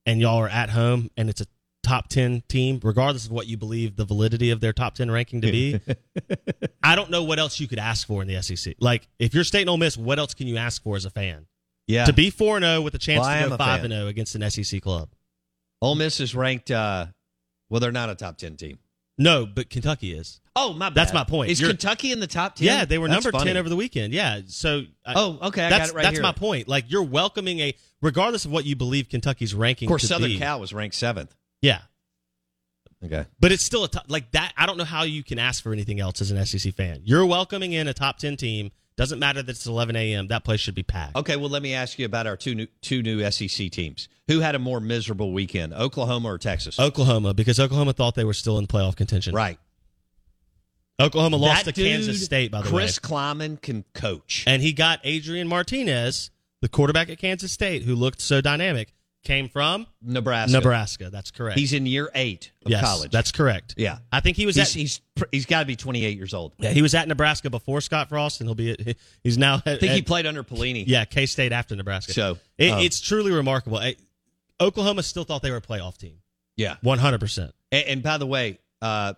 and 0.05 0.21
y'all 0.21 0.39
are 0.39 0.49
at 0.49 0.71
home, 0.71 1.11
and 1.17 1.31
it's 1.31 1.41
a 1.41 1.47
top 1.85 2.09
10 2.09 2.43
team, 2.49 2.81
regardless 2.83 3.27
of 3.27 3.33
what 3.33 3.47
you 3.47 3.57
believe 3.57 3.97
the 3.97 4.05
validity 4.05 4.51
of 4.51 4.61
their 4.61 4.73
top 4.73 4.95
10 4.95 5.11
ranking 5.11 5.41
to 5.43 5.51
be, 5.51 5.81
I 6.83 6.97
don't 6.97 7.11
know 7.11 7.23
what 7.23 7.39
else 7.39 7.61
you 7.61 7.69
could 7.69 7.79
ask 7.79 8.07
for 8.07 8.21
in 8.21 8.29
the 8.29 8.43
SEC. 8.43 8.75
Like, 8.81 9.07
if 9.19 9.33
you're 9.33 9.45
State 9.45 9.63
and 9.63 9.71
Ole 9.71 9.77
Miss, 9.77 9.97
what 9.97 10.19
else 10.19 10.35
can 10.35 10.47
you 10.47 10.57
ask 10.57 10.83
for 10.83 10.97
as 10.97 11.05
a 11.05 11.11
fan? 11.11 11.47
Yeah. 11.87 12.05
To 12.07 12.13
be 12.13 12.31
4 12.31 12.61
0 12.61 12.81
with 12.83 12.95
a 12.95 12.99
chance 12.99 13.21
Well, 13.21 13.45
to 13.45 13.49
go 13.51 13.57
5 13.57 13.81
fan. 13.83 13.91
0 13.91 14.07
against 14.09 14.35
an 14.35 14.51
SEC 14.51 14.83
club. 14.83 15.09
Ole 15.81 15.95
Miss 15.95 16.19
is 16.19 16.35
ranked. 16.35 16.71
Uh, 16.71 17.07
well, 17.71 17.81
they're 17.81 17.91
not 17.93 18.11
a 18.11 18.15
top 18.15 18.37
ten 18.37 18.57
team. 18.57 18.79
No, 19.17 19.45
but 19.47 19.69
Kentucky 19.71 20.13
is. 20.13 20.41
Oh, 20.57 20.73
my 20.73 20.89
bad. 20.89 20.95
That's 20.95 21.13
my 21.13 21.25
point. 21.25 21.51
Is 21.51 21.61
You're- 21.61 21.73
Kentucky 21.73 22.11
in 22.11 22.21
the 22.21 22.27
top 22.27 22.57
ten? 22.57 22.67
Yeah, 22.67 22.85
they 22.87 22.97
were 22.99 23.09
That's 23.09 23.25
number 23.25 23.37
funny. 23.39 23.51
ten 23.51 23.57
over 23.59 23.69
the 23.69 23.77
weekend. 23.77 24.13
Yeah, 24.15 24.41
so 24.47 24.83
I- 25.05 25.13
Oh, 25.15 25.39
okay, 25.49 25.65
I 25.67 25.71
got 25.71 25.79
that's 25.79 25.91
it 25.91 25.95
right 25.95 26.03
that's 26.03 26.15
here. 26.17 26.23
my 26.23 26.33
point. 26.33 26.69
Like 26.69 26.91
you're 26.91 27.03
welcoming 27.03 27.61
a, 27.61 27.75
regardless 28.03 28.45
of 28.47 28.51
what 28.51 28.65
you 28.65 28.77
believe 28.77 29.09
Kentucky's 29.09 29.55
ranking. 29.55 29.89
Of 29.89 29.91
course, 29.91 30.03
to 30.03 30.09
Southern 30.09 30.31
be. 30.31 30.39
Cal 30.39 30.59
was 30.59 30.73
ranked 30.73 30.97
seventh. 30.97 31.35
Yeah, 31.61 31.81
Okay. 33.05 33.27
but 33.39 33.53
it's 33.53 33.63
still 33.65 33.85
a 33.85 33.89
top, 33.89 34.07
like 34.09 34.31
that. 34.33 34.53
I 34.57 34.67
don't 34.67 34.77
know 34.79 34.85
how 34.85 35.03
you 35.03 35.23
can 35.23 35.39
ask 35.39 35.63
for 35.63 35.73
anything 35.73 36.01
else 36.01 36.21
as 36.21 36.31
an 36.31 36.45
SEC 36.47 36.75
fan. 36.75 37.01
You're 37.05 37.27
welcoming 37.27 37.73
in 37.73 37.89
a 37.89 37.95
top 37.95 38.19
ten 38.19 38.37
team 38.37 38.71
Doesn't 38.97 39.19
matter 39.19 39.43
that 39.43 39.51
it's 39.51 39.67
11 39.67 39.97
a.m. 39.97 40.27
That 40.29 40.45
place 40.45 40.61
should 40.61 40.75
be 40.75 40.83
packed. 40.83 41.17
Okay, 41.17 41.37
well, 41.37 41.49
let 41.49 41.63
me 41.63 41.73
ask 41.73 41.99
you 41.99 42.05
about 42.05 42.27
our 42.27 42.37
two 42.37 42.55
new 42.55 42.67
two 42.83 43.03
new 43.03 43.29
SEC 43.31 43.71
teams. 43.71 44.09
Who 44.29 44.41
had 44.41 44.55
a 44.55 44.59
more 44.59 44.81
miserable 44.81 45.33
weekend, 45.33 45.73
Oklahoma 45.73 46.29
or 46.29 46.39
Texas? 46.39 46.79
Oklahoma, 46.79 47.33
because 47.35 47.59
Oklahoma 47.59 47.93
thought 47.93 48.15
they 48.15 48.25
were 48.25 48.35
still 48.35 48.59
in 48.59 48.67
playoff 48.67 48.97
contention. 48.97 49.35
Right. 49.35 49.59
Oklahoma 51.01 51.37
lost 51.37 51.65
That 51.65 51.75
to 51.75 51.83
Kansas 51.83 52.23
State, 52.23 52.51
by 52.51 52.59
the 52.59 52.69
Chris 52.69 52.73
way. 52.73 52.81
Chris 52.83 52.99
Klieman 52.99 53.61
can 53.61 53.85
coach. 53.95 54.45
And 54.47 54.61
he 54.61 54.73
got 54.75 55.01
Adrian 55.03 55.49
Martinez, 55.49 56.31
the 56.61 56.69
quarterback 56.69 57.09
at 57.09 57.19
Kansas 57.19 57.51
State, 57.53 57.85
who 57.85 57.95
looked 57.95 58.21
so 58.21 58.43
dynamic, 58.43 58.93
came 59.23 59.49
from 59.49 59.87
Nebraska. 60.03 60.53
Nebraska. 60.53 61.11
That's 61.11 61.31
correct. 61.31 61.59
He's 61.59 61.73
in 61.73 61.87
year 61.87 62.11
eight 62.15 62.53
of 62.65 62.71
yes, 62.71 62.83
college. 62.83 63.11
That's 63.11 63.33
correct. 63.33 63.75
yeah. 63.77 63.99
I 64.11 64.21
think 64.21 64.37
he 64.37 64.47
was 64.47 64.57
he's, 64.57 64.75
at 64.75 64.81
he's 64.81 65.01
he's 65.31 65.47
got 65.47 65.61
to 65.61 65.67
be 65.67 65.77
28 65.77 66.17
years 66.17 66.35
old. 66.35 66.55
yeah, 66.59 66.71
he 66.71 66.83
was 66.83 66.95
at 66.95 67.07
Nebraska 67.09 67.51
before 67.51 67.81
Scott 67.81 68.09
Frost, 68.09 68.41
and 68.41 68.49
he'll 68.49 68.55
be 68.55 68.73
at, 68.73 68.97
he's 69.23 69.39
now. 69.39 69.57
At, 69.57 69.69
I 69.69 69.77
think 69.79 69.93
he 69.93 70.03
played 70.03 70.27
under 70.27 70.43
Pelini. 70.43 70.85
Yeah, 70.87 71.05
K 71.05 71.27
State 71.27 71.53
after 71.53 71.77
Nebraska. 71.77 72.13
So, 72.13 72.39
It, 72.59 72.71
uh, 72.71 72.79
it's 72.81 73.01
truly 73.01 73.33
remarkable. 73.33 73.79
I- 73.79 73.97
Oklahoma 74.61 75.03
still 75.03 75.25
thought 75.25 75.43
they 75.43 75.51
were 75.51 75.57
a 75.57 75.63
playoff 75.63 75.97
team. 75.97 76.19
Yeah. 76.57 76.77
One 76.83 76.99
hundred 76.99 77.21
percent. 77.21 77.53
And, 77.73 77.85
and 77.87 78.03
by 78.03 78.19
the 78.19 78.27
way, 78.27 78.59
uh, 78.83 79.15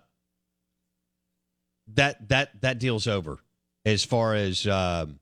that 1.95 2.29
that 2.29 2.61
that 2.61 2.79
deal's 2.79 3.07
over 3.07 3.39
as 3.85 4.03
far 4.03 4.35
as 4.35 4.65
um, 4.67 5.19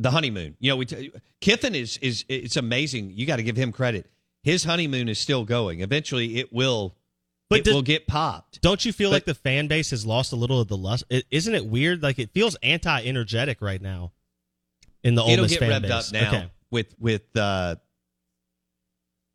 the 0.00 0.10
honeymoon. 0.10 0.56
You 0.60 0.70
know, 0.70 0.76
we 0.76 0.86
t- 0.86 1.12
Kiffin 1.40 1.74
is 1.74 1.98
is 1.98 2.24
it's 2.28 2.56
amazing. 2.56 3.12
You 3.14 3.26
got 3.26 3.36
to 3.36 3.42
give 3.42 3.56
him 3.56 3.70
credit. 3.72 4.10
His 4.42 4.64
honeymoon 4.64 5.08
is 5.08 5.18
still 5.18 5.44
going. 5.44 5.80
Eventually, 5.80 6.38
it 6.38 6.52
will. 6.52 6.96
But 7.50 7.60
it 7.60 7.64
does- 7.64 7.74
will 7.74 7.82
get 7.82 8.06
popped. 8.06 8.60
Don't 8.62 8.84
you 8.84 8.92
feel 8.92 9.10
But- 9.10 9.14
like 9.16 9.24
the 9.26 9.34
fan 9.34 9.66
base 9.68 9.90
has 9.90 10.06
lost 10.06 10.32
a 10.32 10.36
little 10.36 10.60
of 10.60 10.68
the 10.68 10.76
lust? 10.76 11.04
is 11.10 11.24
isn't 11.30 11.54
it 11.54 11.66
weird? 11.66 12.02
Like 12.02 12.18
it 12.18 12.30
feels 12.32 12.56
anti-energetic 12.62 13.60
right 13.60 13.82
now 13.82 14.12
in 15.02 15.14
the 15.16 15.22
Ole 15.22 15.36
Miss 15.38 15.56
fan 15.56 15.70
revved 15.70 15.82
base. 15.82 16.08
up 16.08 16.12
now 16.12 16.28
Okay. 16.28 16.50
with 16.70 16.94
with. 16.98 17.36
Uh, 17.36 17.76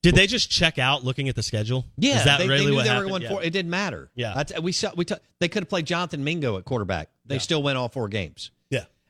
Did 0.02 0.16
they 0.16 0.28
just 0.28 0.50
check 0.52 0.78
out 0.78 1.04
looking 1.04 1.30
at 1.30 1.36
the 1.36 1.42
schedule? 1.44 1.86
yeah, 1.98 2.18
is 2.20 2.26
that 2.26 2.38
they, 2.38 2.48
really 2.48 2.66
they 2.66 2.70
knew 2.72 2.76
what 2.76 2.84
they 2.84 2.90
happened? 2.90 3.24
Yeah. 3.24 3.30
for. 3.30 3.44
It 3.44 3.50
didn't 3.52 3.72
matter. 3.72 4.12
Yeah. 4.16 4.42
T- 4.44 4.60
we 4.60 4.72
saw 4.72 4.92
we 4.96 5.04
t- 5.06 5.16
they 5.40 5.48
could 5.48 5.64
have 5.64 5.70
played 5.70 5.86
Jonathan 5.88 6.24
Mingo 6.24 6.58
at 6.58 6.66
quarterback. 6.66 7.10
They 7.26 7.36
Yeah. 7.36 7.40
still 7.42 7.64
went 7.64 7.78
all 7.78 7.90
four 7.90 8.08
games. 8.08 8.52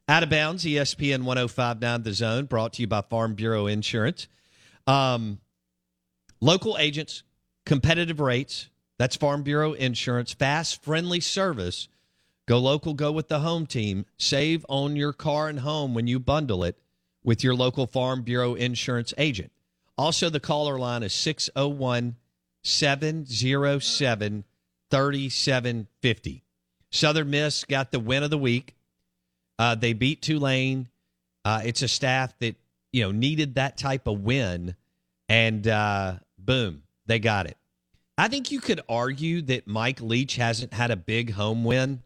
Out 0.07 0.21
of 0.21 0.29
bounds, 0.29 0.63
ESPN 0.65 1.23
1059 1.23 2.03
The 2.03 2.13
Zone, 2.13 2.45
brought 2.45 2.73
to 2.73 2.81
you 2.81 2.87
by 2.87 3.01
Farm 3.01 3.33
Bureau 3.33 3.65
Insurance. 3.65 4.27
Um, 4.85 5.39
local 6.39 6.77
agents, 6.77 7.23
competitive 7.65 8.19
rates. 8.19 8.69
That's 8.99 9.15
Farm 9.15 9.41
Bureau 9.41 9.73
Insurance. 9.73 10.31
Fast, 10.31 10.83
friendly 10.83 11.19
service. 11.19 11.87
Go 12.47 12.59
local, 12.59 12.93
go 12.93 13.11
with 13.11 13.29
the 13.29 13.39
home 13.39 13.65
team. 13.65 14.05
Save 14.17 14.63
on 14.69 14.95
your 14.95 15.11
car 15.11 15.49
and 15.49 15.61
home 15.61 15.95
when 15.95 16.05
you 16.05 16.19
bundle 16.19 16.63
it 16.63 16.77
with 17.23 17.43
your 17.43 17.55
local 17.55 17.87
Farm 17.87 18.21
Bureau 18.21 18.53
Insurance 18.53 19.11
agent. 19.17 19.51
Also, 19.97 20.29
the 20.29 20.39
caller 20.39 20.77
line 20.77 21.01
is 21.01 21.13
601 21.13 22.15
707 22.61 24.43
3750. 24.91 26.43
Southern 26.91 27.29
Miss 27.31 27.63
got 27.63 27.91
the 27.91 27.99
win 27.99 28.21
of 28.21 28.29
the 28.29 28.37
week. 28.37 28.74
Uh, 29.57 29.75
they 29.75 29.93
beat 29.93 30.21
Tulane. 30.21 30.89
Uh, 31.43 31.61
it's 31.63 31.81
a 31.81 31.87
staff 31.87 32.37
that 32.39 32.55
you 32.91 33.03
know 33.03 33.11
needed 33.11 33.55
that 33.55 33.77
type 33.77 34.07
of 34.07 34.21
win, 34.21 34.75
and 35.29 35.67
uh, 35.67 36.15
boom, 36.37 36.83
they 37.05 37.19
got 37.19 37.45
it. 37.45 37.57
I 38.17 38.27
think 38.27 38.51
you 38.51 38.61
could 38.61 38.81
argue 38.87 39.41
that 39.43 39.67
Mike 39.67 40.01
Leach 40.01 40.37
hasn't 40.37 40.73
had 40.73 40.91
a 40.91 40.95
big 40.95 41.33
home 41.33 41.63
win 41.63 42.01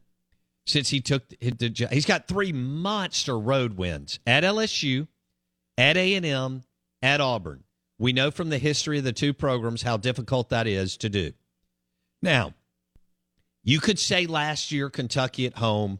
since 0.65 0.89
he 0.89 1.01
took 1.01 1.27
the. 1.29 1.87
He's 1.91 2.05
got 2.05 2.27
three 2.27 2.51
monster 2.51 3.37
road 3.37 3.77
wins 3.77 4.19
at 4.25 4.43
LSU, 4.43 5.07
at 5.77 5.97
A 5.97 6.15
and 6.15 6.25
M, 6.25 6.63
at 7.01 7.21
Auburn. 7.21 7.63
We 7.97 8.13
know 8.13 8.31
from 8.31 8.49
the 8.49 8.57
history 8.57 8.97
of 8.97 9.03
the 9.03 9.11
two 9.11 9.33
programs 9.33 9.81
how 9.81 9.97
difficult 9.97 10.49
that 10.49 10.67
is 10.67 10.95
to 10.97 11.09
do. 11.09 11.33
Now, 12.21 12.53
you 13.63 13.79
could 13.79 13.99
say 13.99 14.25
last 14.25 14.71
year 14.71 14.89
Kentucky 14.89 15.45
at 15.45 15.57
home 15.57 15.99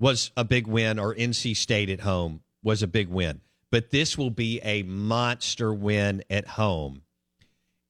was 0.00 0.30
a 0.36 0.44
big 0.44 0.66
win 0.66 0.98
or 0.98 1.14
NC 1.14 1.56
State 1.56 1.90
at 1.90 2.00
home 2.00 2.42
was 2.62 2.82
a 2.82 2.86
big 2.86 3.08
win. 3.08 3.40
But 3.70 3.90
this 3.90 4.16
will 4.16 4.30
be 4.30 4.60
a 4.62 4.82
monster 4.82 5.72
win 5.74 6.22
at 6.30 6.46
home 6.46 7.02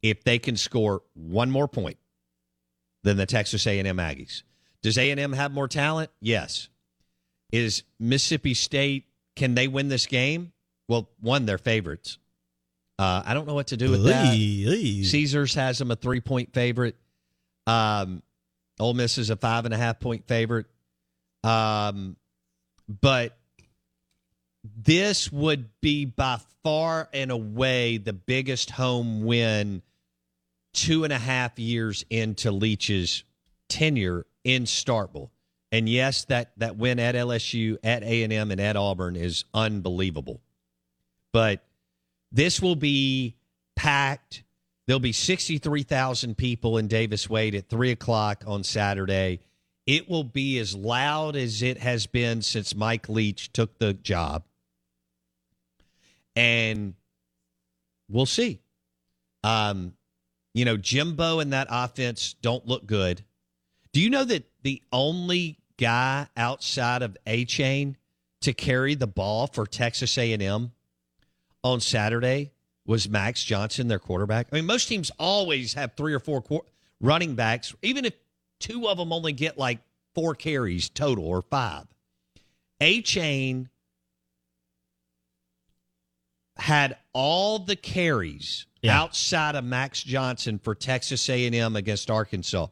if 0.03 0.25
they 0.25 0.39
can 0.39 0.57
score 0.57 1.03
one 1.15 1.51
more 1.51 1.69
point 1.69 1.99
than 3.05 3.17
the 3.17 3.27
Texas 3.27 3.67
A&M 3.67 3.97
Aggies. 3.97 4.43
Does 4.83 4.99
A&M 4.99 5.33
have 5.33 5.53
more 5.53 5.69
talent? 5.69 6.11
Yes. 6.21 6.69
Is 7.53 7.85
Mississippi 7.99 8.55
State 8.55 9.05
can 9.37 9.55
they 9.55 9.69
win 9.69 9.89
this 9.89 10.07
game? 10.07 10.53
Well, 10.89 11.09
one 11.21 11.47
they're 11.47 11.59
favorites. 11.59 12.19
Uh, 12.99 13.23
I 13.25 13.35
don't 13.35 13.47
know 13.47 13.55
what 13.55 13.69
to 13.69 13.77
do 13.77 13.93
with 13.93 14.05
that. 14.05 14.33
Caesars 15.05 15.55
has 15.55 15.79
them 15.79 15.93
a 15.93 15.97
three 15.97 16.21
point 16.21 16.53
favorite. 16.53 16.97
Um, 17.67 18.23
Ole 18.81 18.95
Miss 18.95 19.17
is 19.19 19.31
a 19.31 19.37
five 19.37 19.65
and 19.65 19.73
a 19.73 19.77
half 19.77 20.01
point 20.01 20.27
favorite. 20.27 20.67
Um, 21.45 22.17
but 22.89 23.37
this 24.65 25.31
would 25.31 25.69
be 25.81 26.05
by 26.05 26.39
far 26.63 27.09
and 27.13 27.31
away 27.31 27.99
the 27.99 28.13
biggest 28.13 28.71
home 28.71 29.25
win 29.25 29.83
two 30.73 31.05
and 31.05 31.13
a 31.13 31.19
half 31.19 31.59
years 31.59 32.05
into 32.11 32.51
Leach's 32.51 33.25
tenure 33.69 34.27
in 34.45 34.65
Starkville. 34.65 35.31
And 35.71 35.89
yes, 35.89 36.25
that 36.27 36.53
that 36.57 36.77
win 36.77 36.99
at 36.99 37.15
LSU, 37.15 37.77
at 37.85 38.03
A 38.03 38.23
and 38.23 38.33
M, 38.33 38.51
and 38.51 38.61
at 38.61 38.77
Auburn 38.77 39.17
is 39.17 39.45
unbelievable. 39.53 40.41
But 41.33 41.63
this 42.33 42.63
will 42.63 42.77
be 42.77 43.37
packed. 43.77 44.45
There'll 44.87 45.01
be 45.01 45.13
63,000 45.13 46.37
people 46.37 46.79
in 46.79 46.89
Davis 46.89 47.29
Wade 47.29 47.55
at 47.55 47.69
3 47.69 47.91
o'clock 47.91 48.45
on 48.47 48.65
Saturday. 48.65 49.41
It 49.89 50.07
will 50.07 50.23
be 50.23 50.59
as 50.59 50.75
loud 50.75 51.35
as 51.35 51.63
it 51.63 51.79
has 51.79 52.07
been 52.07 52.43
since 52.43 52.75
Mike 52.75 53.09
Leach 53.09 53.51
took 53.55 53.79
the 53.79 53.95
job. 53.95 54.45
And 56.37 56.93
we'll 58.07 58.27
see. 58.27 58.61
Um, 59.43 59.95
you 60.53 60.67
know, 60.67 60.77
Jimbo 60.77 61.41
and 61.41 61.55
that 61.55 61.69
offense 61.71 62.35
don't 62.43 62.67
look 62.67 62.85
good. 62.85 63.25
Do 63.93 64.03
you 64.03 64.11
know 64.11 64.25
that 64.25 64.51
the 64.63 64.83
only 64.93 65.59
guy 65.79 66.27
outside 66.37 67.01
of 67.01 67.17
Achane 67.27 67.95
to 68.43 68.53
carry 68.53 68.95
the 68.95 69.07
ball 69.07 69.47
for 69.47 69.67
Texas 69.67 70.19
A&M 70.19 70.71
on 71.65 71.81
Saturday 71.81 72.53
was 72.85 73.09
Max 73.09 73.43
Johnson, 73.43 73.89
their 73.89 73.99
quarterback. 73.99 74.49
I 74.53 74.57
mean, 74.57 74.67
most 74.67 74.87
teams 74.87 75.11
always 75.19 75.73
have 75.75 75.95
three 75.97 76.13
or 76.13 76.21
four 76.21 76.45
running 77.01 77.35
backs, 77.37 77.75
even 77.81 78.05
if 78.05 78.13
two 78.61 78.89
of 78.89 78.99
them 78.99 79.13
only 79.13 79.33
get 79.33 79.59
like 79.59 79.81
four 80.15 80.35
carries 80.35 80.89
total 80.89 81.25
or 81.27 81.43
five. 81.43 81.87
Achane 82.81 83.69
had 86.57 86.97
all 87.13 87.59
the 87.61 87.77
carries 87.77 88.67
Yeah. 88.83 89.01
outside 89.01 89.55
of 89.55 89.65
Max 89.65 90.03
Johnson 90.03 90.59
for 90.59 90.75
Texas 90.75 91.29
A&M 91.29 91.77
against 91.77 92.11
Arkansas. 92.11 92.69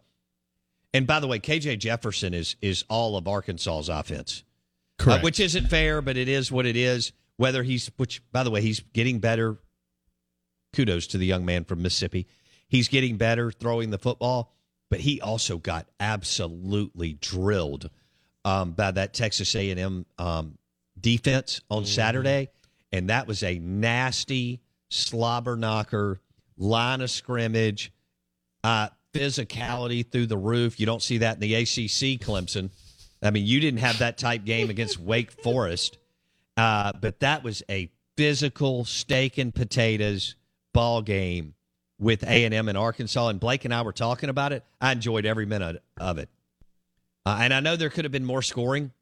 And 0.93 1.07
by 1.07 1.21
the 1.21 1.27
way, 1.27 1.39
KJ 1.39 1.77
Jefferson 1.79 2.33
is 2.35 2.57
is 2.63 2.85
all 2.89 3.17
of 3.17 3.29
Arkansas's 3.29 3.89
offense. 3.89 4.43
Uh, 4.99 5.19
which 5.21 5.39
isn't 5.41 5.69
fair, 5.69 6.01
but 6.01 6.17
it 6.17 6.27
is 6.29 6.51
what 6.51 6.65
it 6.65 6.75
is. 6.77 7.13
Whether 7.37 7.63
he's, 7.63 7.91
which 7.99 8.23
by 8.33 8.43
the 8.45 8.51
way, 8.51 8.63
he's 8.63 8.81
getting 8.81 9.19
better. 9.19 9.59
Kudos 10.73 11.07
to 11.09 11.19
the 11.19 11.27
young 11.27 11.45
man 11.45 11.65
from 11.65 11.83
Mississippi. 11.83 12.27
He's 12.69 12.89
getting 12.89 13.19
better 13.19 13.51
throwing 13.53 13.91
the 13.91 13.99
football, 13.99 14.56
but 14.91 15.01
he 15.01 15.21
also 15.21 15.59
got 15.59 15.87
absolutely 16.01 17.15
drilled 17.15 17.91
um, 18.45 18.73
by 18.73 18.91
that 18.93 19.13
Texas 19.13 19.55
A&M 19.55 20.07
um, 20.19 20.59
defense 21.01 21.61
on 21.71 21.85
Saturday, 21.85 22.49
and 22.93 23.11
that 23.11 23.27
was 23.27 23.43
a 23.43 23.59
nasty 23.59 24.61
slobber 24.89 25.57
knocker, 25.57 26.21
line 26.57 27.01
of 27.01 27.11
scrimmage, 27.11 27.93
uh, 28.63 28.89
physicality 29.13 30.09
through 30.09 30.27
the 30.27 30.37
roof. 30.37 30.79
You 30.79 30.87
don't 30.87 31.03
see 31.03 31.19
that 31.19 31.35
in 31.35 31.41
the 31.41 31.55
ACC, 31.55 32.21
Clemson. 32.21 32.71
I 33.23 33.31
mean, 33.31 33.47
you 33.47 33.61
didn't 33.61 33.81
have 33.81 33.99
that 33.99 34.19
type 34.19 34.45
game 34.45 34.71
against 34.71 34.99
Wake 35.01 35.33
Forest, 35.43 35.99
uh, 36.57 36.93
but 37.01 37.21
that 37.21 37.43
was 37.43 37.63
a 37.69 37.91
physical 38.17 38.85
steak 38.85 39.39
and 39.39 39.55
potatoes 39.55 40.37
ball 40.73 41.03
game 41.03 41.55
with 41.99 42.23
A 42.25 42.45
and 42.45 42.55
M 42.55 42.69
in 42.69 42.77
Arkansas. 42.77 43.29
And 43.29 43.41
Blake 43.41 43.65
and 43.65 43.73
I 43.75 43.83
were 43.83 43.93
talking 43.93 44.29
about 44.29 44.53
it. 44.53 44.65
I 44.81 44.93
enjoyed 44.93 45.27
every 45.27 45.47
minute 45.47 45.83
of 45.99 46.19
it, 46.19 46.29
uh, 47.25 47.39
and 47.41 47.53
I 47.53 47.61
know 47.61 47.77
there 47.77 47.91
could 47.91 48.05
have 48.05 48.13
been 48.13 48.25
more 48.25 48.43
scoring, 48.43 48.93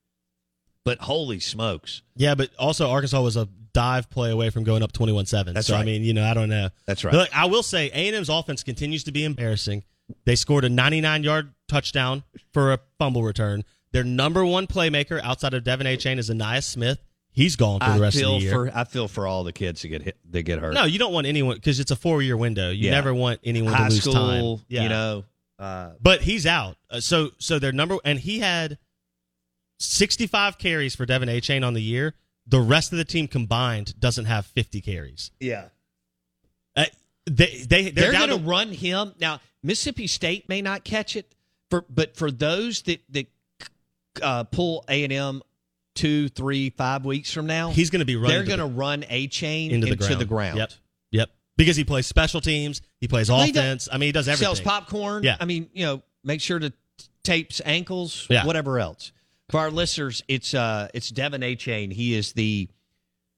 but 0.85 0.99
holy 1.01 1.41
smokes! 1.41 2.03
Yeah, 2.17 2.35
but 2.35 2.51
also 2.59 2.91
Arkansas 2.91 3.21
was 3.23 3.37
a 3.37 3.49
dive 3.75 4.09
play 4.09 4.31
away 4.31 4.51
from 4.51 4.65
going 4.65 4.83
up 4.83 4.93
21-7. 4.93 5.53
That's 5.53 5.67
so, 5.67 5.77
I 5.77 5.85
mean, 5.85 6.03
you 6.03 6.15
know, 6.15 6.25
I 6.25 6.33
don't 6.33 6.49
know. 6.49 6.71
That's 6.87 7.05
right. 7.05 7.11
But 7.11 7.19
look, 7.19 7.37
I 7.37 7.47
will 7.47 7.65
say 7.65 7.91
A&M's 7.93 8.29
offense 8.29 8.63
continues 8.63 9.05
to 9.05 9.13
be 9.13 9.25
embarrassing. 9.25 9.83
They 10.25 10.37
scored 10.37 10.65
a 10.65 10.69
99-yard 10.69 11.53
touchdown 11.69 12.23
for 12.53 12.73
a 12.73 12.79
fumble 12.99 13.25
return. 13.25 13.65
Their 13.93 14.05
number 14.05 14.45
one 14.45 14.67
playmaker 14.67 15.21
outside 15.23 15.55
of 15.55 15.65
De'Von 15.65 15.87
Achane 15.87 16.19
is 16.19 16.31
Ainias 16.31 16.65
Smith. 16.65 16.99
He's 17.35 17.57
gone 17.57 17.81
for 17.81 17.91
the 17.93 18.01
rest 18.01 18.17
of 18.17 18.23
the 18.23 18.39
year. 18.39 18.53
for 18.53 18.71
I 18.79 18.85
feel 18.85 19.09
for 19.09 19.27
all 19.27 19.43
the 19.45 19.53
kids 19.53 19.83
that 19.83 19.89
get 19.89 20.03
hit, 20.03 20.17
that 20.31 20.45
get 20.45 20.61
hurt. 20.61 20.73
no, 20.73 20.85
you 20.85 20.99
don't 20.99 21.13
want 21.13 21.27
anyone 21.27 21.57
because 21.57 21.81
it's 21.81 21.91
a 21.91 21.97
four 21.97 22.23
year 22.23 22.37
window. 22.37 22.71
You 22.71 22.87
Yeah. 22.87 22.91
never 22.93 23.13
want 23.13 23.41
anyone 23.45 23.73
high 23.73 23.89
to 23.89 23.95
lose 23.95 24.03
school, 24.03 24.59
time. 24.59 24.65
Yeah. 24.69 24.83
you 24.85 24.89
know. 24.89 25.25
Uh, 25.59 25.91
But 26.01 26.23
he's 26.23 26.47
out. 26.47 26.77
Uh, 26.89 27.01
so 27.01 27.31
so 27.39 27.59
their 27.59 27.73
number 27.73 27.97
and 28.05 28.19
he 28.21 28.39
had 28.39 28.79
65 29.79 30.59
carries 30.59 30.95
for 30.95 31.07
De'Von 31.07 31.27
Achane 31.29 31.67
on 31.67 31.75
the 31.75 31.83
year. 31.83 32.15
The 32.47 32.61
rest 32.61 32.93
of 32.93 32.99
the 32.99 33.05
team 33.05 33.27
combined 33.27 33.99
doesn't 33.99 34.27
have 34.27 34.47
50 34.47 34.81
carries. 34.81 35.31
yeah, 35.41 35.69
Uh, 36.77 36.85
they 37.27 37.47
they 37.67 37.91
they're, 37.91 37.91
they're, 37.91 38.13
going 38.13 38.29
to 38.29 38.37
to 38.39 38.43
run 38.45 38.69
him 38.71 39.15
now. 39.19 39.41
Mississippi 39.63 40.07
State 40.07 40.49
may 40.49 40.61
not 40.61 40.85
catch 40.85 41.17
it, 41.17 41.35
for 41.71 41.85
but 41.89 42.17
for 42.17 42.31
those 42.31 42.83
that 42.83 43.01
that 43.09 43.27
uh, 44.23 44.45
pull 44.45 44.85
A 44.89 45.03
and 45.05 45.13
M 45.13 45.43
two, 45.95 46.29
three, 46.29 46.71
five 46.71 47.05
weeks 47.05 47.33
from 47.33 47.47
now, 47.47 47.71
He's 47.71 47.91
going 47.91 48.01
to 48.01 48.05
be 48.05 48.17
running 48.17 48.31
They're 48.31 48.45
going 48.45 48.59
to 48.59 48.67
the- 48.67 48.79
run 48.81 49.03
Achane 49.03 49.71
into 49.71 50.17
the 50.17 50.25
ground. 50.25 50.59
Yep. 50.59 50.73
Yep. 51.13 51.31
Because 51.57 51.77
he 51.77 51.85
plays 51.85 52.07
special 52.07 52.41
teams, 52.41 52.83
he 53.01 53.07
plays 53.09 53.31
Well, 53.31 53.43
he 53.43 53.53
does- 53.53 53.61
offense. 53.63 53.89
I 53.93 53.99
mean, 53.99 54.09
he 54.09 54.13
does 54.13 54.27
everything. 54.29 54.45
Sells 54.47 54.61
popcorn. 54.61 55.23
Yeah. 55.23 55.37
I 55.41 55.45
mean, 55.45 55.71
you 55.73 55.87
know, 55.87 56.03
make 56.25 56.41
sure 56.41 56.59
to 56.59 56.73
tapes 57.23 57.61
ankles, 57.65 58.27
Yeah. 58.29 58.45
whatever 58.45 58.79
else. 58.79 59.13
For 59.51 59.61
our 59.61 59.71
listeners, 59.71 60.23
it's 60.27 60.55
uh 60.55 60.89
it's 60.95 61.13
De'Von 61.13 61.41
Achane. 61.45 61.93
He 61.93 62.15
is 62.15 62.33
the 62.33 62.69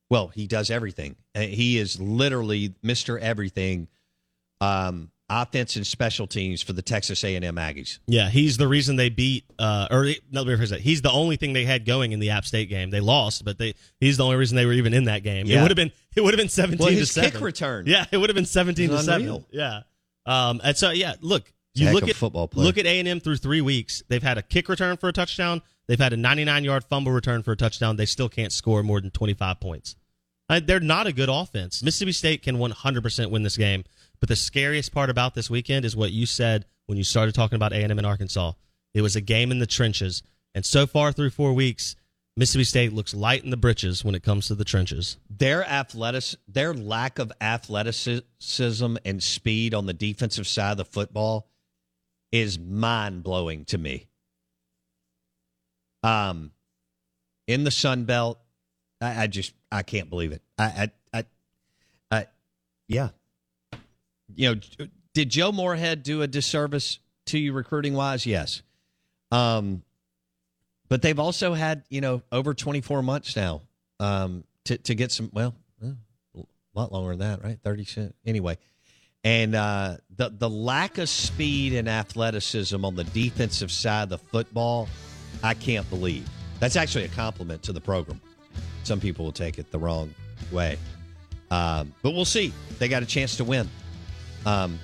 well, 0.08 0.28
he 0.28 0.46
does 0.46 0.70
everything. 0.70 1.16
Uh, 1.34 1.40
He 1.40 1.78
is 1.78 2.00
literally 2.00 2.70
Mr. 2.84 3.18
Everything. 3.20 3.88
Um 4.60 5.10
offense 5.28 5.76
and 5.76 5.86
special 5.86 6.26
teams 6.26 6.62
for 6.62 6.72
the 6.72 6.82
Texas 6.82 7.24
A&M 7.24 7.42
Aggies. 7.56 7.98
Yeah, 8.06 8.28
he's 8.30 8.56
the 8.58 8.68
reason 8.68 8.96
they 8.96 9.08
beat. 9.08 9.44
Uh, 9.58 9.88
or 9.90 10.04
let 10.32 10.46
me 10.46 10.54
rephrase 10.54 10.70
that. 10.70 10.80
He's 10.80 11.02
the 11.02 11.10
only 11.10 11.36
thing 11.36 11.52
they 11.52 11.64
had 11.64 11.84
going 11.84 12.12
in 12.12 12.20
the 12.20 12.30
App 12.30 12.44
State 12.44 12.68
game. 12.68 12.90
They 12.90 13.00
lost, 13.00 13.44
but 13.44 13.58
they 13.58 13.74
he's 14.00 14.16
the 14.16 14.24
only 14.24 14.36
reason 14.36 14.56
they 14.56 14.66
were 14.66 14.72
even 14.72 14.94
in 14.94 15.04
that 15.04 15.22
game. 15.22 15.46
It 15.48 15.60
would 15.60 15.70
have 15.70 15.76
been 15.76 15.92
it 16.14 16.20
would 16.22 16.32
have 16.34 16.38
been 16.38 16.48
seventeen 16.48 16.86
Well, 16.86 16.94
to 16.94 17.06
seven. 17.06 17.30
kick 17.32 17.40
return. 17.40 17.86
Yeah, 17.86 18.04
it 18.10 18.18
would 18.18 18.30
have 18.30 18.36
been 18.36 18.46
seventeen 18.46 18.90
to 18.90 19.02
seven. 19.02 19.44
Yeah. 19.50 19.80
Um. 20.26 20.60
And 20.62 20.76
so 20.76 20.90
yeah, 20.90 21.14
look, 21.20 21.52
you 21.74 21.86
heck 21.86 21.94
look 21.94 22.08
at 22.08 22.16
football 22.16 22.48
player. 22.48 22.64
look 22.66 22.78
at 22.78 22.86
A 22.86 22.98
and 22.98 23.08
M 23.08 23.20
through 23.20 23.36
three 23.36 23.60
weeks. 23.60 24.02
They've 24.08 24.22
had 24.22 24.38
a 24.38 24.42
kick 24.42 24.68
return 24.68 24.96
for 24.96 25.08
a 25.08 25.12
touchdown. 25.12 25.62
They've 25.88 25.98
had 26.00 26.12
a 26.12 26.16
99 26.16 26.64
yard 26.64 26.84
fumble 26.84 27.12
return 27.12 27.42
for 27.42 27.52
a 27.52 27.56
touchdown. 27.56 27.96
They 27.96 28.06
still 28.06 28.28
can't 28.28 28.52
score 28.52 28.82
more 28.82 29.00
than 29.00 29.10
25 29.10 29.60
points. 29.60 29.94
Uh, 30.48 30.60
they're 30.64 30.80
not 30.80 31.06
a 31.06 31.12
good 31.12 31.28
offense. 31.28 31.82
Mississippi 31.82 32.12
State 32.12 32.42
can 32.42 32.56
100% 32.58 33.30
win 33.30 33.42
this 33.42 33.56
game. 33.56 33.84
But 34.20 34.28
the 34.28 34.36
scariest 34.36 34.92
part 34.92 35.10
about 35.10 35.34
this 35.34 35.50
weekend 35.50 35.84
is 35.84 35.96
what 35.96 36.12
you 36.12 36.26
said 36.26 36.64
when 36.86 36.98
you 36.98 37.04
started 37.04 37.34
talking 37.34 37.56
about 37.56 37.72
A&M 37.72 37.98
in 37.98 38.04
Arkansas. 38.04 38.52
It 38.94 39.02
was 39.02 39.16
a 39.16 39.20
game 39.20 39.50
in 39.50 39.58
the 39.58 39.66
trenches. 39.66 40.22
And 40.54 40.64
so 40.64 40.86
far 40.86 41.12
through 41.12 41.30
four 41.30 41.52
weeks, 41.52 41.96
Mississippi 42.36 42.64
State 42.64 42.92
looks 42.92 43.14
light 43.14 43.44
in 43.44 43.50
the 43.50 43.56
britches 43.56 44.04
when 44.04 44.14
it 44.14 44.22
comes 44.22 44.46
to 44.46 44.54
the 44.54 44.64
trenches. 44.64 45.16
Their 45.30 45.66
athletic 45.66 46.38
their 46.46 46.74
lack 46.74 47.18
of 47.18 47.32
athleticism 47.40 48.96
and 49.04 49.22
speed 49.22 49.72
on 49.74 49.86
the 49.86 49.94
defensive 49.94 50.46
side 50.46 50.72
of 50.72 50.76
the 50.76 50.84
football 50.84 51.48
is 52.32 52.58
mind-blowing 52.58 53.64
to 53.66 53.78
me. 53.78 54.08
Um 56.02 56.52
in 57.46 57.64
the 57.64 57.70
Sun 57.70 58.04
Belt, 58.04 58.38
I, 59.00 59.22
I 59.22 59.26
just 59.28 59.54
I 59.72 59.82
can't 59.82 60.10
believe 60.10 60.32
it. 60.32 60.42
I 60.58 60.90
I 61.12 61.18
I, 61.18 61.24
I 62.10 62.26
yeah. 62.86 63.10
You 64.34 64.54
know, 64.54 64.88
did 65.14 65.30
Joe 65.30 65.52
Moorhead 65.52 66.02
do 66.02 66.22
a 66.22 66.26
disservice 66.26 66.98
to 67.26 67.38
you 67.38 67.52
recruiting 67.52 67.94
wise? 67.94 68.26
Yes. 68.26 68.62
Um 69.30 69.82
but 70.88 71.02
they've 71.02 71.18
also 71.18 71.52
had, 71.52 71.82
you 71.88 72.00
know, 72.00 72.22
over 72.30 72.54
24 72.54 73.02
months 73.02 73.36
now 73.36 73.62
um 74.00 74.44
to 74.64 74.78
to 74.78 74.94
get 74.94 75.12
some 75.12 75.30
well, 75.32 75.54
a 75.82 76.42
lot 76.74 76.92
longer 76.92 77.16
than 77.16 77.20
that, 77.20 77.42
right? 77.42 77.58
30 77.62 77.84
cent. 77.84 78.14
Anyway, 78.26 78.58
and 79.24 79.54
uh 79.54 79.96
the 80.14 80.30
the 80.30 80.50
lack 80.50 80.98
of 80.98 81.08
speed 81.08 81.72
and 81.72 81.88
athleticism 81.88 82.84
on 82.84 82.94
the 82.94 83.04
defensive 83.04 83.70
side 83.70 84.04
of 84.04 84.08
the 84.10 84.18
football, 84.18 84.88
I 85.42 85.54
can't 85.54 85.88
believe. 85.88 86.28
That's 86.60 86.76
actually 86.76 87.04
a 87.04 87.08
compliment 87.08 87.62
to 87.64 87.72
the 87.72 87.80
program. 87.80 88.20
Some 88.84 89.00
people 89.00 89.24
will 89.24 89.32
take 89.32 89.58
it 89.58 89.70
the 89.70 89.78
wrong 89.78 90.14
way. 90.52 90.78
Um, 91.50 91.92
but 92.02 92.12
we'll 92.12 92.24
see. 92.24 92.52
They 92.78 92.88
got 92.88 93.02
a 93.02 93.06
chance 93.06 93.36
to 93.36 93.44
win 93.44 93.68
um, 94.46 94.78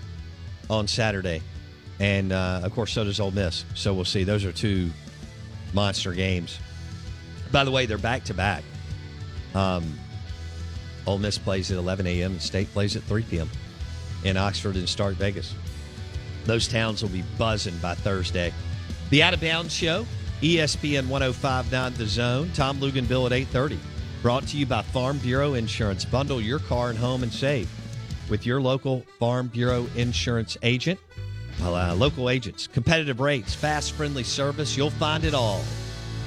on 0.68 0.86
Saturday. 0.86 1.40
And, 2.00 2.32
uh, 2.32 2.60
of 2.64 2.72
course, 2.72 2.92
so 2.92 3.04
does 3.04 3.20
Ole 3.20 3.30
Miss. 3.30 3.64
So 3.74 3.94
we'll 3.94 4.04
see. 4.04 4.24
Those 4.24 4.44
are 4.44 4.52
two 4.52 4.90
monster 5.72 6.12
games. 6.12 6.58
By 7.50 7.64
the 7.64 7.70
way, 7.70 7.86
they're 7.86 7.96
back 7.96 8.24
to 8.24 8.34
back. 8.34 8.64
Ole 11.06 11.18
Miss 11.18 11.38
plays 11.38 11.70
at 11.70 11.78
11 11.78 12.06
a.m. 12.06 12.32
and 12.32 12.42
State 12.42 12.72
plays 12.72 12.96
at 12.96 13.02
3 13.04 13.22
p.m. 13.24 13.48
in 14.24 14.36
Oxford 14.36 14.76
and 14.76 14.86
StarkVegas. 14.86 15.52
Those 16.44 16.66
towns 16.66 17.02
will 17.02 17.10
be 17.10 17.24
buzzing 17.38 17.76
by 17.78 17.94
Thursday. 17.94 18.52
The 19.10 19.22
Out 19.22 19.34
of 19.34 19.40
Bounds 19.40 19.74
Show, 19.74 20.06
ESPN 20.40 21.08
1059 21.08 21.94
The 21.94 22.06
Zone. 22.06 22.50
Tom 22.54 22.78
Luginbill 22.78 23.26
at 23.26 23.32
830. 23.32 23.78
Brought 24.22 24.46
to 24.48 24.56
you 24.56 24.66
by 24.66 24.82
Farm 24.82 25.18
Bureau 25.18 25.54
Insurance. 25.54 26.04
Bundle 26.04 26.40
your 26.40 26.60
car 26.60 26.90
and 26.90 26.98
home 26.98 27.22
and 27.22 27.32
save 27.32 27.68
with 28.29 28.47
your 28.47 28.61
local 28.61 29.05
Farm 29.18 29.49
Bureau 29.49 29.87
Insurance 29.97 30.57
agent. 30.62 30.99
Well, 31.61 31.75
uh, 31.75 31.95
local 31.95 32.31
agents, 32.31 32.66
competitive 32.66 33.20
rates, 33.20 33.55
fast, 33.55 33.93
friendly 33.93 34.25
service. 34.25 34.77
You'll 34.77 34.91
find 34.91 35.25
it 35.25 35.35
all 35.35 35.62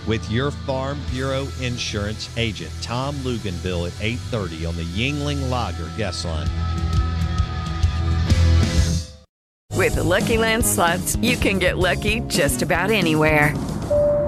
with 0.08 0.30
your 0.30 0.52
Farm 0.52 1.00
Bureau 1.12 1.48
Insurance 1.62 2.30
agent. 2.38 2.72
Tom 2.82 3.16
Luginbill 3.16 3.88
at 3.88 4.04
830 4.04 4.66
on 4.66 4.76
the 4.76 4.84
Yuengling 4.84 5.50
Lager 5.50 5.89
guest 5.98 6.26
line. 6.26 6.48
With 9.74 9.96
the 9.96 10.04
Lucky 10.04 10.38
Land 10.38 10.66
slots, 10.66 11.16
you 11.18 11.36
can 11.38 11.60
get 11.60 11.78
lucky 11.78 12.22
just 12.22 12.62
about 12.62 12.91
anywhere. 12.91 13.54